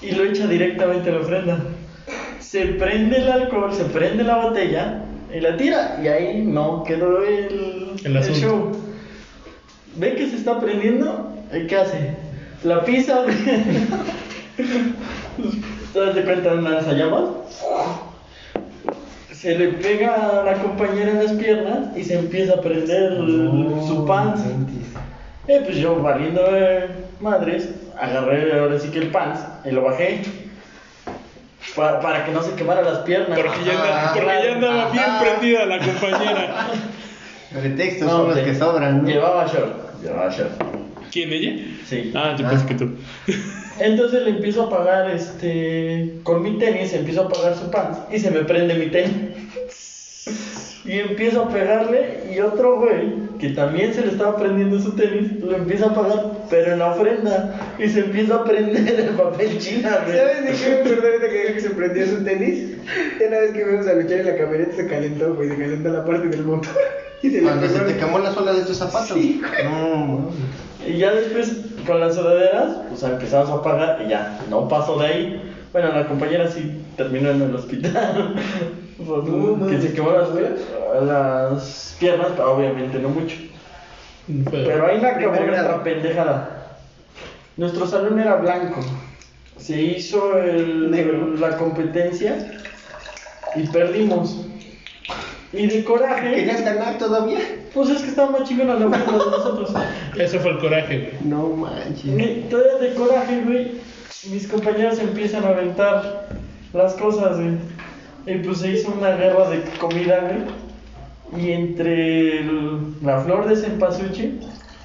[0.00, 1.58] y lo echa directamente a la ofrenda.
[2.38, 5.02] Se prende el alcohol, se prende la botella
[5.34, 5.98] y la tira.
[6.00, 8.38] Y ahí no quedó el, El asunto.
[8.38, 8.72] show.
[9.96, 11.32] Ve que se está prendiendo.
[11.52, 12.21] ¿y ¿Qué hace?
[12.64, 13.22] La pisa.
[13.22, 13.36] güey.
[16.14, 17.24] ¿Te cuenta de una llamas?
[19.32, 23.82] Se le pega a la compañera en las piernas y se empieza a prender el-
[23.86, 24.40] su pants.
[25.48, 26.88] Eh, pues yo valiendo eh,
[27.20, 27.68] madres,
[28.00, 30.22] agarré ahora sí que el pants y lo bajé.
[31.74, 33.38] Pa- para que no se quemara las piernas.
[33.38, 36.66] Porque ya, anda- porque ya andaba bien prendida la compañera.
[37.52, 39.08] Pretextos No, son los que sobran, ¿no?
[39.08, 40.00] Llevaba short.
[40.02, 40.81] Llevaba short.
[41.12, 41.56] ¿Quién, ella?
[41.86, 42.10] Sí.
[42.14, 42.50] Ah, yo Ah.
[42.50, 42.88] pensé que tú.
[43.78, 46.14] Entonces le empiezo a pagar este.
[46.22, 49.12] Con mi tenis, empiezo a pagar su pants y se me prende mi tenis.
[50.84, 55.30] Y empiezo a pegarle y otro güey, que también se le estaba prendiendo su tenis,
[55.40, 57.54] lo empieza a pagar, pero en la ofrenda.
[57.78, 60.18] Y se empieza a prender el papel china, güey.
[60.18, 62.70] ¿Sabes de qué me acordé ahorita que dijo que se prendió su tenis?
[63.24, 66.04] Una vez que fuimos a luchar en la camioneta se calentó, güey, se calentó la
[66.04, 66.72] parte del motor.
[67.22, 69.12] Y se le Cuando se te quemó la suela de tus zapatos.
[69.16, 70.34] Sí, No, mames.
[70.86, 71.52] Y ya después,
[71.86, 75.54] con las sudaderas, pues empezamos a pagar y ya, no pasó de ahí.
[75.72, 78.34] Bueno, la compañera sí terminó en el hospital.
[79.04, 80.28] Pues, No, que se quemó las,
[81.04, 83.34] las piernas, pero obviamente no mucho.
[84.48, 86.76] Pero ahí me acabó nuestra pendejada.
[87.56, 88.80] Nuestro salón era blanco.
[89.56, 91.34] Se hizo el- Negro.
[91.36, 92.60] la competencia
[93.56, 94.46] y perdimos.
[95.52, 97.40] Y de coraje, ¿Querías ganar todavía?
[97.74, 99.72] Pues es que estaba más chingona la ofrenda de nosotros.
[100.18, 101.12] Eso fue el coraje, güey.
[101.32, 102.48] No manches.
[102.50, 103.72] Todavía de coraje, güey.
[104.30, 106.28] Mis compañeros empiezan a aventar
[106.72, 107.56] las cosas, güey.
[108.26, 111.42] Y pues se hizo una guerra de comida, güey.
[111.44, 114.40] Y entre el- la flor de cempasúchil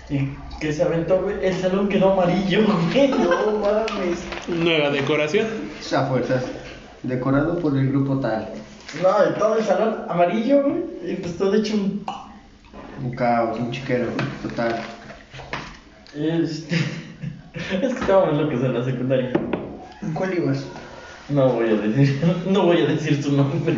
[0.09, 0.29] y
[0.61, 3.09] que se aventó, güey, el salón quedó amarillo, güey.
[3.11, 4.23] No mames.
[4.47, 5.45] Nueva decoración.
[5.95, 6.45] A fuerzas.
[7.03, 8.49] Decorado por el grupo tal.
[9.03, 11.11] No, todo el salón amarillo, güey.
[11.11, 12.03] Y pues todo hecho un.
[13.03, 14.07] Un caos, un chiquero,
[14.41, 14.75] total.
[16.15, 16.75] Este.
[17.55, 19.31] es que estábamos locos en la secundaria.
[20.01, 20.65] ¿En cuál ibas?
[21.29, 22.19] No voy a decir,
[22.49, 23.73] no voy a decir su nombre.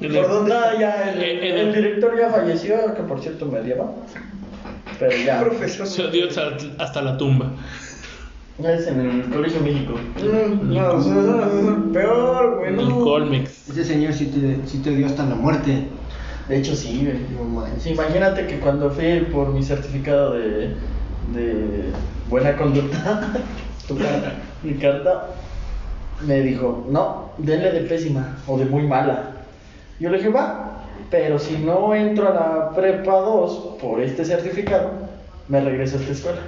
[0.00, 0.54] ¿Por dónde?
[0.54, 3.90] No, ya, el, el director ya falleció, que por cierto me odiaba.
[4.98, 5.40] Pero ya.
[5.40, 5.86] Profesor.
[5.86, 6.26] Se dio
[6.78, 7.50] hasta, la tumba.
[8.58, 9.94] Ya es en el Colegio México.
[10.22, 13.00] Mm, No, o sea, no, peor, güey, El no.
[13.00, 13.70] Colmex.
[13.70, 15.84] Ese señor sí te, sí te dio hasta la muerte.
[16.48, 17.18] De hecho, sí, güey.
[17.36, 17.82] No manches.
[17.82, 20.74] Sí, imagínate que cuando fui por mi certificado de,
[21.32, 21.90] de
[22.28, 23.32] buena conducta,
[23.88, 24.32] Tu carta.
[24.62, 25.26] mi carta,
[26.26, 29.32] me dijo, no, denle de pésima o de muy mala.
[30.00, 34.90] Yo le dije, va, pero si no entro a la prepa 2 por este certificado,
[35.48, 36.40] me regreso a esta escuela.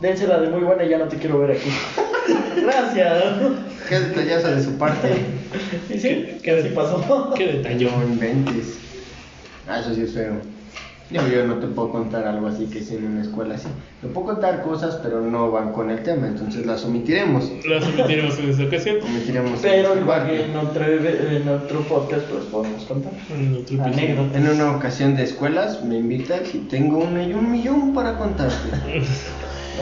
[0.00, 1.70] Dénsela de muy buena y ya no te quiero ver aquí.
[2.62, 3.22] Gracias.
[3.88, 5.08] Qué detallazo de su parte.
[5.88, 7.32] Y sí, que así pasó.
[7.36, 8.12] Qué detallón.
[8.12, 8.78] Inventes.
[9.70, 10.34] Ah, eso sí es feo.
[11.10, 13.66] Yo, yo no te puedo contar algo así que sea en una escuela así.
[14.00, 17.50] Te puedo contar cosas, pero no van con el tema, entonces las omitiremos.
[17.68, 18.96] Las omitiremos en esta ocasión.
[19.02, 19.58] Omitiremos.
[19.60, 23.12] Pero esa igual que en otro, en otro podcast, pues podemos contar.
[23.36, 23.82] En otro.
[23.82, 24.36] Anécdotas.
[24.36, 28.54] En una ocasión de escuelas me invitas y tengo una y un millón para contarte.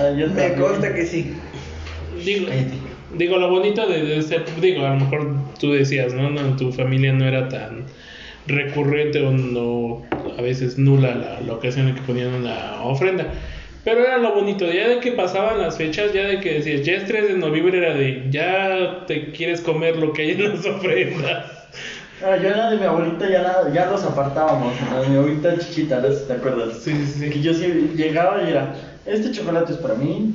[0.00, 1.34] Ah, yo Me consta que sí.
[2.24, 2.74] Digo, Cállate.
[3.16, 6.30] digo, lo bonito de, de ser, digo, a lo mejor tú decías, ¿no?
[6.30, 7.84] no tu familia no era tan
[8.48, 10.02] recurrente o no,
[10.36, 13.26] a veces nula la, la ocasión en que ponían una ofrenda.
[13.84, 16.94] Pero era lo bonito, ya de que pasaban las fechas, ya de que decías, ya
[16.94, 20.66] es 3 de noviembre, era de, ya te quieres comer lo que hay en las
[20.66, 21.44] ofrendas.
[22.22, 24.74] Ah, yo era de mi abuelita, ya, nada- ya los apartábamos.
[25.08, 26.08] Mi abuelita chichita, ¿no?
[26.08, 26.78] ¿te acuerdas?
[26.82, 27.30] Sí, sí, sí.
[27.30, 28.74] Que yo sí llegaba y era,
[29.06, 30.34] este chocolate es para mí,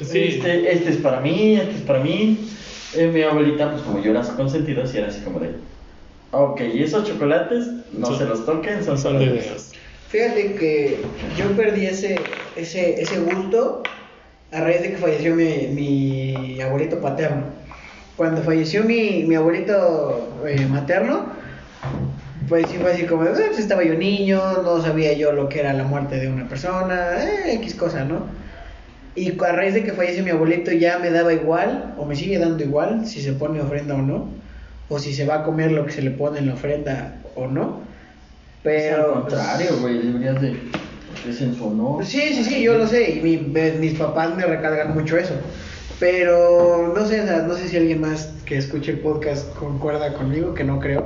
[0.00, 0.18] Sí.
[0.20, 2.38] Este, este es para mí, este es para mí.
[2.94, 5.50] Eh, mi abuelita, pues como yo era su consentido, sí era así como de,
[6.32, 9.50] ok, y esos chocolates no Son- se los toquen, son, Son de chocolates".
[9.50, 9.72] Dios.
[10.08, 11.02] Fíjate que
[11.36, 12.18] yo perdí ese,
[12.56, 13.82] ese, ese gusto
[14.50, 17.44] a raíz de que falleció mi, mi abuelito paterno.
[18.16, 21.26] Cuando falleció mi, mi abuelito eh, materno,
[22.48, 25.60] pues sí fue así como, eh, pues estaba yo niño, no sabía yo lo que
[25.60, 28.26] era la muerte de una persona, eh, X cosa, ¿no?
[29.14, 32.38] Y a raíz de que falleció mi abuelito ya me daba igual, o me sigue
[32.38, 34.28] dando igual, si se pone ofrenda o no,
[34.88, 37.46] o si se va a comer lo que se le pone en la ofrenda o
[37.46, 37.80] no.
[38.62, 39.14] Pero...
[39.16, 40.56] Al contrario, güey, deberías de.
[41.28, 42.04] es en su honor.
[42.04, 43.36] Sí, sí, sí, yo lo sé, y mi-
[43.78, 45.34] mis papás me recalcan mucho eso.
[46.00, 50.64] Pero no sé, no sé si alguien más que escuche el podcast concuerda conmigo, que
[50.64, 51.04] no creo.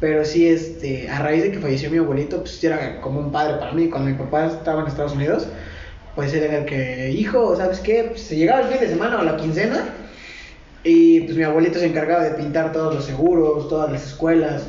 [0.00, 3.54] Pero sí, este, a raíz de que falleció mi abuelito, pues era como un padre
[3.58, 3.88] para mí.
[3.88, 5.46] Cuando mi papá estaba en Estados Unidos,
[6.14, 8.04] pues era el que, hijo, ¿sabes qué?
[8.10, 9.84] Pues se llegaba el fin de semana o la quincena,
[10.84, 14.64] y pues mi abuelito se encargaba de pintar todos los seguros, todas las escuelas.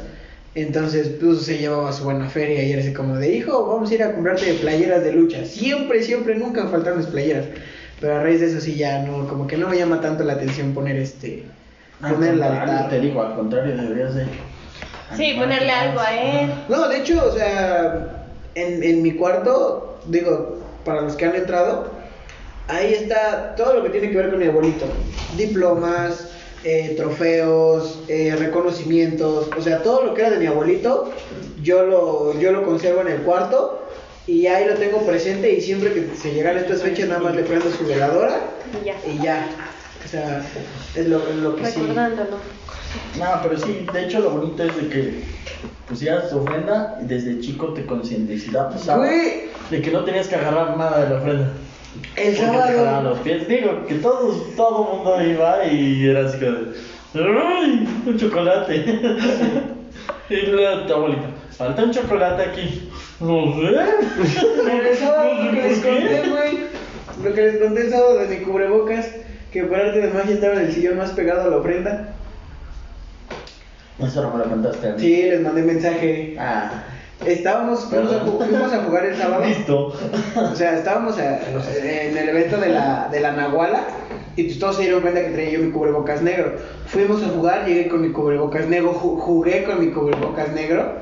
[0.55, 3.93] Entonces, pues se llevaba su buena feria y era así como de, hijo, vamos a
[3.95, 5.45] ir a comprarte playeras de lucha.
[5.45, 7.45] Siempre, siempre, nunca faltaron las playeras.
[7.99, 10.34] Pero a raíz de eso sí ya no, como que no me llama tanto la
[10.34, 11.43] atención poner este,
[12.01, 12.89] Al poner altar.
[12.89, 14.26] te digo, al contrario, deberías de.
[15.16, 16.51] Sí, ponerle algo a él.
[16.70, 21.93] No, de hecho, o sea, en, en mi cuarto, digo, para los que han entrado,
[22.68, 24.86] ahí está todo lo que tiene que ver con mi abuelito.
[25.38, 26.30] Diplomas,
[26.64, 31.11] eh, trofeos, eh, reconocimientos, o sea, todo lo que era de mi abuelito,
[31.61, 33.80] yo lo, yo lo conservo en el cuarto
[34.28, 37.43] y ahí lo tengo presente y siempre que se llegan estas fechas nada más le
[37.43, 38.39] prendo su veladora
[38.82, 38.95] Y ya.
[39.05, 39.47] y ya.
[40.03, 40.41] O sea,
[40.95, 41.80] es lo, es lo que sí.
[41.82, 42.38] Recordándolo.
[43.18, 45.24] No, pero sí, de hecho lo bonito es de que
[45.88, 49.45] pusieras tu ofrenda y desde chico te concientizabas Güey.
[49.72, 51.51] de que no tenías que agarrar nada de la ofrenda.
[52.16, 52.62] El sábado.
[52.62, 53.48] jalaban los pies.
[53.48, 57.88] Digo, que todos, todo el mundo iba y era así como de, ¡ay!
[58.06, 58.76] Un chocolate.
[60.30, 62.89] y tu abuelita, falta un chocolate aquí.
[63.20, 64.41] No sé.
[64.66, 66.60] Pero el sábado No lo que les conté, güey.
[67.24, 69.08] Lo que les conté el sábado de mi cubrebocas,
[69.52, 72.16] que por arte de magia estaba en el sillón más pegado a la ofrenda.
[74.00, 75.00] Eso no me lo contaste a mí.
[75.00, 76.36] Sí, les mandé mensaje.
[76.39, 76.84] Ah,
[77.26, 79.43] Estábamos, fuimos a, fuimos a jugar el sábado.
[79.45, 79.93] listo.
[80.51, 81.39] O sea, estábamos a-
[81.84, 83.84] en el evento de la, de la Nahuala
[84.36, 86.53] y pues todos se dieron cuenta que traía yo mi cubrebocas negro.
[86.88, 91.01] Fuimos a jugar, llegué con mi cubrebocas negro, ju- jugué con mi cubrebocas negro.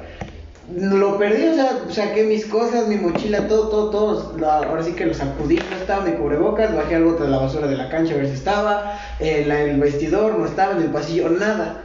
[0.73, 4.37] Lo perdí, o sea, saqué mis cosas, mi mochila, todo, todo, todo.
[4.37, 7.39] lo- ahora sí que lo sacudí, no estaba mi cubrebocas, bajé al bote de la
[7.39, 10.83] basura de la cancha a ver si estaba, en la- el vestidor no estaba, en
[10.83, 11.81] el pasillo, nada.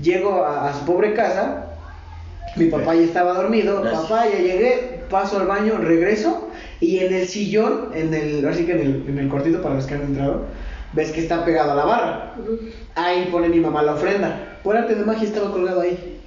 [0.00, 1.69] Llego a, a su pobre casa,
[2.56, 4.02] mi papá ya estaba dormido, Gracias.
[4.02, 6.48] papá ya llegué, paso al baño, regreso
[6.80, 9.86] y en el sillón, en el, así que en el, en el cortito para los
[9.86, 10.46] que han entrado,
[10.92, 12.34] ves que está pegado a la barra.
[12.96, 14.58] Ahí pone mi mamá la ofrenda.
[14.64, 16.18] Por arte de magia estaba colgado ahí.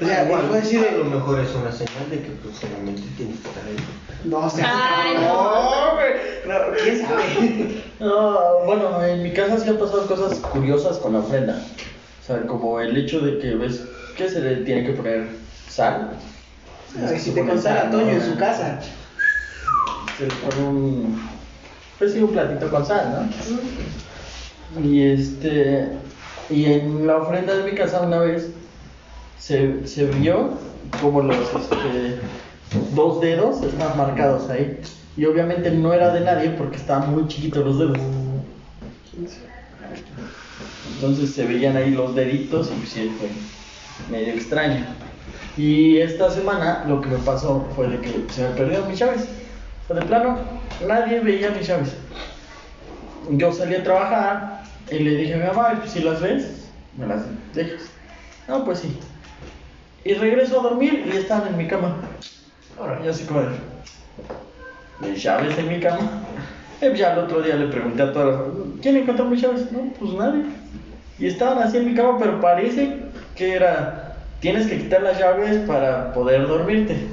[0.00, 3.02] O sea, Ah, igual, fue así a lo mejor es una señal de que próximamente
[3.18, 3.76] tienes que estar ahí.
[4.24, 6.12] No, o sea, Ay, no, güey.
[6.46, 7.82] No, ¿Quién sabe?
[8.00, 11.62] No, bueno, en mi casa sí han pasado cosas curiosas con la ofrenda.
[12.22, 13.84] O sea, como el hecho de que ves
[14.20, 15.28] que se le tiene que poner
[15.68, 16.10] sal.
[16.94, 18.78] Ay, si Se te contara sal, Toño en su casa.
[20.18, 21.30] Se le pone un.
[21.98, 23.28] Pues sí, un platito con sal,
[24.74, 24.82] ¿no?
[24.82, 25.88] Y este.
[26.50, 28.50] Y en la ofrenda de mi casa una vez
[29.38, 30.50] se, se vio
[31.00, 32.18] como los este,
[32.94, 34.80] dos dedos estaban marcados ahí.
[35.16, 37.98] Y obviamente no era de nadie porque estaban muy chiquitos los dedos.
[40.94, 43.28] Entonces se veían ahí los deditos y sí fue
[44.10, 44.84] medio extraño.
[45.56, 49.28] Y esta semana lo que me pasó fue de que se me llaves.
[49.84, 50.38] O sea, de plano,
[50.86, 51.94] nadie veía mis llaves.
[53.30, 57.06] Yo salí a trabajar y le dije a mi mamá, "Pues, si las ves, me
[57.06, 57.22] las
[57.54, 57.82] dejas.
[58.48, 58.98] No, pues sí.
[60.04, 61.96] Y regreso a dormir y están en mi cama.
[62.78, 63.48] Ahora, yo así como de,
[65.00, 66.00] mis llaves en mi cama.
[66.96, 68.48] Ya el otro día le pregunté a todas las...
[68.80, 69.70] ¿Quién encontró mis llaves?
[69.70, 70.44] No, pues nadie.
[71.18, 73.09] Y estaban así en mi cama, pero parece
[73.40, 74.16] que era...
[74.40, 77.08] Tienes que quitar las llaves para poder dormirte.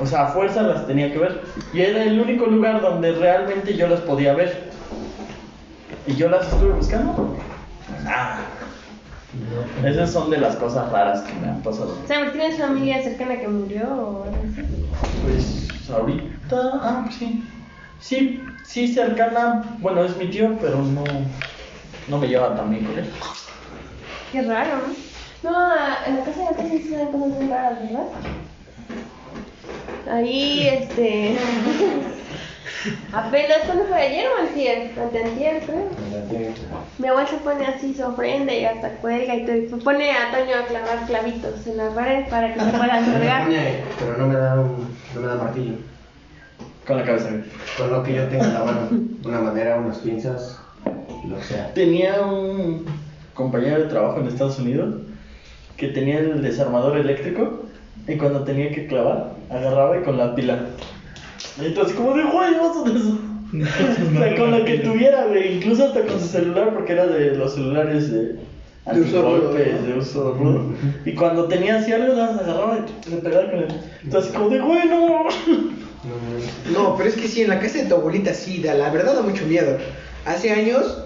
[0.00, 1.42] O sea, a fuerza las tenía que ver.
[1.72, 4.70] Y era el único lugar donde realmente yo las podía ver.
[6.06, 7.36] Y yo las estuve buscando.
[8.02, 8.40] Nada.
[9.84, 11.98] Esas son de las cosas raras que me han pasado.
[12.06, 12.32] ¿Sabes?
[12.32, 14.62] ¿Tienes familia cercana que murió o algo así?
[15.22, 17.44] Pues ahorita, ah, pues sí.
[18.00, 21.04] Sí, sí cercana, bueno, es mi tío, pero no,
[22.08, 23.10] no me lleva tan bien con él.
[24.32, 25.11] Qué raro, ¿no?
[25.42, 25.50] No,
[26.06, 28.06] en la casa de antes sí se dan cosas muy raras, ¿verdad?
[30.10, 31.36] Ahí, este.
[33.12, 35.88] Apenas cuando fue ayer o antier, anteantier creo.
[36.98, 39.56] Mi abuela se pone así su ofrenda y hasta cuelga y todo.
[39.56, 43.48] y pone a Toño a clavar clavitos en la pared para que se puedan colgar.
[43.98, 45.74] pero no me da un, no me da martillo.
[46.86, 47.30] Con la cabeza.
[47.78, 48.88] Con lo que yo tengo en la mano,
[49.24, 50.58] una madera, unas pinzas,
[51.28, 51.72] lo que sea.
[51.74, 52.84] Tenía un
[53.34, 54.94] compañero de trabajo en Estados Unidos
[55.76, 57.64] que tenía el desarmador eléctrico
[58.08, 60.66] y cuando tenía que clavar, agarraba y con la pila.
[61.60, 63.02] Y entonces como de güey, vas a des-".
[63.04, 67.34] O sea, con lo que tuviera, güey, incluso hasta con su celular, porque era de
[67.36, 68.36] los celulares de
[68.92, 69.86] De uso rudo, antigolpes, ¿no?
[69.88, 70.72] de uso rudo.
[71.04, 73.68] Y cuando tenía así algo, nada más agarraba y le pegaba con él.
[74.04, 75.26] Entonces como de güey, no.
[76.72, 79.14] No, pero es que sí, en la casa de tu abuelita sí, da, la verdad
[79.14, 79.76] da mucho miedo.
[80.24, 81.04] Hace años,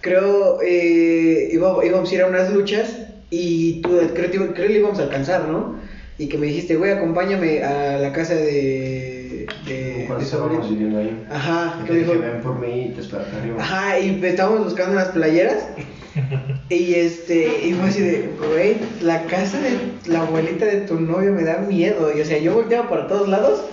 [0.00, 2.96] creo, eh, iba- íbamos a ir a unas luchas
[3.40, 5.76] y tú, creo, que- creo le íbamos a alcanzar, ¿no?
[6.18, 11.26] Y que me dijiste, güey, acompáñame a la casa de, de, de estábamos viviendo ahí.
[11.30, 13.56] Ajá, que dijo, ven por mí y te arriba.
[13.58, 15.66] Ajá, y pues estábamos buscando unas playeras.
[16.68, 19.76] Y este, y fue así de, güey, la casa de
[20.10, 22.10] la abuelita de tu novio me da miedo.
[22.16, 23.64] Y o sea, yo volteaba para todos lados.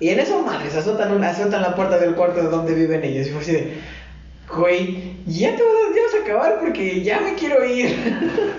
[0.00, 3.28] Y en eso, madres, azotan, una- azotan la puerta del cuarto de donde viven ellos.
[3.28, 3.72] Y fue así de,
[4.56, 7.96] güey, ya te vas, a- ya vas a acabar porque ya me quiero ir.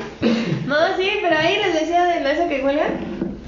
[0.65, 2.87] No, sí, pero ahí les decía de eso que cuelgan,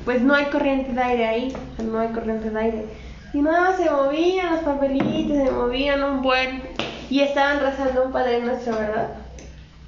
[0.05, 2.85] pues no hay corriente de aire ahí, no hay corriente de aire.
[3.33, 6.61] Y nada se movían los papelitos, se movían un buen.
[7.09, 9.15] Y estaban rezando un Padre Nuestro, ¿verdad?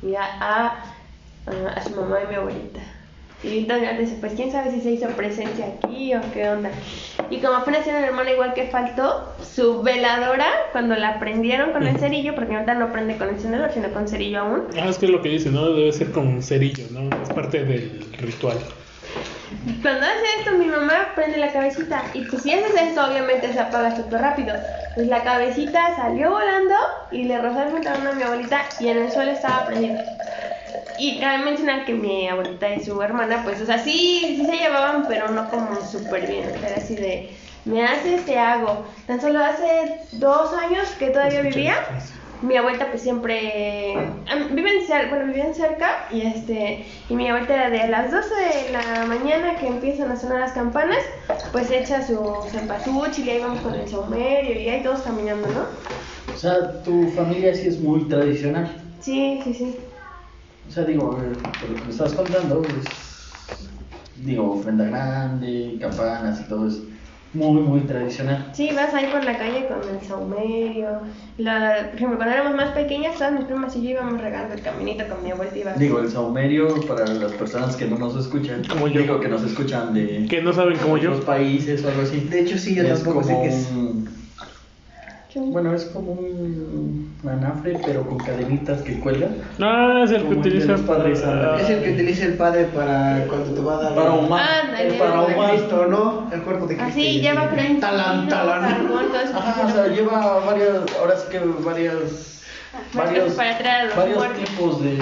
[0.02, 0.76] Y a, a-
[1.76, 2.80] a su mamá y mi abuelita.
[3.44, 6.72] Y entonces dice, pues quién sabe si se hizo presencia aquí o qué onda.
[7.30, 11.86] Y como apenas tiene una hermana igual que faltó, su veladora, cuando la prendieron con
[11.86, 15.06] el cerillo, porque ahorita no prende con encendedor, sino con cerillo aún, Ah, es que
[15.06, 15.70] es lo que dice, ¿no?
[15.70, 17.10] Debe ser con un cerillo, ¿no?
[17.22, 18.58] Es parte del ritual.
[19.82, 22.04] Cuando hace esto, mi mamá prende la cabecita.
[22.14, 24.54] Y pues si haces esto, obviamente se apaga súper rápido.
[24.96, 26.76] Pues la cabecita salió volando
[27.12, 30.00] y le rozó el pantalón a mi abuelita y en el suelo estaba prendido.
[31.00, 34.58] Y cabe mencionar que mi abuelita y su hermana, pues, o sea, sí, sí se
[34.58, 36.60] llevaban, pero no como súper bien.
[36.64, 38.86] Era así de, me haces, te hago.
[39.08, 41.74] Tan solo hace dos años que todavía vivía,
[42.42, 47.56] mi abuelita pues siempre am- viven cerca, bueno, vivían cerca y este y mi abuelita
[47.56, 51.00] era de las 12 de la mañana que empiezan a sonar las campanas,
[51.52, 55.62] pues echa su cempasúchil y ahí vamos con el saumerio y ahí todos caminando, ¿no?
[56.32, 58.68] O sea, tu familia sí es muy tradicional.
[59.00, 59.89] Sí, sí, sí.
[60.70, 62.86] O sea, digo, por lo que me estabas contando, pues,
[64.18, 66.84] digo, ofrenda grande, campanas y todo es
[67.34, 68.50] muy, muy tradicional.
[68.54, 71.02] Sí, vas ahí por la calle con el saumerio.
[71.38, 74.62] La, por ejemplo, cuando éramos más pequeñas, todas mis primas y yo íbamos regando el
[74.62, 75.58] caminito con mi abuelita.
[75.60, 79.02] Iba Digo, el saumerio, para las personas que no nos escuchan, Como yo.
[79.02, 81.10] digo que nos escuchan de Que no saben como yo.
[81.12, 82.20] otros países o algo así.
[82.22, 83.70] De hecho, sí, yo es tampoco sé como qué es.
[83.72, 84.19] un-
[85.36, 89.36] Bueno, es como un anafre, pero con cadenitas que cuelgan.
[89.60, 91.62] Ah, es el que Como el utiliza los padres, ándale.
[91.62, 94.98] Es el que utiliza el padre para cuando te va a dar Para el- el
[94.98, 95.52] cuerpo de ahumar.
[95.52, 96.30] Cristo, ¿no?
[96.34, 96.92] El cuerpo de Cristo.
[96.92, 97.80] Así, lleva creen.
[97.80, 98.64] Talán, talán.
[99.36, 102.42] Ajá, o sea, lleva varias, ahora sí que varias,
[102.96, 104.50] varios, Para los varios muertos.
[104.50, 104.98] tipos de,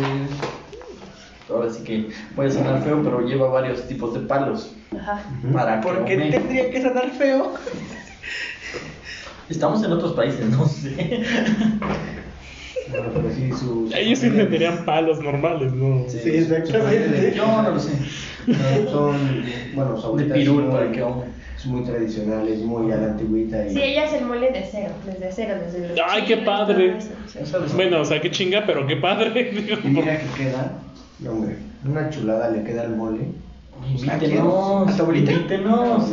[1.50, 5.24] ahora sí que voy a sonar feo, pero lleva varios tipos de palos Ajá.
[5.54, 7.54] para ¿Por qué tendría que sonar feo?
[9.50, 11.24] Estamos en otros países, no sé.
[12.90, 13.94] Bueno, pero sí, sus.
[13.94, 16.06] Ellos sí entenderían palos normales, ¿no?
[16.08, 16.20] Sí.
[16.24, 17.34] Sí, exactamente.
[17.36, 17.92] Yo no lo sé.
[18.48, 19.44] No, son,
[19.76, 21.38] bueno, su De pirul es muy-.
[21.58, 23.74] Es muy tradicional, es muy a la antigüita y...
[23.74, 27.00] Sí, ella es el mole de cero, desde cero, desde los Ay, qué padre.
[27.74, 29.52] Bueno, o sea, qué chinga, pero qué padre.
[29.52, 30.74] digo, Y mira que queda,
[31.18, 33.22] no, hombre, una chulada le queda al mole.
[33.90, 34.88] Invítenos.
[34.88, 35.32] ¿A tu abuelita?
[35.32, 36.12] Invítenos.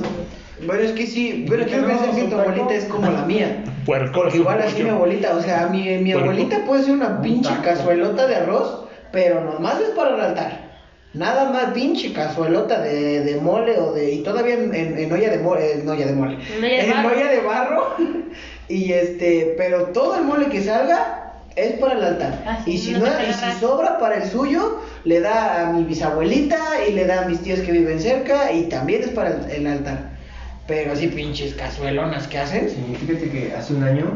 [0.67, 3.65] Bueno, es que sí, pero quiero pensar que tu abuelita es como la mía.
[3.85, 4.23] Puerco.
[4.23, 6.31] Porque igual así mi abuelita, o sea, mi, mi Puerco.
[6.31, 10.65] abuelita puede ser una Un pinche cazuelota de arroz, pero nomás es para el altar.
[11.13, 14.13] Nada más pinche cazuelota de, de mole o de.
[14.15, 15.73] Y todavía en, en, en olla de mole.
[15.75, 16.39] En olla de mole.
[16.57, 17.17] En olla de En barro.
[17.17, 17.87] olla de barro.
[18.69, 19.55] Y este.
[19.59, 22.43] Pero todo el mole que salga es para el altar.
[22.47, 26.59] Ah, y si no y si sobra para el suyo, le da a mi bisabuelita
[26.89, 29.67] y le da a mis tíos que viven cerca y también es para el, el
[29.69, 30.14] altar.
[30.67, 32.71] Pero así pinches cazuelonas que hacen.
[32.71, 34.07] Sí, fíjate que hace un año,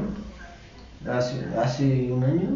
[1.10, 2.48] hace, hace un año,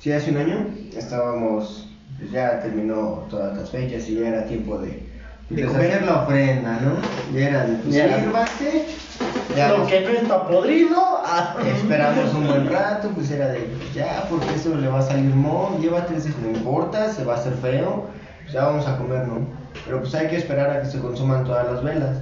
[0.00, 0.66] sí, hace un año,
[0.96, 4.88] estábamos, pues ya terminó todas las fechas y ya era tiempo de,
[5.50, 6.02] De pues, comer.
[6.02, 7.38] la ofrenda, ¿no?
[7.38, 8.18] Ya era de, pues, Ya.
[8.18, 8.86] sírvase,
[9.56, 10.96] ya Lo nos- que no está podrido.
[11.24, 11.56] ah.
[11.76, 15.78] Esperamos un buen rato, pues era de, ya, porque eso le va a salir mo,
[15.80, 18.06] llévate ese, no importa, se va a hacer feo,
[18.42, 19.46] pues ya vamos a comer, ¿no?
[19.84, 22.16] Pero pues hay que esperar a que se consuman todas las velas.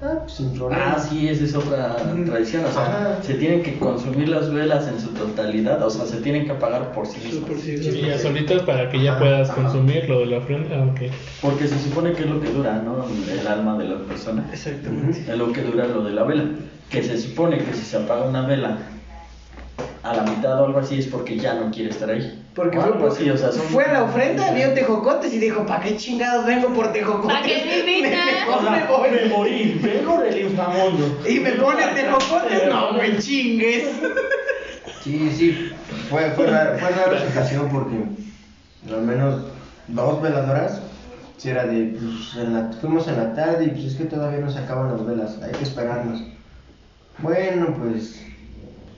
[0.00, 0.94] Ah, pues sin problema.
[0.94, 2.64] Ah, sí, esa es otra tradición.
[2.64, 3.22] O sea, Ajá.
[3.22, 5.82] se tienen que consumir las velas en su totalidad.
[5.84, 7.50] O sea, se tienen que apagar por sí mismas.
[7.50, 10.76] Por sí, Y ya solitas para que ya puedas consumir lo de la ofrenda.
[10.76, 11.12] Ah, ok.
[11.42, 13.04] Porque se supone que es lo que dura, ¿no?
[13.32, 14.48] El alma de la persona.
[14.52, 15.24] Exactamente.
[15.30, 16.44] Es lo que dura lo de la vela.
[16.90, 18.78] Que se supone que si se apaga una vela
[20.02, 22.42] a la mitad o algo así es porque ya no quiere estar ahí.
[22.54, 25.84] Porque fue, así, o sea, son- fue a la ofrenda, vio tejocotes y dijo, ¿para
[25.84, 27.36] qué chingados vengo por tejocotes?
[27.36, 28.18] ¿Pa' qué me invitan?
[28.48, 29.10] O Mejor me sea, voy.
[29.10, 31.18] me morí, vengo del inframundo.
[31.28, 33.88] Y me ponen tejocotes, no me chingues.
[35.02, 35.72] Sí, sí,
[36.10, 37.96] fue, fue, rara, fue rara la ocasión porque
[38.92, 39.42] al menos
[39.86, 40.80] dos veladoras,
[41.36, 44.40] si era de, pues, en la- fuimos en la tarde y pues es que todavía
[44.40, 46.22] no se acaban las velas, hay que esperarnos.
[47.18, 48.20] Bueno, pues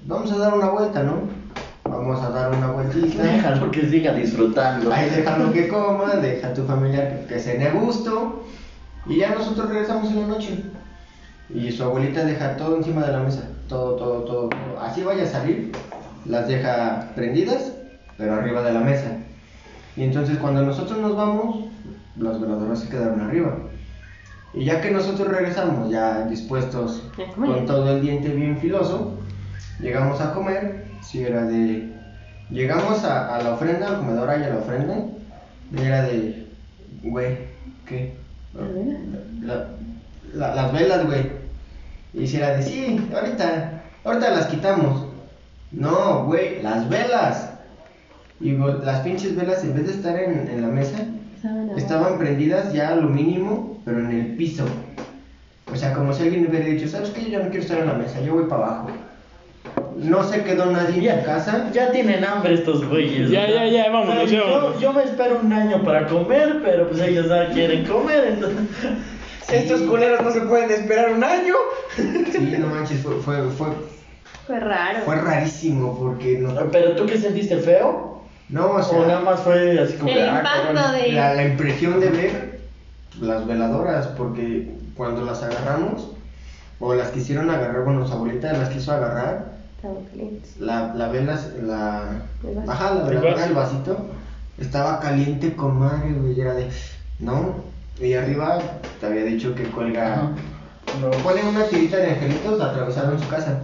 [0.07, 1.23] vamos a dar una vuelta, ¿no?
[1.85, 3.23] Vamos a dar una vueltita.
[3.23, 4.93] Déjalo que siga disfrutando.
[4.93, 8.45] Ahí déjalo que coma, deja a tu familiar que, que cene a gusto
[9.07, 10.65] y ya nosotros regresamos en la noche.
[11.53, 14.81] Y su abuelita deja todo encima de la mesa, todo, todo, todo, todo.
[14.81, 15.73] Así vaya a salir,
[16.25, 17.73] las deja prendidas,
[18.17, 19.17] pero arriba de la mesa.
[19.97, 21.65] Y entonces cuando nosotros nos vamos,
[22.17, 23.57] las veladoras se quedaron arriba.
[24.55, 27.03] Y ya que nosotros regresamos, ya dispuestos
[27.37, 29.15] con todo el diente bien filoso,
[29.81, 31.93] llegamos a comer, si era de...
[32.51, 34.97] Llegamos a, a la ofrenda, al comedor y a la ofrenda,
[35.77, 36.47] y era de...
[37.03, 37.39] Güey,
[37.87, 38.15] ¿qué?
[39.43, 39.67] La-
[40.35, 41.31] la- las velas, güey.
[42.13, 45.07] Y si era de, sí, ahorita, ahorita las quitamos.
[45.71, 47.51] No, güey, las velas.
[48.41, 50.99] Y las pinches velas, en vez de estar en, en la mesa,
[51.77, 54.65] estaban prendidas ya a lo mínimo, pero en el piso.
[55.73, 57.31] O sea, como si alguien hubiera dicho, ¿sabes qué?
[57.31, 58.89] Yo no quiero estar en la mesa, yo voy para abajo.
[59.97, 61.71] No se quedó nadie en su casa.
[61.73, 63.31] Ya tienen hambre estos güeyes.
[63.31, 66.61] Ya, ya, ya, vámonos, o sea, ya yo, yo me espero un año para comer,
[66.65, 68.59] pero pues ellos no quieren comer, entonces.
[69.53, 71.55] Estos culeros no se pueden esperar un año.
[71.97, 73.67] Sí, no manches, fue, fue, fue,
[74.47, 75.01] Fue raro.
[75.05, 76.55] fue rarísimo porque no...
[76.71, 78.23] Pero tú qué sentiste feo?
[78.49, 78.99] No, o sea...
[78.99, 82.11] O nada más fue así como El que, ah, impacto de- la, la impresión de
[82.11, 82.61] ver
[83.21, 86.13] las veladoras, porque cuando las agarramos,
[86.79, 89.50] o las quisieron agarrar, bueno, su abuelita las quiso agarrar,
[90.59, 93.47] La, la vela, la, El ajá, la El veladora, vaso.
[93.47, 94.07] el vasito,
[94.59, 96.69] estaba caliente con madre, güey, era de,
[97.19, 97.57] no,
[98.01, 98.59] y arriba
[99.01, 100.33] te había dicho que cuelga.
[101.01, 101.11] No.
[101.23, 103.61] ponen una tirita de angelitos, atravesaron su casa,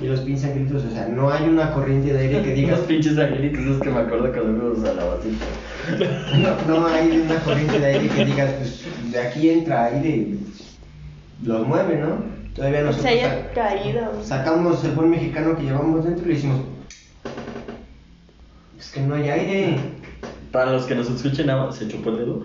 [0.00, 2.86] y los pinches angelitos, o sea, no hay una corriente de aire que digas, Los
[2.88, 5.44] pinches angelitos, es que me acuerdo cuando fuimos a la basita.
[6.68, 10.46] No, no hay una corriente de aire que digas, pues de aquí entra aire y
[11.44, 12.29] lo mueve, ¿no?
[12.54, 14.24] Todavía Se nosotros haya caído.
[14.24, 16.60] sacamos el buen mexicano que llevamos dentro y le hicimos.
[18.78, 19.76] Es que no hay aire.
[20.50, 22.42] Para los que nos escuchen, se chupó el dedo.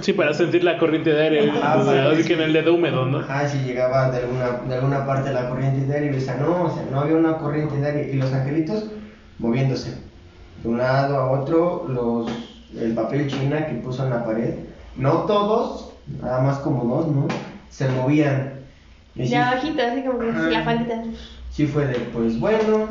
[0.00, 1.52] Sí, para sentir la corriente de aire.
[1.62, 2.14] Ah, o sea, vale.
[2.14, 3.18] así que en el dedo húmedo, ¿no?
[3.18, 6.64] Ajá, si llegaba de alguna, de alguna parte la corriente de aire y decía, no,
[6.64, 8.86] o sea, no había una corriente de aire y los angelitos
[9.38, 9.90] moviéndose.
[10.62, 12.30] De un lado a otro, los,
[12.80, 14.54] el papel china que puso en la pared,
[14.96, 15.90] no todos,
[16.22, 17.28] nada más como dos, ¿no?
[17.68, 18.55] Se movían.
[19.16, 20.50] De sí- abajito, así como que Ajá.
[20.50, 21.02] la faldita.
[21.50, 22.86] Sí fue de, pues bueno,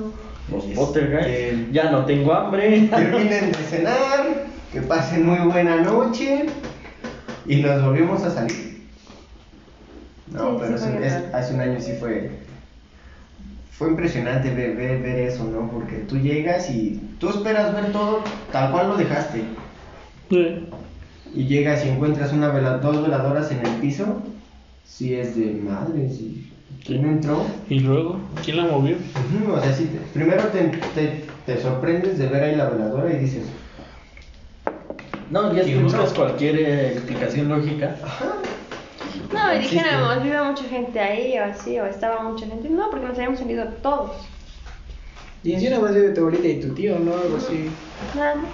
[0.52, 1.68] Los este.
[1.72, 2.88] Ya no tengo hambre.
[2.90, 6.48] terminen de cenar, que pasen muy buena noche
[7.46, 8.86] y nos volvimos a salir.
[10.32, 12.32] No, Sí, pero sí es- hace un año sí fue
[13.72, 15.70] fue impresionante ver, ver, ver eso, ¿no?
[15.70, 18.22] Porque tú llegas y tú esperas ver todo
[18.52, 19.42] tal cual lo dejaste
[20.30, 20.66] Sí.
[21.34, 24.24] y llegas y encuentras una vela, dos veladoras en el piso,
[24.86, 26.52] sí es de madre, sí.
[26.86, 27.46] ¿Quién entró?
[27.70, 28.98] Y luego, ¿quién la movió?
[29.54, 30.60] O sea, sí, te- primero te,
[30.94, 33.44] te, te sorprendes de ver ahí la veladora y dices,
[35.32, 37.96] No, ya si buscas cualquier eh, explicación lógica.
[39.34, 42.70] No, y dijéramos, vive mucha gente ahí o así, o estaba mucha gente.
[42.70, 44.12] No, porque nos habíamos salido todos.
[45.44, 47.14] Y encima más de tu abuelita y tu tío, ¿no?
[47.16, 47.70] Algo así.
[48.16, 48.52] Nada más.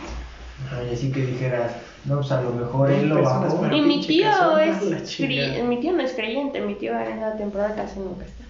[0.74, 1.72] ay, así que dijeras,
[2.06, 3.62] no, pues a lo mejor él lo Personas bajó.
[3.62, 5.64] para- Y mi tío es chingada.
[5.64, 8.44] mi tío no es creyente, mi tío en esa temporada casi nunca está.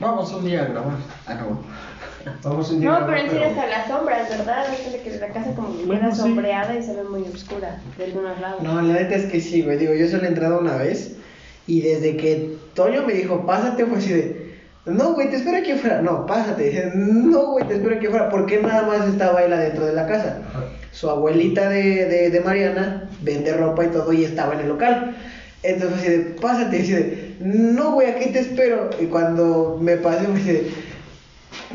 [0.00, 0.96] Vamos un día a grabar.
[1.26, 1.60] Ah, no.
[2.42, 4.64] Vamos un día No, a pero en grabar, serio hasta las sombras, ¿verdad?
[4.72, 6.20] Es que la casa como que Bueno, queda sí.
[6.20, 8.62] sombreada y se ve muy oscura de algunos lados.
[8.62, 9.78] No, la neta es que sí, güey.
[9.78, 11.16] Digo, yo solo he entrado una vez.
[11.66, 14.37] Y desde que Toño me dijo, pásate, fue así de.
[14.88, 16.02] No, güey, te espero aquí afuera.
[16.02, 16.92] No, pásate.
[16.94, 18.28] No, güey, te espero aquí afuera.
[18.28, 20.38] ¿Por qué nada más estaba él adentro de la casa?
[20.92, 25.16] Su abuelita de, de, de Mariana vende ropa y todo y estaba en el local.
[25.62, 26.78] Entonces fue así de, pásate.
[26.78, 28.90] Y así de, no, güey, aquí te espero.
[29.00, 30.70] Y cuando me pasé, me dice,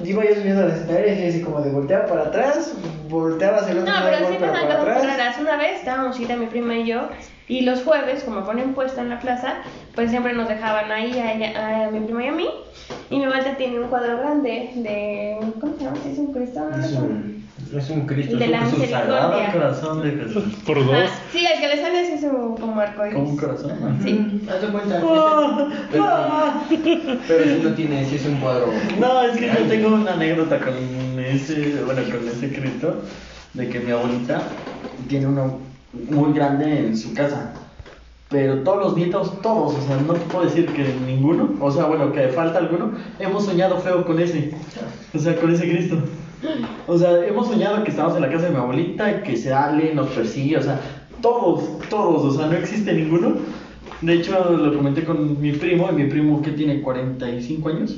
[0.04, 2.74] iba yo subiendo las escaleras y así como de volteaba para atrás,
[3.10, 5.36] volteaba hacia el No, otro pero lado, sí pasan para atrás.
[5.40, 7.10] Una vez estábamos Ida, mi prima y yo,
[7.48, 9.56] Y los jueves, como ponen puesto en la plaza,
[9.96, 12.48] pues siempre nos dejaban ahí a, ella- a mi primo y a mí.
[13.10, 15.38] Y mi vuelta tiene un cuadro grande de.
[15.60, 15.98] ¿Cómo se llama?
[16.04, 16.70] ¿Sí ¿Es un Cristo?
[16.80, 17.48] Es un,
[17.78, 18.38] es un Cristo.
[18.38, 19.00] De es un la misericordia.
[19.00, 20.44] Sagrado corazón de Jesús.
[20.66, 21.10] Por Ajá, dos.
[21.32, 23.16] Sí, el que le sale así es un, como arcoíris.
[23.16, 23.72] Como un corazón.
[23.82, 24.04] ¿no?
[24.04, 24.42] Sí.
[24.50, 25.02] Haz de cuenta.
[25.92, 26.06] Pero,
[27.28, 28.68] pero si no tiene, si es un cuadro.
[29.00, 30.74] No, es que yo tengo una anécdota con
[31.20, 33.02] ese, bueno, con ese Cristo,
[33.54, 34.42] de que mi abuelita
[35.08, 35.60] tiene uno
[35.94, 37.54] muy grande en su casa.
[38.30, 41.86] Pero todos los nietos, todos, o sea, no te puedo decir que ninguno, o sea,
[41.86, 44.56] bueno, que falta alguno, hemos soñado feo con ese,
[45.14, 45.98] o sea, con ese Cristo.
[46.88, 49.50] O sea, hemos soñado que estamos en la casa de mi abuelita y que se
[49.50, 50.82] sale, nos persigue, o sea,
[51.22, 53.36] todos, todos, o sea, no existe ninguno.
[54.02, 57.98] De hecho, lo comenté con mi primo, y mi primo que tiene 45 años.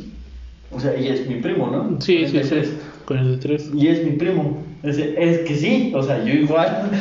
[0.71, 1.99] O sea, ella es mi primo, ¿no?
[2.01, 2.67] Sí, sí, 43.
[2.67, 2.73] sí.
[3.05, 3.71] 43.
[3.73, 4.63] Y es mi primo.
[4.83, 6.91] Es, es que sí, o sea, yo igual.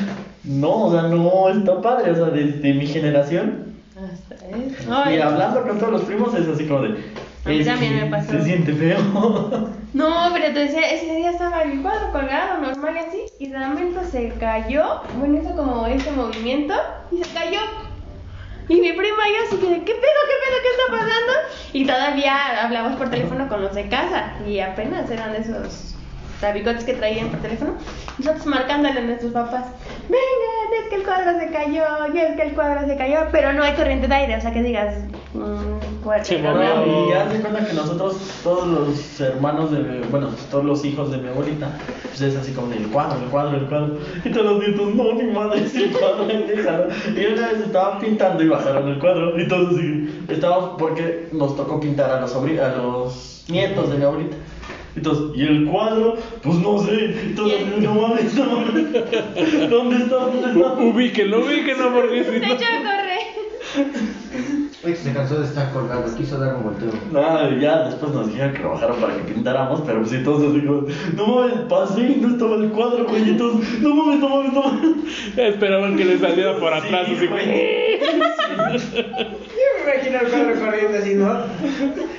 [0.44, 3.74] No, o sea, no está padre, o sea, desde mi generación.
[3.96, 5.10] Hasta eso.
[5.10, 6.98] Y hablando con todos los primos es así como de.
[7.44, 8.32] A mí también me pasó.
[8.32, 8.98] Se siente feo.
[9.94, 13.58] No, pero te decía, ese día estaba el cuadro colgado normal y así, y de
[13.60, 16.74] momento se cayó, bueno, hizo como ese movimiento,
[17.12, 17.60] y se cayó.
[18.68, 21.32] Y mi prima y yo así que, ¿qué pedo, qué pedo, qué está pasando?
[21.72, 25.93] Y todavía hablamos por teléfono con los de casa, y apenas eran esos
[26.44, 27.72] tabicotes que traían por teléfono,
[28.18, 29.64] nosotros marcándole a nuestros papás,
[30.08, 31.84] vengan, es que el cuadro se cayó,
[32.14, 34.52] y es que el cuadro se cayó, pero no hay corriente de aire, o sea
[34.52, 34.94] que digas,
[35.32, 36.24] mmm, fuerte.
[36.26, 37.08] Se ¿no?
[37.08, 41.10] y haz de cuenta que nosotros, todos los hermanos de, mi- bueno, todos los hijos
[41.10, 43.98] de mi abuelita, pues es así como el cuadro, el cuadro, el cuadro.
[44.24, 46.88] Y todos los nietos, no, ni madre, es el cuadro, déjalo.
[47.16, 49.40] Y una vez estaban pintando y bajaron el cuadro.
[49.40, 54.04] Y todos así, estábamos, porque nos tocó pintar a los, a los nietos de mi
[54.04, 54.36] abuelita.
[54.96, 56.16] Entonces, ¿y el cuadro?
[56.42, 57.14] Pues no sé.
[57.34, 59.70] Así, no mames, no mames.
[59.70, 60.16] ¿Dónde está?
[60.16, 60.72] ¿Dónde está?
[60.74, 62.54] Ubíquenlo, ubíquenlo, porque si Se no.
[62.54, 63.14] echó a correr.
[63.74, 66.90] Se cansó de estar colgado, quiso dar un volteo.
[67.10, 70.42] Nada, ya después nos dijeron que lo bajaron para que pintáramos, pero pues sí, todos
[70.55, 70.86] así como,
[71.16, 74.96] no mames, pasé y no estaba el cuadro, güey, no mames, no mames, no mames.
[75.36, 78.01] Esperaban que le saliera por atrás, Sí, así güey.
[78.01, 81.38] Yo me imagino el cuadro corriendo así, ¿no?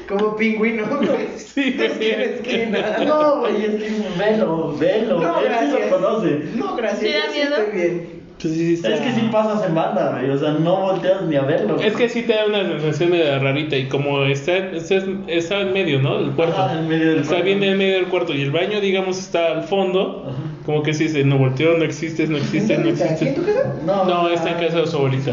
[0.10, 1.28] Como pingüino, güey.
[1.38, 2.98] Sí, Esquina, esquina.
[3.06, 5.92] No, güey, es que velo, velo, No, él sí gracias.
[5.92, 6.44] lo conoce.
[6.56, 7.00] No, gracias.
[7.02, 7.56] ¿Sí da sí miedo?
[7.58, 8.15] estoy bien.
[8.42, 11.36] Pues sí, está- Es que sí pasas en banda, güey, o sea, no volteas ni
[11.38, 11.80] a verlo.
[11.80, 14.96] Es que sí te da una sensación de rarita y como está, está,
[15.28, 16.20] está en medio, ¿no?
[16.20, 16.62] El cuarto.
[16.62, 17.46] Ajá, en medio del está cuarto.
[17.46, 20.26] bien en medio del cuarto y el baño, digamos, está al fondo.
[20.28, 20.38] Ajá.
[20.66, 23.74] Como que sí, se no volteó, no existe, no existe, no ¿Aquí en tu casa?
[23.86, 25.32] No, está en casa de su abuelita.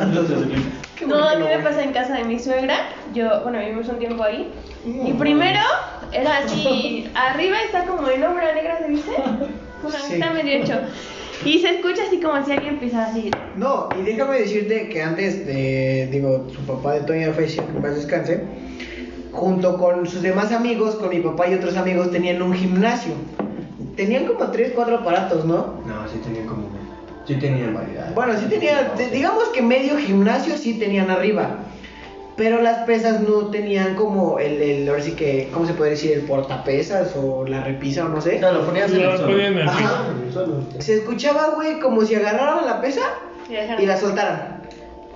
[0.00, 0.36] Entonces,
[1.06, 2.76] No, a mí no me pasa en casa de mi suegra.
[3.14, 4.48] Yo, bueno, vivimos un tiempo ahí.
[4.84, 5.60] Y primero
[6.12, 9.10] era así, arriba está como el hombre negra, ¿se dice?
[10.06, 10.14] Sí.
[10.14, 10.74] está medio hecho.
[11.44, 13.30] Y se escucha así como si alguien pisara así.
[13.56, 17.82] No, y déjame decirte que antes de, digo, su papá de Toño falleció, que en
[17.82, 18.44] paz descanse,
[19.32, 23.12] junto con sus demás amigos, con mi papá y otros amigos, tenían un gimnasio.
[23.96, 25.80] Tenían como 3, 4 aparatos, ¿no?
[25.86, 26.68] No, sí tenían como.
[27.26, 28.14] Sí tenían variedad.
[28.14, 31.58] Bueno, sí tenían, digamos que medio gimnasio sí tenían arriba.
[32.36, 36.12] Pero las pesas no tenían como el, el ahora sí que, ¿cómo se puede decir?
[36.12, 38.38] El portapesas o la repisa o no sé.
[38.40, 39.32] No, lo ponías en el Lo suelo.
[39.32, 39.78] ponían en el piso.
[39.88, 40.80] Ajá.
[40.80, 43.00] Se escuchaba, güey, como si agarraran la pesa
[43.78, 44.62] Y la soltaran.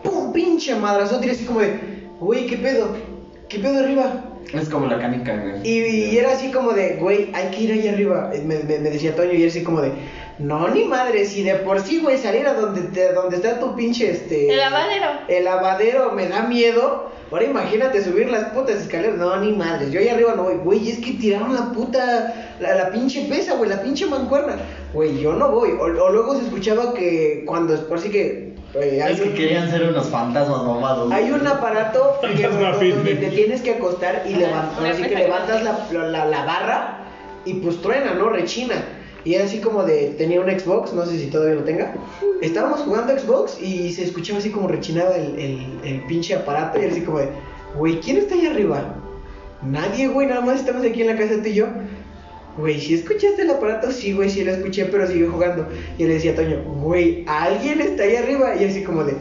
[0.02, 0.32] ¡Pum!
[0.32, 1.78] Pinche madrazote, y así como de,
[2.20, 2.97] güey, ¿qué pedo?
[3.51, 4.24] ¿Qué pedo arriba?
[4.55, 5.60] Es como la canica, güey.
[5.62, 5.78] Y,
[6.12, 8.30] y era así como de, güey, hay que ir ahí arriba.
[8.44, 9.92] Me, me- me decía Toño y era así como de,
[10.41, 13.75] no, ni madre, si de por sí, güey, salir a donde, te- donde está tu
[13.77, 14.51] pinche, este...
[14.51, 15.07] El lavadero.
[15.29, 17.11] El lavadero me da miedo.
[17.31, 19.17] Ahora imagínate subir las putas escaleras.
[19.17, 19.93] No, ni madres.
[19.93, 20.55] Yo ahí arriba no voy.
[20.57, 22.55] Güey, es que tiraron la puta.
[22.59, 23.71] La, la pinche pesa, güey.
[23.71, 24.57] La pinche mancuerna.
[24.93, 25.71] Güey, yo no voy.
[25.79, 27.77] O, o luego se escuchaba que cuando.
[27.87, 28.55] Por sí que.
[28.75, 31.12] eh, hay Es que un- querían ser unos fantasmas mamados.
[31.12, 35.15] hay un aparato que, donde te tienes que acostar y Ajá, levantar, una así que
[35.15, 36.99] levantas la, la, la- la barra
[37.45, 38.29] y pues truena, ¿no?
[38.31, 38.75] Rechina.
[39.24, 41.94] Y era así como de, tenía un Xbox, no sé si todavía lo tenga.
[42.40, 46.92] Estábamos jugando Xbox y se escuchaba así como rechinaba el, el, pinche aparato y era
[46.92, 47.28] así como de,
[47.76, 48.97] güey, ¿quién está ahí arriba?
[49.62, 51.66] Nadie, güey, nada más estamos aquí en la casa tú y yo.
[52.56, 53.92] Güey, ¿sí escuchaste el aparato?
[53.92, 55.66] Sí, güey, sí lo escuché, pero sigue jugando.
[55.98, 58.56] Y le decía a Toño, güey, alguien está ahí arriba.
[58.56, 59.14] Y así como de,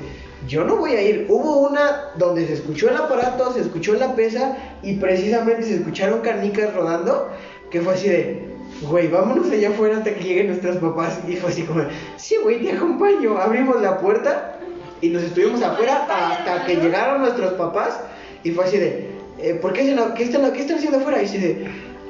[0.48, 1.26] yo no voy a ir.
[1.30, 6.22] Hubo una donde se escuchó el aparato, se escuchó la pesa y precisamente se escucharon
[6.22, 7.30] canicas rodando,
[7.70, 8.49] que fue así de,
[8.82, 11.20] güey, vámonos allá afuera hasta que lleguen nuestros papás.
[11.28, 11.84] Y fue así como,
[12.18, 13.38] sí, güey, te acompaño.
[13.38, 14.56] Abrimos la puerta
[15.02, 18.00] y nos estuvimos afuera hasta que llegaron nuestros papás.
[18.44, 21.22] Y fue así de, eh, ¿por qué, se lo- qué, están, qué están haciendo afuera?
[21.22, 21.68] Y así de,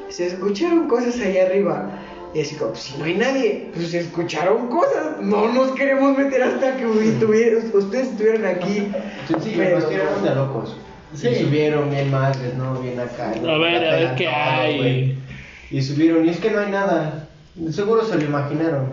[0.10, 1.90] se escucharon cosas allá arriba.
[2.34, 5.20] Y así como, si no hay nadie, pues se escucharon cosas.
[5.20, 8.88] No nos queremos meter hasta que ustedes estuvieran aquí.
[9.42, 10.78] Sí, Pero- nos tiraron de locos.
[11.16, 11.28] Sí.
[11.30, 12.80] Y subieron bien madres, ¿no?
[12.82, 13.32] Bien acá.
[13.32, 15.18] A ver, a ver qué hay.
[15.72, 17.28] Y subieron, y es que no hay nada.
[17.56, 18.90] De seguro se lo imaginaron.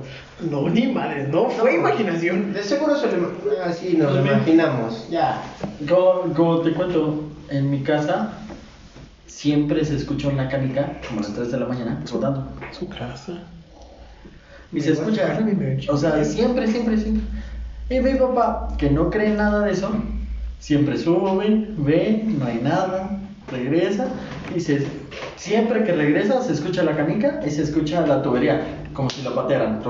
[0.51, 2.53] No, ni madre, no fue imaginación.
[2.53, 3.32] De seguro se lo
[3.65, 5.09] Así nos lo imaginamos.
[5.11, 5.43] Ya.
[5.89, 8.32] Como, como te cuento, en mi casa
[9.27, 12.48] siempre se escucha una canica, como a las 3 de la mañana, explotando.
[12.73, 13.43] Su casa.
[14.73, 15.39] Y se escucha,
[15.89, 17.23] o sea, siempre, siempre, siempre.
[17.89, 19.90] Y mi papá, que no cree en nada de eso,
[20.59, 23.20] siempre sube, ve, no hay nada,
[23.51, 24.09] regresa,
[24.55, 24.86] y se,
[25.37, 28.63] siempre que regresa se escucha la canica y se escucha la tubería,
[28.93, 29.83] como si la patearan.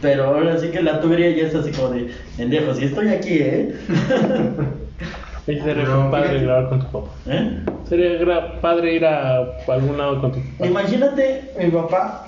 [0.00, 3.38] Pero ahora sí que la tubería ya está así como de, pendejo, si estoy aquí,
[3.40, 3.74] ¿eh?
[5.46, 7.10] Sería No, padre grabar con tu papá.
[7.26, 7.64] ¿Eh?
[7.88, 10.66] Sería padre ir a algún lado con tu papá.
[10.66, 12.26] Imagínate mi papá,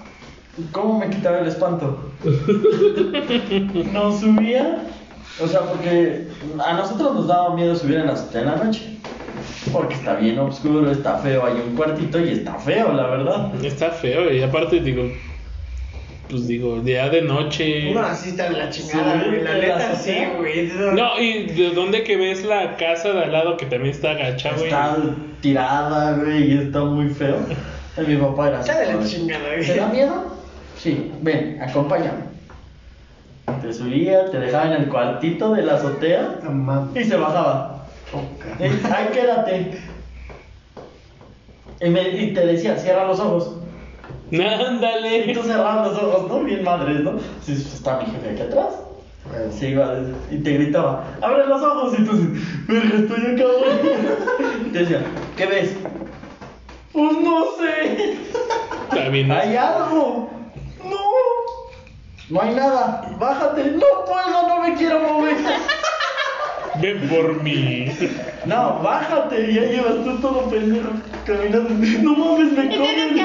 [0.72, 1.98] cómo me quitaba el espanto.
[3.92, 4.78] Nos subía,
[5.38, 6.28] o sea, porque
[6.64, 8.99] a nosotros nos daba miedo subir en la, en la noche.
[9.72, 13.64] Porque está bien oscuro, está feo, hay un cuartito y está feo, la verdad.
[13.64, 15.04] Está feo y aparte digo,
[16.30, 17.92] pues digo, día de noche.
[17.92, 19.42] No, así está la chingada, Sí, güey.
[19.42, 20.72] La de la neta, sí, güey.
[20.94, 24.52] No, y de dónde que ves la casa de al lado que también está agacha,
[24.52, 24.66] güey.
[24.66, 24.96] Está
[25.40, 27.36] tirada, güey, y está muy feo.
[27.96, 28.70] Y mi papá era así.
[28.70, 29.66] Está de la chingada, güey.
[29.66, 30.36] ¿Te da miedo?
[30.76, 32.30] Sí, ven, acompáñame.
[33.60, 37.79] Te subía, te dejaba en el cuartito de la azotea No y se bajaba.
[38.58, 39.80] Eh, Ay, quédate.
[41.80, 43.56] Y, me- y te decía, cierra los ojos.
[44.30, 45.32] Y Ándale.
[45.34, 46.40] tú cerrabas los ojos, ¿no?
[46.44, 47.12] Bien madres, ¿no?
[47.42, 48.74] Si está mi jefe aquí atrás.
[49.56, 49.94] Se iba
[50.30, 51.94] y te gritaba, abre los ojos.
[51.98, 52.12] Y tú,
[52.68, 53.44] verga, estoy acá.
[54.66, 55.02] Y te decía,
[55.36, 55.76] ¿qué ves?
[56.92, 58.16] Pues no sé.
[58.90, 60.30] También Hay algo.
[60.84, 60.96] No.
[62.30, 63.16] No hay nada.
[63.18, 63.64] Bájate.
[63.72, 65.36] No puedo, no me quiero mover.
[66.80, 67.86] Ven por mí.
[68.46, 70.88] No, bájate, ya llevas tú todo pendejo
[71.26, 71.68] caminando.
[72.02, 73.16] No mames, me alguien-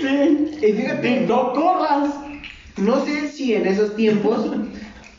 [0.00, 0.66] Sí.
[0.66, 2.14] Y fíjate, Y no corras.
[2.78, 4.46] no sé si en esos tiempos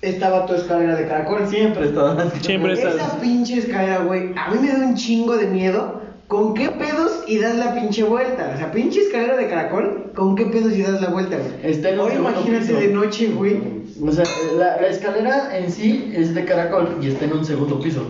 [0.01, 1.47] estaba tu escalera de caracol.
[1.47, 2.33] Siempre estás.
[2.41, 6.01] Siempre está- Esa pinche escalera, güey, a mí me da un chingo de miedo.
[6.27, 8.51] ¿Con qué pedos y das la pinche vuelta?
[8.55, 11.71] O sea, pinche escalera de caracol, ¿con qué pedos y das la vuelta, güey?
[11.73, 12.79] Está en Ahora segundo imagínate piso.
[12.79, 13.81] de noche, güey.
[14.03, 14.23] O sea,
[14.57, 18.03] la, la escalera en sí es de caracol y está en un segundo piso.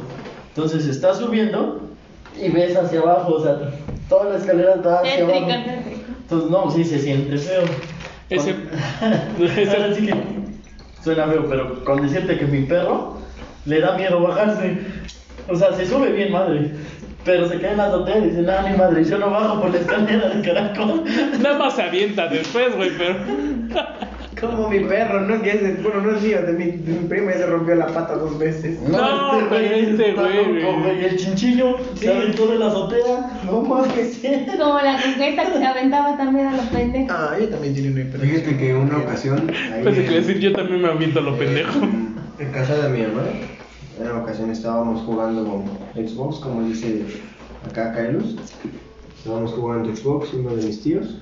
[0.56, 1.82] Entonces estás subiendo
[2.42, 3.58] y ves hacia abajo, o sea,
[4.08, 5.48] toda la escalera está hacia Tétrico, abajo.
[5.64, 6.02] tétrico.
[6.22, 7.64] Entonces, no, sí se siente feo.
[8.30, 8.70] Ese- Con-
[9.70, 10.14] Ahora sí que
[11.04, 13.18] suena feo, pero con decirte que mi perro
[13.66, 14.78] le da miedo bajarse.
[15.50, 16.72] O sea, se sube bien madre.
[17.26, 19.72] Pero se queda en la azotea y dice, nada, ni madre, yo no bajo por
[19.72, 21.04] la escalera de caracol.
[21.42, 23.16] Nada más se avienta después, güey, pero.
[24.40, 25.42] Como mi perro, ¿no?
[25.42, 27.76] Que es de, bueno, no es mío, de mi, de mi primo ya se rompió
[27.76, 28.80] la pata dos veces.
[28.82, 30.82] No, pero este güey, loco, güey.
[30.84, 31.06] güey.
[31.06, 33.42] El chinchillo se aventó de la azotea.
[33.46, 34.20] No mames.
[34.58, 37.12] Como la concreta que se aventaba también a los pendejos.
[37.16, 38.20] Ah, ella también tiene una hiper.
[38.22, 39.52] Fíjate que una ocasión.
[39.74, 41.80] ahí Pensé que en- decir yo también me aviento lo pendejo.
[41.84, 43.30] En, en casa de mi hermana,
[44.00, 47.04] en una ocasión estábamos jugando con Xbox, como dice
[47.70, 48.38] acá Kaelus.
[49.18, 51.18] Estábamos jugando Xbox, uno de mis tíos,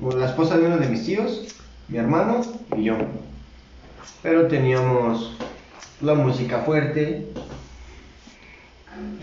[0.00, 1.46] bueno, la esposa de uno de mis tíos,
[1.88, 2.42] mi hermano
[2.76, 2.96] y yo.
[4.22, 5.36] Pero teníamos
[6.00, 7.26] la música fuerte.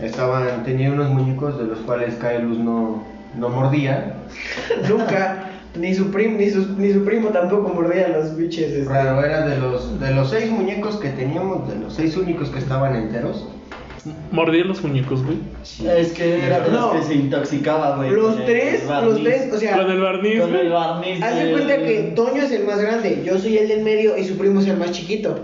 [0.00, 3.04] Estaban, tenía unos muñecos de los cuales Kaelus no,
[3.36, 4.14] no mordía.
[4.88, 8.72] Nunca, ni su, prim, ni, su, ni su primo tampoco mordía los biches.
[8.72, 8.92] este.
[8.92, 12.58] Raro, era de los, de los seis muñecos que teníamos, de los seis únicos que
[12.58, 13.46] estaban enteros.
[14.30, 15.38] Mordí los muñecos, güey.
[15.98, 16.92] Es que era de los No.
[16.92, 18.10] que se intoxicaba, güey.
[18.10, 21.22] Los tres, los tres, o sea, Con el barniz, Con el barniz.
[21.22, 24.24] haz de cuenta que Toño es el más grande, yo soy el del medio y
[24.24, 25.38] su primo es el más chiquito.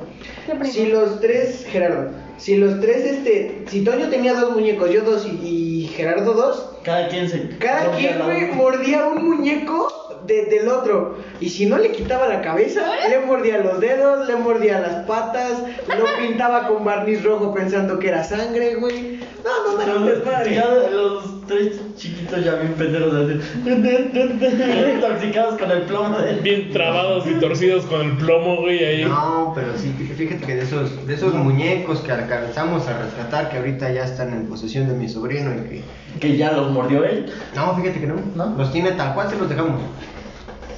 [0.64, 5.26] Si los tres, Gerardo, si los tres, este, si Toño tenía dos muñecos, yo dos
[5.26, 7.48] y, y Gerardo dos, Cada quien se.
[7.58, 11.16] cada quien, güey, mordía un muñeco de- del otro.
[11.40, 15.62] Y si no le quitaba la cabeza, le mordía los dedos, le mordía las patas,
[15.88, 19.20] lo pintaba con barniz rojo pensando que era sangre, güey.
[19.44, 20.54] No, no, no, no, desmadre.
[20.54, 23.40] Ya los tres chiquitos ya bien pendejos así.
[24.94, 26.34] Intoxicados con el plomo de.
[26.34, 29.04] Bien trabados y torcidos con el plomo, güey, ahí.
[29.04, 33.50] No, pero sí, fí- fíjate que de esos, de esos muñecos que alcanzamos a rescatar,
[33.50, 35.82] que ahorita ya están en posesión de mi sobrino y que...
[36.20, 37.32] Que ya los mordió él.
[37.56, 38.54] No, fíjate que no, ¿No?
[38.56, 39.80] los tiene tal cual, se los dejamos.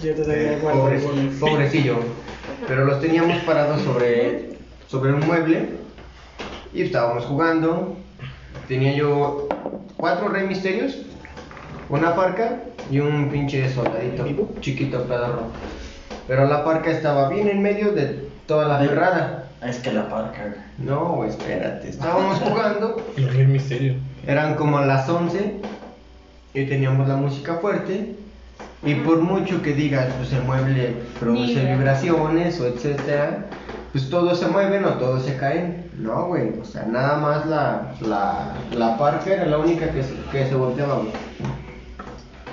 [0.05, 0.59] Yo te Eh,
[1.41, 1.97] pobrecillo.
[2.69, 4.51] Pero los teníamos parados sobre,
[4.87, 5.71] sobre un mueble
[6.75, 7.97] y estábamos jugando.
[8.69, 9.49] Tenía yo
[9.97, 10.99] cuatro Rey Misterios,
[11.89, 12.61] una parca
[12.91, 14.27] y un pinche soldadito,
[14.61, 15.45] chiquito pedorro.
[16.29, 19.49] Pero la parca estaba bien en medio de toda la ferrada.
[19.63, 20.55] Es que la parca.
[20.77, 23.95] No, espérate, estábamos jugando, El rey misterio.
[24.27, 25.61] eran como las 11
[26.53, 28.17] y teníamos la música fuerte.
[28.85, 31.77] Y por mucho que digas, pues el mueble produce Vibra.
[31.77, 33.47] vibraciones o etcétera,
[33.93, 35.85] pues todos se mueven o todos se caen.
[35.99, 40.15] No, güey, o sea, nada más la, la, la parca era la única que se,
[40.31, 41.13] que se volteaba, güey.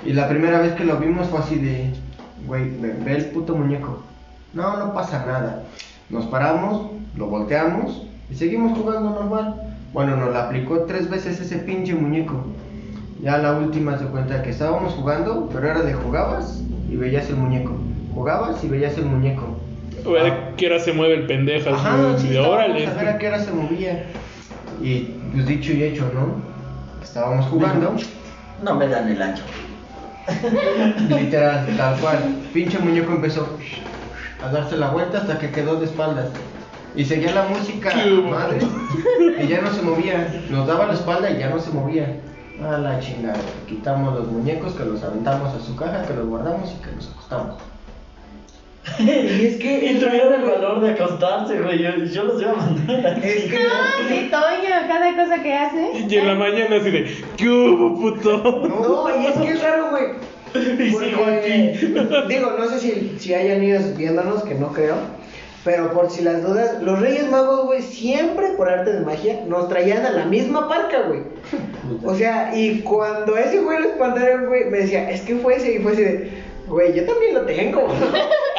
[0.04, 1.92] Y la primera vez que lo vimos fue así de,
[2.46, 4.02] güey, ve, ve el puto muñeco.
[4.54, 5.64] No, no pasa nada.
[6.08, 9.74] Nos paramos, lo volteamos y seguimos jugando normal.
[9.92, 12.42] Bueno, nos la aplicó tres veces ese pinche muñeco.
[13.22, 17.36] Ya la última se cuenta que estábamos jugando, pero era de jugabas y veías el
[17.36, 17.72] muñeco.
[18.12, 19.56] Jugabas y veías el muñeco.
[20.04, 21.70] A ver qué hora se mueve el pendejo.
[21.70, 22.84] Ajá, así, sí, órale.
[22.84, 24.06] a ver a qué hora se movía.
[24.82, 26.42] Y pues dicho y hecho, ¿no?
[27.00, 27.94] Estábamos jugando,
[28.64, 29.44] No me dan el ancho.
[31.08, 32.18] literal, tal cual.
[32.52, 33.56] Pinche muñeco empezó
[34.44, 36.26] a darse la vuelta hasta que quedó de espaldas.
[36.96, 37.94] Y seguía la música,
[38.28, 38.58] madre,
[39.40, 40.42] y ya no se movía.
[40.50, 42.20] Nos daba la espalda y ya no se movía.
[42.64, 43.38] A la chingada.
[43.68, 47.10] Quitamos los muñecos, que los aventamos a su caja, que los guardamos y que los
[47.10, 47.56] acostamos.
[48.98, 49.92] Y es que.
[49.92, 51.82] Y tuvieron el valor de acostarse, güey.
[51.82, 53.24] Yo, yo los iba a mandar.
[53.24, 53.58] Es que.
[53.58, 55.92] No, Toño, cada cosa que hace.
[56.08, 58.38] Y en la mañana así de, ¿qué hubo, puto?
[58.68, 60.04] No, y es que es raro, güey.
[60.54, 61.78] Y sigo aquí.
[62.28, 64.96] Digo, no sé si, si hayan niños viéndonos, que no creo.
[65.64, 69.68] Pero por si las dudas, los Reyes Magos, güey, siempre por arte de magia nos
[69.68, 71.20] traían a la misma parca, güey.
[72.04, 75.74] O sea, y cuando ese güey lo espantaron, güey, me decía, es que fue ese
[75.74, 76.30] y fue ese de,
[76.66, 77.86] güey, yo también lo tengo.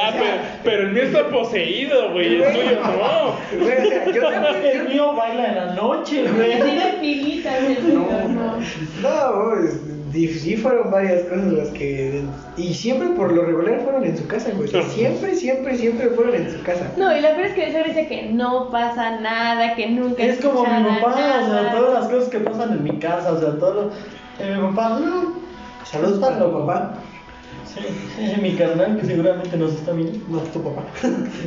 [0.05, 0.35] Ah, pero,
[0.65, 2.43] pero el mío está poseído, güey.
[2.43, 3.37] El tuyo no.
[3.57, 4.81] Güey, o sea, yo también.
[4.81, 6.61] El mío baila en la noche, güey.
[6.61, 8.57] Tiene filitas el tuyo, no.
[9.01, 9.69] No, güey,
[10.13, 12.23] sí, fueron varias cosas las que.
[12.57, 14.67] Y siempre por lo regular fueron en su casa, güey.
[14.67, 16.91] Siempre, siempre, siempre fueron en su casa.
[16.97, 20.39] No, y lo peor es que eso dice que no pasa nada, que nunca Es
[20.39, 23.57] como mi papá, o sea, todas las cosas que pasan en mi casa, o sea,
[23.57, 23.91] todo lo...
[24.43, 25.33] eh, mi papá, no.
[25.85, 26.93] Saludos para tu papá.
[27.65, 27.81] Sí,
[28.41, 30.19] mi carnal que seguramente nos está viendo.
[30.29, 30.83] No, es tu papá.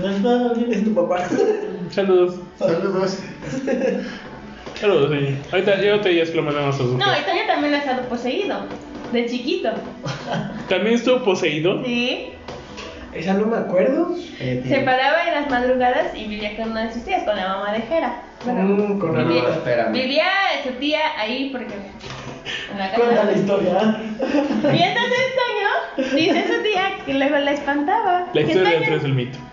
[0.00, 0.84] No está Es bien.
[0.84, 1.24] tu papá.
[1.90, 2.34] Saludos.
[2.58, 3.18] Saludos.
[4.80, 5.38] Saludos, sí.
[5.52, 8.02] Ahorita yo te ya se lo mandamos a su No, y Toño también ha estado
[8.02, 8.66] poseído.
[9.12, 9.70] De chiquito.
[10.68, 11.82] También estuvo poseído.
[11.84, 12.30] Sí.
[13.14, 14.14] Esa no me acuerdo.
[14.40, 17.48] Eh, Se paraba en las madrugadas y vivía con una de sus tías, con la
[17.48, 18.22] mamá de Jera.
[18.52, 19.92] Mm, con No, vivía, no, espérame.
[19.92, 20.26] vivía
[20.64, 21.74] su tía ahí porque
[22.72, 24.00] en la Cuenta la historia.
[24.72, 28.26] Y entonces Toño dice su tía que luego la espantaba.
[28.32, 29.38] La Que historia detrás del mito.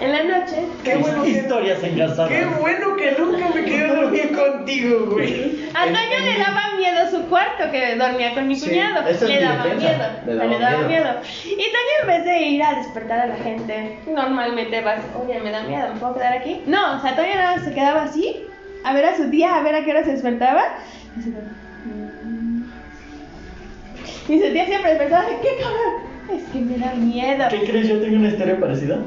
[0.00, 0.56] En la noche.
[0.82, 2.30] Qué bueno que- Historias engarzadas.
[2.30, 5.68] Qué bueno que nunca me quedé dormir contigo, güey.
[5.74, 9.06] A Toño le daba miedo su cuarto, que dormía con mi Sí, cuñado.
[9.06, 9.80] es le mi daba miedo.
[10.24, 10.88] le daba le daba miedo.
[10.88, 11.20] miedo.
[11.44, 15.50] Y Toño en vez de ir a despertar a la gente, normalmente va, oye, me
[15.50, 16.62] da miedo, ¿me puedo quedar aquí?
[16.66, 18.36] No, o sea, Toño nada más se quedaba así,
[18.84, 20.62] a ver a su tía, a ver a qué hora se despertaba.
[21.16, 21.28] Y
[22.28, 22.64] "Mm".
[24.26, 26.10] Su tía siempre despertaba, ¿qué cabrón?
[26.32, 27.44] Es que me da miedo.
[27.50, 27.88] ¿Qué crees?
[27.88, 28.98] Yo tengo una historia parecida.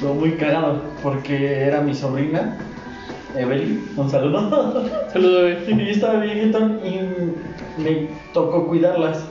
[0.00, 0.82] Pero muy cagado.
[1.02, 2.56] Porque era mi sobrina,
[3.36, 3.88] Evelyn.
[3.96, 4.88] Un saludo.
[5.12, 5.64] Saludos, eh.
[5.68, 7.00] Y yo estaba viejito y
[7.80, 9.24] me tocó cuidarlas.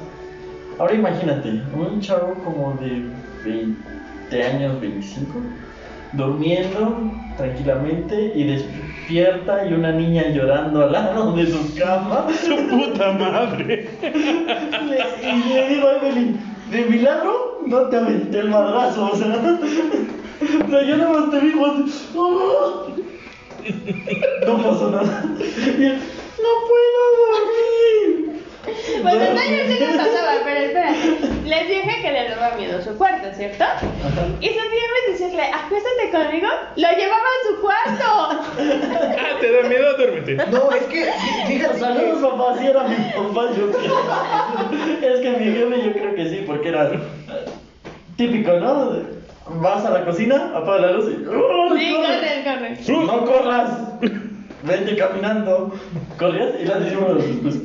[0.80, 3.03] Ahora imagínate, un chavo como de
[3.43, 5.34] 20 años, 25,
[6.14, 12.27] durmiendo tranquilamente y despierta y una niña llorando al lado de su cama.
[12.44, 13.90] Su puta madre.
[14.02, 16.40] Le- y le digo a Evelyn,
[16.72, 19.27] de milagro no te aventé el madrazo, o sea,
[20.65, 21.53] o sea, yo nada más te vi
[22.15, 22.88] "Oh".
[24.48, 25.23] no pasó nada.
[25.40, 25.99] Y él,
[26.38, 28.34] no puedo dormir.
[29.01, 30.91] Pues a Toño sí le pasaba, pero espera.
[31.45, 33.63] Les dije que le daba miedo su cuarto, ¿cierto?
[34.41, 38.45] Y su tía en vez de decirle, acuéstate conmigo, lo llevaba a su cuarto.
[39.17, 40.35] Ah, te da miedo, duérmete.
[40.35, 41.09] No, es que,
[41.47, 41.79] fíjate.
[41.79, 45.13] Saludos papá, si era mi papá, yo creo.
[45.13, 46.91] Es que mi jefe yo creo que sí, porque era
[48.17, 48.91] típico, ¿no?
[49.61, 51.25] Vas a la cocina, apaga la luz y...
[51.27, 52.43] ¡Oh, Sí, corre!
[52.43, 53.05] corre, corre.
[53.05, 53.69] No corras.
[54.67, 55.73] Vente caminando.
[56.17, 57.55] Corrías y la decimos pues,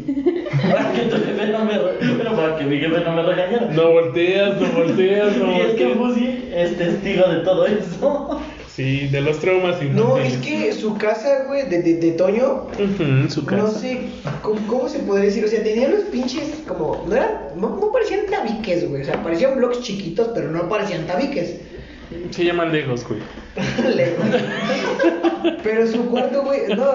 [0.70, 1.72] para que tu jefe no me
[2.18, 3.66] pero para que mi jefe no me regañara.
[3.72, 5.98] No volteas, no volteas, no y es que volteas.
[5.98, 8.40] Fusi es testigo de todo eso.
[8.74, 10.32] Sí, de los traumas No, infantiles.
[10.34, 13.62] es que su casa, güey, de, de, de Toño, Ujú, su casa.
[13.62, 14.00] no sé,
[14.42, 15.44] ¿cómo, cómo se podría decir?
[15.44, 19.22] O sea, tenía los pinches como, no eran, no, no parecían tabiques, güey, o sea,
[19.22, 21.56] parecían bloques chiquitos, pero no parecían tabiques.
[22.30, 23.20] Se llaman legos, güey.
[23.94, 24.26] Lejos.
[25.62, 26.92] pero su cuarto, güey, no,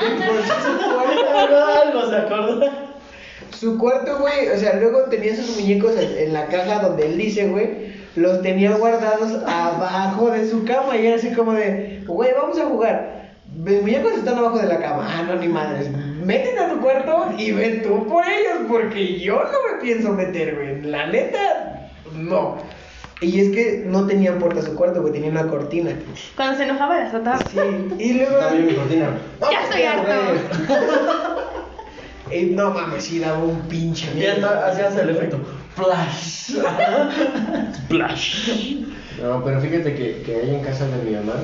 [0.00, 2.72] su cuarto, Algo se acuerda.
[3.50, 7.48] Su cuarto, güey, o sea, luego tenía sus muñecos en, la caja donde él dice,
[7.48, 12.58] güey, los tenía guardados abajo de su cama y era así como de, güey, vamos
[12.58, 13.20] a jugar.
[13.54, 15.06] Mis muñecos están abajo de la cama.
[15.06, 15.90] Ah, no, ni madres.
[16.24, 20.54] Métete a tu cuarto y ve tú por ellos, porque yo no me pienso meter,
[20.54, 20.82] güey.
[20.82, 22.56] La neta, no.
[23.20, 25.90] Y es que no tenían puerta a su cuarto, güey, tenía una cortina.
[26.36, 27.38] Cuando se enojaba la azotaba.
[27.38, 27.58] Sí,
[27.98, 28.36] y luego.
[28.38, 29.10] También mi cortina.
[29.40, 30.12] Ya estoy harto.
[32.32, 34.46] Y no mames, sí daba un pinche miedo.
[34.46, 35.38] hasta hacías el efecto
[35.74, 36.56] flash.
[37.76, 38.84] Splash.
[39.22, 41.34] No, pero fíjate que, que ahí en casa de mi mamá,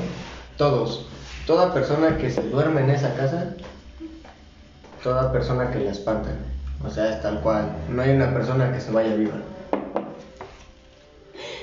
[0.56, 1.06] todos,
[1.46, 3.54] toda persona que se duerme en esa casa,
[5.02, 6.38] toda persona que la espantan.
[6.84, 7.76] O sea, es tal cual.
[7.90, 9.34] No hay una persona que se vaya viva.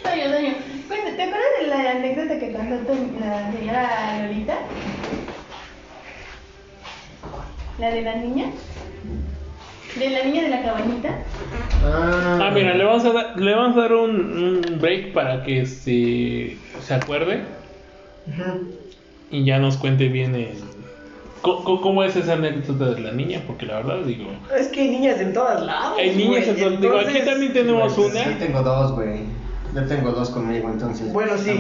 [0.03, 0.53] Toño, Toño,
[0.87, 4.53] cuenta, ¿te acuerdas de la anécdota que contó tu- la señora Lolita?
[7.79, 8.45] ¿La de la niña?
[9.95, 11.09] ¿De la niña de la cabañita?
[11.85, 15.43] Ah, Ah, mira, le vamos a dar, le vamos a dar un, un break para
[15.43, 17.41] que se, se acuerde
[19.31, 20.53] y ya nos cuente bien el,
[21.41, 24.81] co- co- cómo es esa anécdota de la niña, porque la verdad digo, Es que
[24.81, 25.97] hay niñas en todos lados.
[25.99, 28.23] hay niñas, güey, en todo- digo, aquí también tenemos Pues, una.
[28.23, 29.21] Sí, tengo dos, güey.
[29.73, 31.11] Yo tengo dos conmigo, entonces.
[31.11, 31.51] Bueno, sí,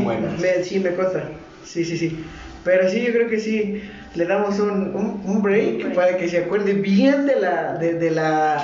[0.41, 1.29] me, sí, me consta.
[1.65, 2.23] Sí, sí, sí.
[2.63, 3.81] Pero sí, yo creo que sí,
[4.15, 8.11] le damos un, un, un break para que se acuerde bien de la, de, de
[8.11, 8.63] la,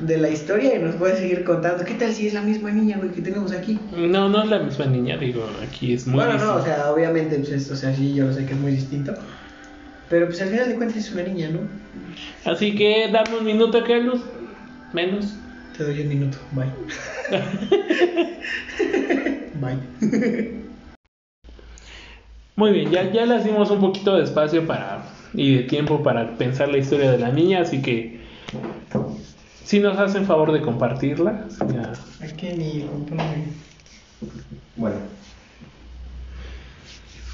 [0.00, 1.84] de la historia y nos pueda seguir contando.
[1.84, 3.78] ¿Qué tal si es la misma niña, güey, que tenemos aquí?
[3.96, 7.36] No, no es la misma niña, digo, aquí es muy bueno, no, o sea, obviamente,
[7.36, 9.14] pues, es- o sea, sí, yo lo sé que es muy distinto.
[10.08, 11.60] Pero pues al final de cuentas es una niña, ¿no?
[12.50, 14.20] Así que dame un minuto, Carlos.
[14.92, 15.34] Menos.
[15.76, 16.70] Te doy un minuto, bye.
[19.60, 19.78] bye.
[22.56, 25.04] Muy bien, ya, ya le dimos un poquito de espacio para
[25.34, 28.20] y de tiempo para pensar la historia de la niña, así que
[29.64, 31.46] si nos hacen favor de compartirla.
[31.72, 31.92] ya.
[32.24, 32.86] Aquí ni.
[34.76, 34.96] Bueno.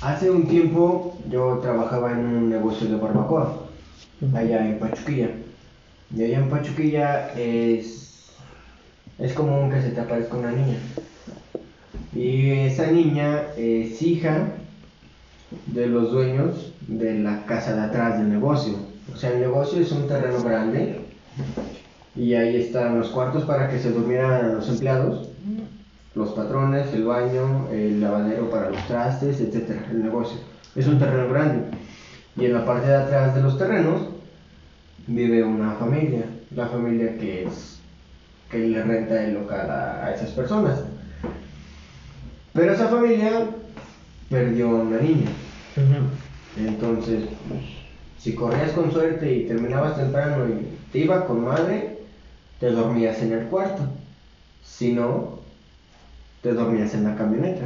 [0.00, 3.68] Hace un tiempo yo trabajaba en un negocio de barbacoa,
[4.34, 5.28] allá en Pachuquilla.
[6.16, 8.01] Y allá en Pachuquilla es,
[9.22, 10.78] es común que se te aparezca una niña.
[12.14, 14.48] Y esa niña es hija
[15.66, 18.74] de los dueños de la casa de atrás del negocio.
[19.12, 21.00] O sea, el negocio es un terreno grande
[22.16, 25.28] y ahí están los cuartos para que se durmieran los empleados
[26.14, 30.38] los patrones, el baño, el lavadero para los trastes, etcétera, el negocio.
[30.76, 31.64] Es un terreno grande.
[32.36, 34.02] Y en la parte de atrás de los terrenos
[35.06, 36.24] vive una familia,
[36.54, 37.71] la familia que es
[38.52, 40.78] que le renta el local a, a esas personas.
[42.52, 43.46] Pero esa familia
[44.28, 45.30] perdió a una niña.
[46.56, 47.62] Entonces, pues,
[48.18, 51.98] si corrías con suerte y terminabas temprano y te iba con madre,
[52.60, 53.82] te dormías en el cuarto.
[54.62, 55.40] Si no,
[56.42, 57.64] te dormías en la camioneta.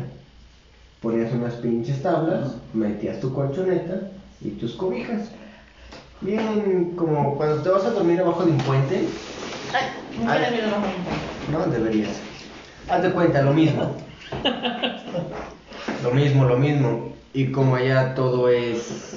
[1.03, 4.09] Ponías unas pinches tablas, metías tu colchoneta
[4.41, 5.31] y tus cobijas.
[6.21, 9.09] Bien, como cuando te vas a dormir abajo de un puente,
[9.75, 10.87] Ay, abajo.
[11.51, 12.21] no deberías.
[12.89, 13.97] Haz de cuenta, lo mismo.
[16.03, 17.17] Lo mismo, lo mismo.
[17.33, 19.17] Y como allá todo es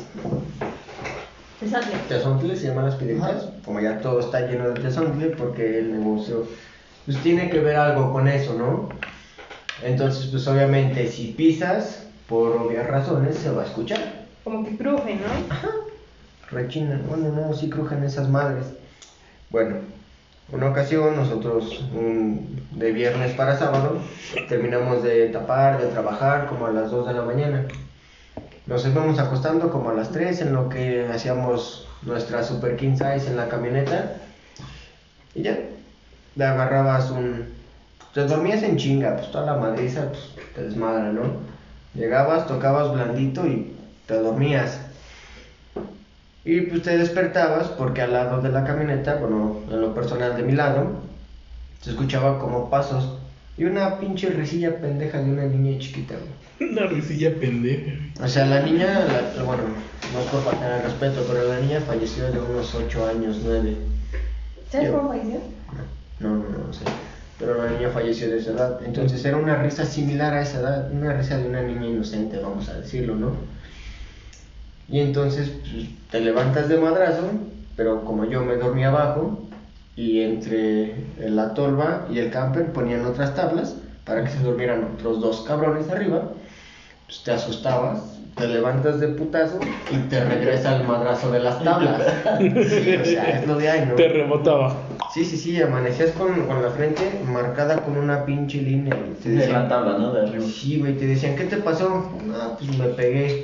[1.62, 2.00] Desastre.
[2.08, 6.48] Tezontle, se llaman las piedritas, como ya todo está lleno de tezontle, porque el negocio
[7.06, 8.90] pues tiene que ver algo con eso, ¿no?
[9.84, 14.00] Entonces, pues obviamente si pisas, por obvias razones, se va a escuchar.
[14.44, 15.70] Como que cruje, ¿no?
[16.50, 18.66] Rechinan, bueno, no, sí crujen esas madres.
[19.50, 19.78] Bueno,
[20.52, 21.86] una ocasión nosotros,
[22.72, 23.98] de viernes para sábado,
[24.48, 27.66] terminamos de tapar, de trabajar como a las 2 de la mañana.
[28.66, 33.28] Nos íbamos acostando como a las 3 en lo que hacíamos nuestra super king size
[33.28, 34.14] en la camioneta.
[35.36, 35.58] Y ya,
[36.36, 37.46] le agarrabas un...
[38.14, 41.22] Te dormías en chinga, pues toda la madriza pues, te desmadra, ¿no?
[41.94, 43.76] Llegabas, tocabas blandito y
[44.08, 44.80] te dormías.
[46.46, 50.44] Y pues te despertabas porque al lado de la camioneta, bueno, en lo personal de
[50.44, 51.02] mi lado,
[51.82, 53.18] se escuchaba como pasos
[53.58, 56.72] y una pinche risilla pendeja de una niña chiquita, güey.
[56.72, 57.92] Una risilla pendeja.
[58.24, 59.06] O sea, la niña,
[59.36, 59.64] la- bueno,
[60.14, 63.76] no es por faltar el respeto, pero la niña falleció de unos 8 años, 9.
[64.72, 65.40] ¿Sabes cómo falleció?
[66.20, 66.84] No, no, no, no sé.
[67.38, 68.80] Pero la niña falleció de esa edad.
[68.86, 72.68] Entonces era una risa similar a esa edad, una risa de una niña inocente, vamos
[72.70, 73.32] a decirlo, ¿no?
[74.90, 77.24] Y entonces pues, te levantas de madrazo,
[77.76, 79.46] pero como yo me dormí abajo,
[79.96, 83.76] y entre la tolva y el camper ponían otras tablas
[84.06, 86.32] para que se durmieran otros dos cabrones arriba,
[87.06, 89.60] pues te asustabas, te levantas de putazo
[89.92, 92.02] y te regresa el madrazo de las tablas.
[92.40, 93.96] Sí, o sea, es lo de ahí, ¿no?
[93.96, 94.74] Te rebotaba.
[95.14, 98.96] Sí, sí, sí, amanecías con, con la frente marcada con una pinche línea.
[99.22, 100.14] te De decían- la tabla, ¿no?
[100.14, 100.46] De arriba.
[100.46, 102.10] Sí, güey, te decían, ¿qué te pasó?
[102.34, 103.44] Ah, pues me pegué.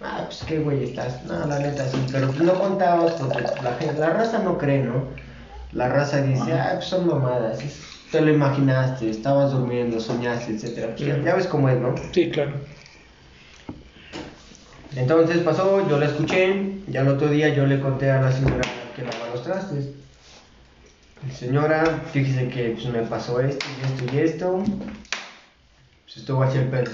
[0.00, 1.24] Ah, pues qué güey estás.
[1.24, 4.84] No, la neta sí, pero pues no contabas porque la, gente, la raza no cree,
[4.84, 5.04] ¿no?
[5.72, 7.58] La raza dice, ah, pues son mamadas.
[8.12, 10.94] Te lo imaginaste, estabas durmiendo, soñaste, etcétera.
[10.96, 11.94] Pues ya, ya ves cómo es, ¿no?
[12.12, 12.52] Sí, claro.
[14.94, 18.62] Entonces pasó, yo la escuché, ya el otro día yo le conté a la señora
[18.96, 19.90] que lava los trastes.
[21.36, 24.64] Señora, fíjese que pues, me pasó esto y esto y esto.
[26.04, 26.90] Pues estuvo así el pelo.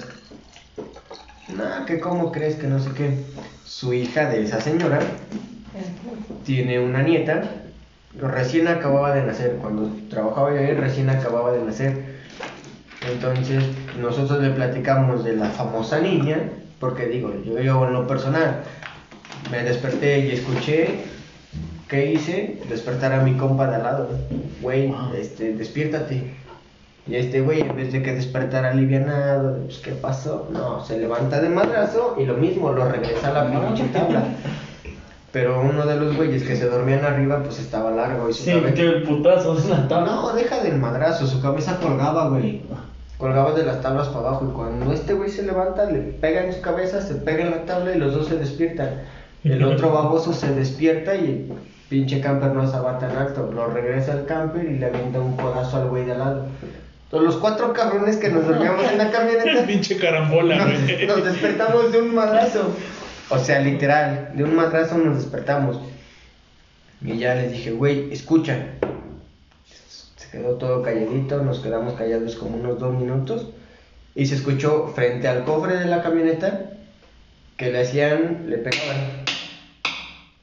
[1.49, 3.19] Nah, que cómo crees que no sé qué.
[3.65, 4.99] Su hija de esa señora
[6.45, 7.43] tiene una nieta,
[8.19, 12.15] recién acababa de nacer, cuando trabajaba yo ahí recién acababa de nacer.
[13.11, 13.65] Entonces
[14.01, 16.39] nosotros le platicamos de la famosa niña,
[16.81, 18.63] porque digo, yo, yo en lo personal
[19.51, 21.01] me desperté y escuché,
[21.89, 22.63] ¿qué hice?
[22.69, 24.09] Despertar a mi compa de al lado,
[24.63, 26.44] güey, este, despiértate.
[27.07, 30.49] Y este güey, en vez de que despertara alivianado, pues ¿qué pasó?
[30.51, 34.25] No, se levanta de madrazo y lo mismo, lo regresa a la pinche tabla.
[35.33, 38.51] Pero uno de los güeyes que se dormían arriba, pues estaba largo y su Sí,
[38.51, 40.13] cabeza- metió el putazo en la tabla.
[40.13, 42.63] no, deja del madrazo, su cabeza colgaba, güey.
[43.19, 46.53] Colgaba de las tablas para abajo y cuando este güey se levanta, le pega en
[46.55, 48.89] su cabeza, se pega en la tabla y los dos se despiertan.
[49.45, 51.53] El otro baboso se despierta y el
[51.91, 53.51] pinche camper no estaba tan alto.
[53.53, 56.47] Lo regresa al camper y le avienta un codazo al güey de al lado.
[57.23, 61.07] Los cuatro cabrones que nos dormíamos en la camioneta Pinche carambola, güey.
[61.07, 62.75] nos despertamos de un madrazo.
[63.31, 65.79] O sea, literal, de un madrazo nos despertamos.
[67.03, 68.67] Y ya les dije, güey, escucha.
[70.17, 73.49] Se quedó todo calladito, nos quedamos callados como unos dos minutos.
[74.15, 76.71] Y se escuchó frente al cofre de la camioneta
[77.57, 79.25] que le hacían, le pegaban.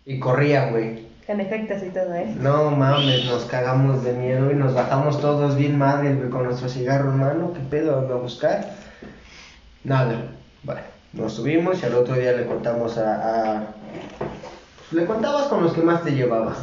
[0.06, 1.11] Y corrían, güey.
[1.28, 2.34] Con efectos y todo, ¿eh?
[2.40, 7.12] No mames, nos cagamos de miedo y nos bajamos todos bien madres, con nuestro cigarro
[7.12, 7.54] en mano.
[7.54, 7.98] ¿Qué pedo?
[8.00, 8.66] ¿A buscar?
[9.84, 10.16] Nada.
[10.64, 10.82] Bueno,
[11.14, 13.58] nos subimos y al otro día le contamos a.
[13.60, 13.64] a-
[14.92, 16.58] Le contabas con los que más te llevabas.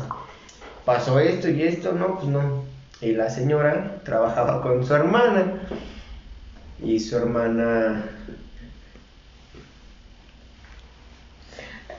[0.84, 2.64] Pasó esto y esto, no, pues no.
[3.00, 5.44] Y la señora trabajaba con su hermana.
[6.82, 8.04] Y su hermana.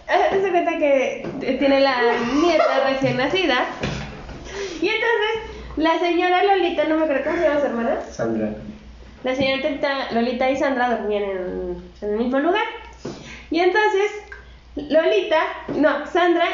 [0.09, 1.27] Se cuenta que
[1.59, 2.01] tiene la
[2.41, 3.67] nieta recién nacida.
[4.81, 8.01] Y entonces, la señora Lolita, no me acuerdo cómo se llama su hermana.
[8.09, 8.49] Sandra.
[9.23, 12.63] La señorita Lolita y Sandra dormían en, en el mismo lugar.
[13.51, 14.11] Y entonces,
[14.75, 15.41] Lolita,
[15.75, 16.45] no, Sandra,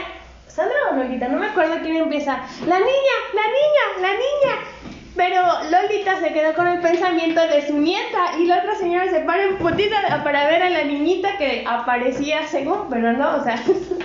[0.47, 2.41] Sandra o Lolita, no me acuerdo quién empieza.
[2.67, 4.94] La niña, la niña, la niña.
[5.15, 9.21] Pero Lolita se quedó con el pensamiento de su nieta y la otra señora se
[9.21, 13.57] para en putita para ver a la niñita que aparecía según, pero no, o sea,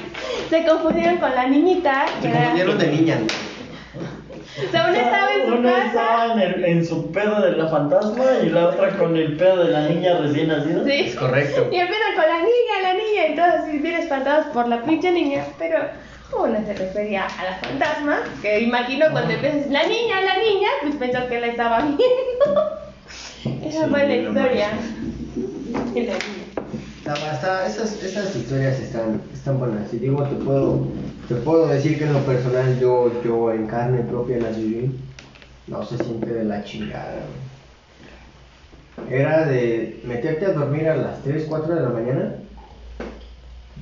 [0.51, 2.05] se confundieron con la niñita.
[2.23, 3.19] que Se era- confundieron de niñas.
[4.69, 5.87] O sea, una estaba en su Una casa.
[5.87, 9.65] estaba en, el- en su pedo de la fantasma y la otra con el pedo
[9.65, 10.85] de la niña recién nacida.
[10.85, 10.93] Sí.
[11.07, 11.69] Es correcto.
[11.73, 15.11] Y empiezan con la niña, la niña, y todos así bien espantados por la pinche
[15.13, 15.79] niña, pero
[16.39, 20.95] una se refería a la fantasma, que imagino cuando empiezas la niña, la niña, pues
[20.97, 22.01] pensó que la estaba viendo.
[23.67, 24.69] Esa Sí, fue la historia.
[25.95, 27.33] Y la niña.
[27.33, 29.93] Está- esas, esas historias están, están buenas.
[29.93, 30.87] Y digo, te puedo,
[31.29, 34.95] te puedo decir que en lo personal yo, yo en carne propia las viví.
[35.67, 37.15] No se siente de la chingada.
[39.11, 42.35] Era de meterte a dormir a las 3, 4 de la mañana.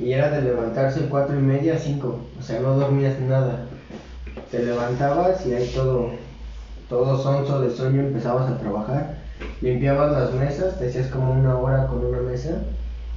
[0.01, 2.21] Y era de levantarse 4 y media, 5.
[2.39, 3.67] O sea, no dormías nada.
[4.51, 6.11] Te levantabas y ahí todo,
[6.89, 9.19] todo sonso de sueño empezabas a trabajar.
[9.61, 12.63] Limpiabas las mesas, te hacías como una hora con una mesa.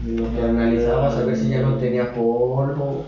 [0.06, 3.06] Y lo que analizabas a ver si ya no tenía polvo.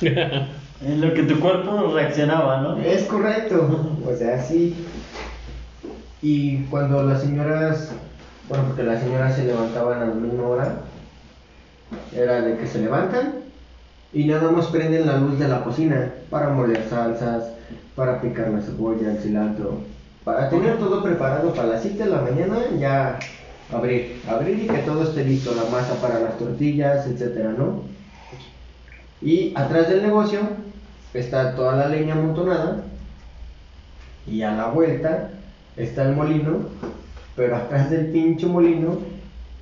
[0.84, 2.76] En lo que tu cuerpo reaccionaba, ¿no?
[2.78, 3.96] Es correcto.
[4.06, 4.74] O sea, sí.
[6.20, 7.92] Y cuando las señoras,
[8.48, 10.78] bueno, porque las señoras se levantaban a la misma hora,
[12.14, 13.34] era de que se levantan
[14.12, 17.44] y nada más prenden la luz de la cocina para moler salsas,
[17.96, 19.80] para picar la cebolla, el cilantro,
[20.24, 23.18] para tener todo preparado para las 7 de la mañana, ya
[23.72, 27.82] abrir, abrir y que todo esté listo, la masa para las tortillas, etcétera, ¿no?
[29.20, 30.40] Y atrás del negocio
[31.12, 32.82] está toda la leña amontonada
[34.26, 35.30] y a la vuelta
[35.76, 36.68] está el molino,
[37.36, 38.98] pero atrás del pinche molino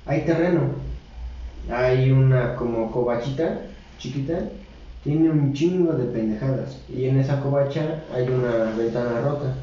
[0.05, 0.82] hay terreno.
[1.71, 3.61] Hay una como covachita
[3.97, 4.39] chiquita,
[5.03, 9.53] tiene un chingo de pendejadas y en esa covacha hay una ventana rota.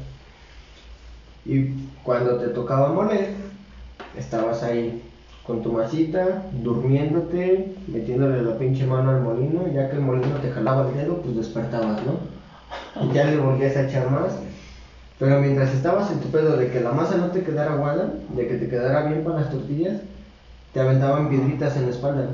[1.45, 1.69] Y
[2.03, 3.29] cuando te tocaba moler,
[4.15, 5.01] estabas ahí
[5.45, 10.51] con tu masita, durmiéndote, metiéndole la pinche mano al molino, ya que el molino te
[10.51, 12.19] jalaba el dedo, pues despertabas, ¿no?
[13.03, 14.33] Y ya le volvías a echar más.
[15.17, 18.47] Pero mientras estabas en tu pedo de que la masa no te quedara aguada, de
[18.47, 20.01] que te quedara bien con las tortillas,
[20.73, 22.27] te aventaban piedritas en la espalda.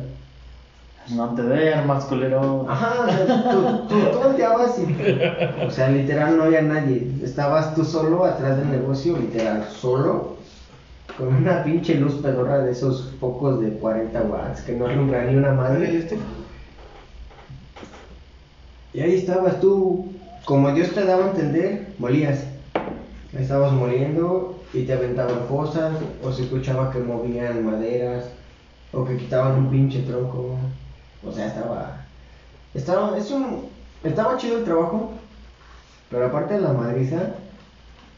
[1.09, 2.65] No te duermas, culero.
[2.67, 3.07] Ajá,
[3.51, 7.09] tú, tú, tú volteabas y, o sea, literal no había nadie.
[7.23, 10.35] Estabas tú solo atrás del negocio, literal, solo,
[11.17, 15.35] con una pinche luz pedorra de esos focos de 40 watts que no alumbran ni
[15.35, 15.97] una madre.
[15.97, 16.17] Este,
[18.93, 20.11] Y ahí estabas tú,
[20.43, 22.43] como Dios te daba a entender, molías.
[23.31, 28.25] Estabas moliendo y te aventaban cosas, o se escuchaba que movían maderas,
[28.91, 30.57] o que quitaban un pinche tronco.
[31.25, 32.05] O sea, estaba.
[32.73, 33.17] Estaba.
[33.17, 33.69] Es un.
[34.03, 35.13] Estaba chido el trabajo,
[36.09, 37.33] pero aparte de la madriza,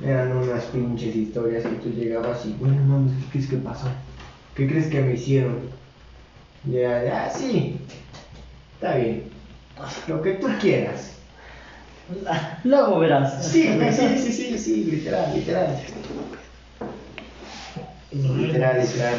[0.04, 3.88] eran unas pinches historias que tú llegabas y, bueno, mames, ¿qué crees que pasó?
[4.56, 5.60] ¿Qué crees que me hicieron?
[6.66, 7.80] Ya, ya, sí.
[8.76, 9.24] Está bien.
[10.08, 11.19] Lo que tú quieras.
[12.64, 13.46] Luego verás.
[13.46, 15.80] Sí, sí, sí, sí, sí, literal, literal.
[18.12, 19.16] Literal, literal.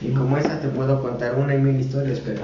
[0.00, 2.40] Y como esa te puedo contar una y mil historias, pero.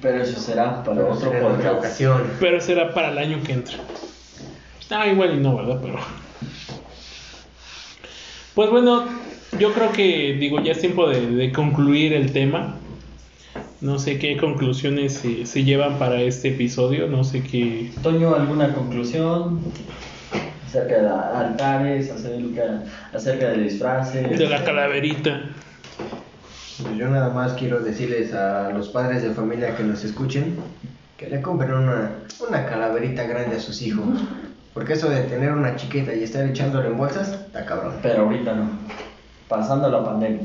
[0.00, 2.22] Pero eso será para pero otro será otra ocasión.
[2.40, 3.76] Pero será para el año que entra.
[4.90, 5.78] Ah, igual y no, ¿verdad?
[5.82, 5.98] Pero.
[8.54, 9.06] Pues bueno,
[9.58, 12.80] yo creo que, digo, ya es tiempo de, de concluir el tema.
[13.84, 17.92] No sé qué conclusiones se, se llevan para este episodio, no sé qué.
[18.02, 19.60] Toño, ¿alguna conclusión?
[20.66, 22.82] Acerca de la- altares, acerca,
[23.12, 24.38] acerca de disfraces.
[24.38, 25.50] De la calaverita.
[26.82, 30.56] Pues yo nada más quiero decirles a los padres de familia que nos escuchen
[31.18, 32.10] que le compren una,
[32.48, 34.18] una calaverita grande a sus hijos.
[34.72, 37.96] Porque eso de tener una chiquita y estar echándole en bolsas, está cabrón.
[38.00, 38.70] Pero ahorita no.
[39.46, 40.40] Pasando la pandemia.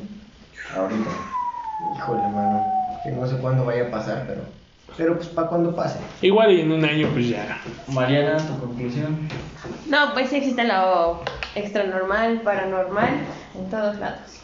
[0.76, 1.10] Ahorita.
[1.96, 2.79] Híjole, mano.
[3.04, 4.42] Que no sé cuándo vaya a pasar, pero.
[4.98, 6.00] Pero pues para cuando pase.
[6.22, 7.60] Igual y en un año, pues ya.
[7.88, 9.30] Mariana, tu conclusión.
[9.88, 11.22] No, pues sí existe lo
[11.56, 13.10] extra normal, paranormal,
[13.56, 14.42] en todos lados.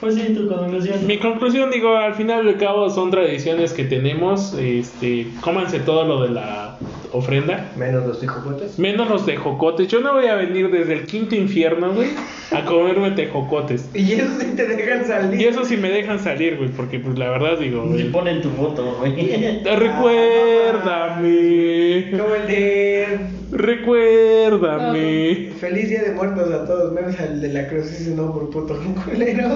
[0.00, 1.04] Pues sí, tu conclusión.
[1.06, 4.54] Mi conclusión, digo, al final del cabo son tradiciones que tenemos.
[4.54, 6.78] Este, cómanse todo lo de la
[7.12, 7.72] ofrenda.
[7.76, 8.78] Menos los tejocotes.
[8.78, 9.88] Menos los tejocotes.
[9.88, 12.10] Yo no voy a venir desde el quinto infierno, güey,
[12.52, 13.88] a comerme tejocotes.
[13.94, 15.40] Y eso sí te dejan salir.
[15.40, 18.40] Y eso sí me dejan salir, güey, porque pues la verdad digo, Y güey, ponen
[18.40, 19.16] tu foto, güey.
[19.64, 23.37] recuérdame, Como el de.
[23.50, 25.50] Recuérdame.
[25.60, 28.78] Feliz Día de Muertos a todos, menos al de la cruz, ese no por puto
[29.04, 29.48] culero.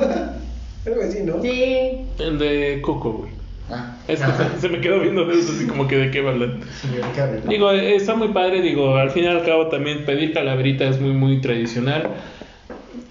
[0.86, 1.40] Algo así, ¿no?
[1.42, 2.06] Sí.
[2.18, 3.30] El de Coco, güey.
[3.70, 6.18] Ah, Es que se, se me quedó viendo de eso así como que de qué
[6.18, 6.60] hablan.
[6.80, 7.48] Señor Carlos.
[7.48, 11.12] Digo, está muy padre, digo, al fin y al cabo también pedir calaverita es muy,
[11.12, 12.08] muy tradicional.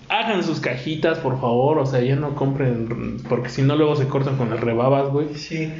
[0.09, 4.07] Hagan sus cajitas, por favor, o sea, ya no compren, porque si no luego se
[4.07, 5.27] cortan con las rebabas, güey.
[5.35, 5.71] Sí.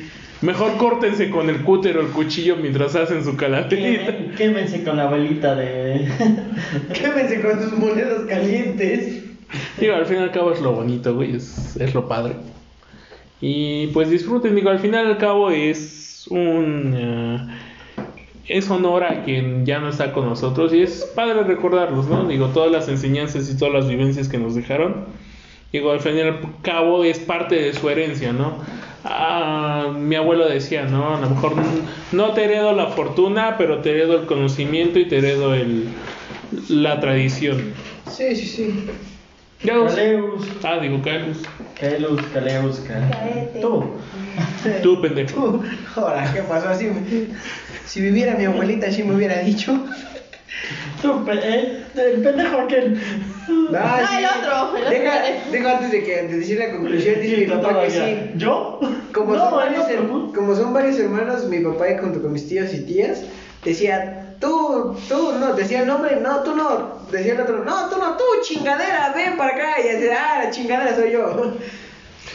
[0.41, 4.18] Mejor córtense con el cúter o el cuchillo mientras hacen su calaverita.
[4.18, 6.07] Qué- Quémense con la velita de.
[6.93, 9.23] Quémense con sus monedas calientes.
[9.80, 12.35] Digo, al fin y al cabo es lo bonito, güey, es, es lo padre.
[13.39, 16.93] Y pues disfruten, digo, al final y al cabo es un...
[16.95, 17.38] eh,
[18.47, 22.27] es honor a quien ya no está con nosotros y es padre recordarlos, ¿no?
[22.27, 25.05] Digo, todas las enseñanzas y todas las vivencias que nos dejaron.
[25.72, 28.55] Digo, al fin y al cabo es parte de su herencia, ¿no?
[29.03, 31.15] Ah, mi abuelo decía, ¿no?
[31.15, 31.53] A lo mejor
[32.11, 35.87] no te heredo la fortuna, pero te heredo el conocimiento y te heredo el,
[36.69, 37.73] la tradición.
[38.09, 38.85] Sí, sí, sí.
[39.63, 40.43] Los- Caleus.
[40.63, 41.37] Ah, digo, Carlos.
[41.79, 43.61] Caleus, Caleus, Caleus.
[43.61, 43.85] Tú.
[44.83, 45.61] Tú, pendejo.
[45.95, 46.69] Ahora, ¿qué pasó?
[46.69, 47.27] Así me-
[47.85, 49.79] Si viviera mi abuelita, así me hubiera dicho.
[51.01, 53.01] Tú, pe- eh, el pendejo aquel.
[53.75, 54.89] Ah, el otro, el otro.
[54.91, 55.21] Deja,
[55.51, 58.31] deja antes de, que, de decir la conclusión, dice mi papá que sí.
[58.35, 58.79] ¿Yo?
[59.13, 60.33] Como, no, son varios, no, no.
[60.33, 63.21] como son varios hermanos, mi papá y junto con mis tíos y tías,
[63.65, 67.97] decía, tú, tú, no, decía el nombre, no, tú no, decía el otro, no, tú
[67.97, 71.53] no, tú, chingadera, ven para acá, y decía, ah, la chingadera soy yo.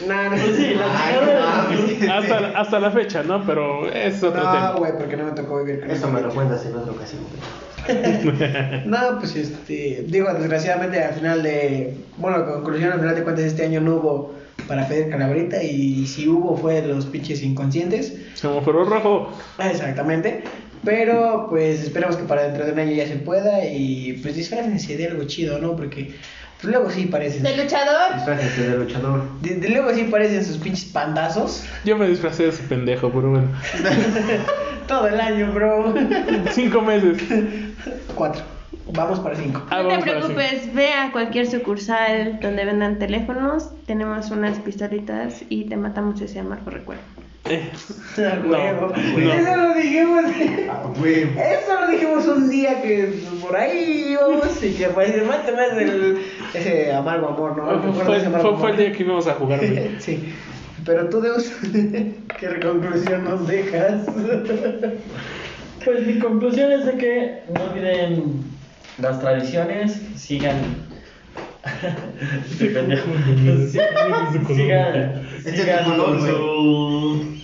[0.05, 2.13] No, no, sí, la Ay, no.
[2.13, 3.43] Hasta, la- hasta la fecha, ¿no?
[3.47, 4.71] Pero es otro No, tema.
[4.77, 7.23] güey, porque no me tocó vivir con Eso esa me lo cuentas en otra ocasión.
[7.23, 7.41] güey.
[8.85, 13.65] No, pues este, digo, desgraciadamente al final de, bueno, conclusión, al final de cuentas este
[13.65, 14.35] año no hubo
[14.67, 18.13] para pedir calaverita y si hubo fue de los pinches inconscientes.
[18.33, 19.31] Semáforo rojo.
[19.59, 20.43] Exactamente.
[20.83, 24.95] Pero pues esperamos que para dentro de un año ya se pueda y pues disfrácense
[24.95, 25.75] de algo chido, ¿no?
[25.75, 26.13] Porque
[26.61, 27.43] pues, luego sí parecen.
[27.43, 28.13] De luchador.
[28.15, 29.23] Disfrácese de luchador.
[29.41, 31.63] de- de luego sí parecen sus pinches pandazos.
[31.83, 33.47] Yo me disfracé de ese pendejo, pero bueno.
[34.87, 35.93] Todo el año, bro.
[36.51, 37.17] Cinco meses.
[38.15, 38.43] Cuatro.
[38.93, 39.61] Vamos para cinco.
[39.69, 40.05] Ah, No te cinco.
[40.11, 46.39] preocupes, ve a cualquier sucursal donde vendan teléfonos, tenemos unas pistolitas y te matamos ese
[46.39, 47.01] amargo recuerdo.
[47.49, 47.69] Eh,
[48.17, 48.93] A huevo.
[48.93, 49.31] no.
[49.33, 50.23] Eso lo dijimos.
[50.69, 50.83] Ah.
[50.95, 56.17] Eso lo dijimos un día que por ahí íbamos y que pues mátame el
[56.53, 57.65] ese amargo amor, ¿no?
[57.65, 59.59] ¿Me acuerdo fue, amargo fue- fue el día que íbamos a jugar.
[59.59, 59.95] güey.
[59.99, 60.33] Sí.
[60.85, 61.51] Pero tú, Deus,
[62.39, 64.05] ¿qué conclusión nos dejas?
[65.87, 68.43] Pues mi conclusión es de que no olviden
[68.97, 70.85] las tradiciones, sigan.
[72.59, 73.05] Pendejo.
[73.71, 73.79] Sí,
[74.53, 77.37] sigan, es sigan tu color, con su-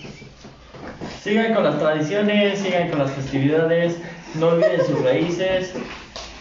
[1.22, 3.96] Sigan con las tradiciones, sigan con las festividades,
[4.34, 5.74] no olviden sus raíces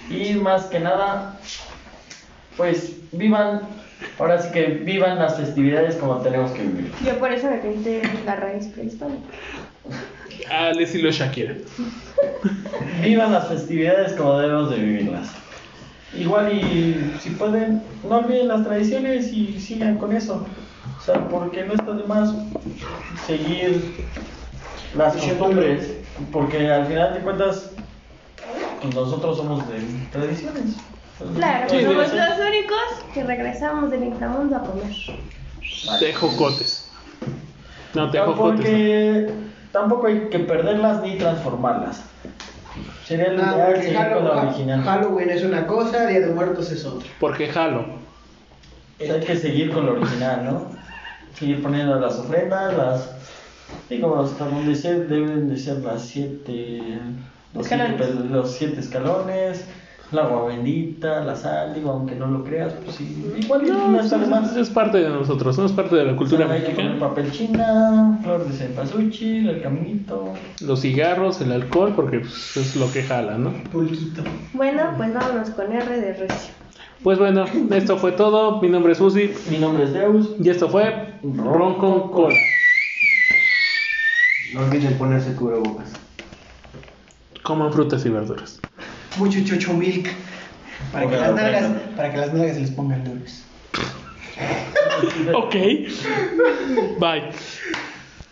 [0.10, 1.40] y más que nada,
[2.58, 3.62] pues vivan,
[4.20, 6.92] ahora sí que vivan las festividades como tenemos que vivir.
[7.06, 9.24] Yo por eso me pinté la raíz prehispánica.
[10.50, 11.56] Al estilo Shakira.
[13.04, 15.30] Vivan las festividades como debemos de vivirlas.
[16.18, 20.46] Igual y si pueden, no olviden las tradiciones y sigan con eso.
[21.00, 22.34] O sea, porque no está de más
[23.26, 24.06] seguir
[24.96, 25.92] las costumbres,
[26.32, 27.72] porque al final de cuentas
[28.82, 29.80] pues nosotros somos de
[30.12, 30.76] tradiciones.
[31.36, 32.16] Claro, Sí, somos sí.
[32.18, 34.94] los únicos que regresamos del inframundo a comer.
[36.00, 36.90] Tejocotes.
[37.94, 39.30] No, Ah, tejocotes.
[39.32, 39.54] no.
[39.74, 42.04] Tampoco hay que perderlas ni transformarlas.
[43.04, 44.84] Sería el Nada, ideal seguir con la original.
[44.84, 47.10] Halloween es una cosa, Día de Muertos es otra.
[47.20, 47.84] Porque jalo.
[49.00, 50.68] Hay que seguir con lo original, ¿no?
[51.34, 53.16] Seguir poniendo las ofrendas, las.
[53.90, 57.00] Y como hasta donde se deben de ser las siete.
[57.56, 59.66] Los siete, los siete escalones,
[60.14, 63.34] la agua bendita, la sal, digo, aunque no lo creas, pues sí.
[63.40, 64.52] Igual no, No, está de más.
[64.52, 67.10] es, es parte de nosotros, no es parte de la cultura Hay que poner mexicana.
[67.10, 70.34] papel china, flor de cempasúchil, el caminito.
[70.62, 73.52] Los cigarros, el alcohol, porque pues, es lo que jala, ¿no?
[73.72, 74.24] Pulquito.
[74.54, 76.54] Bueno, pues vámonos con R de Recio.
[77.04, 78.62] Pues bueno, esto fue todo.
[78.62, 80.30] Mi nombre es Uzi Mi nombre es Deus.
[80.42, 82.36] y esto fue Ron con Cola.
[84.54, 85.92] No olviden ponerse cubrebocas.
[87.42, 88.62] Coman frutas y verduras.
[89.18, 90.10] Mucho chocho milk.
[90.92, 93.44] Para que, las nalgas, para que las nalgas se les pongan duras.
[95.34, 95.56] Ok.
[97.00, 97.30] Bye.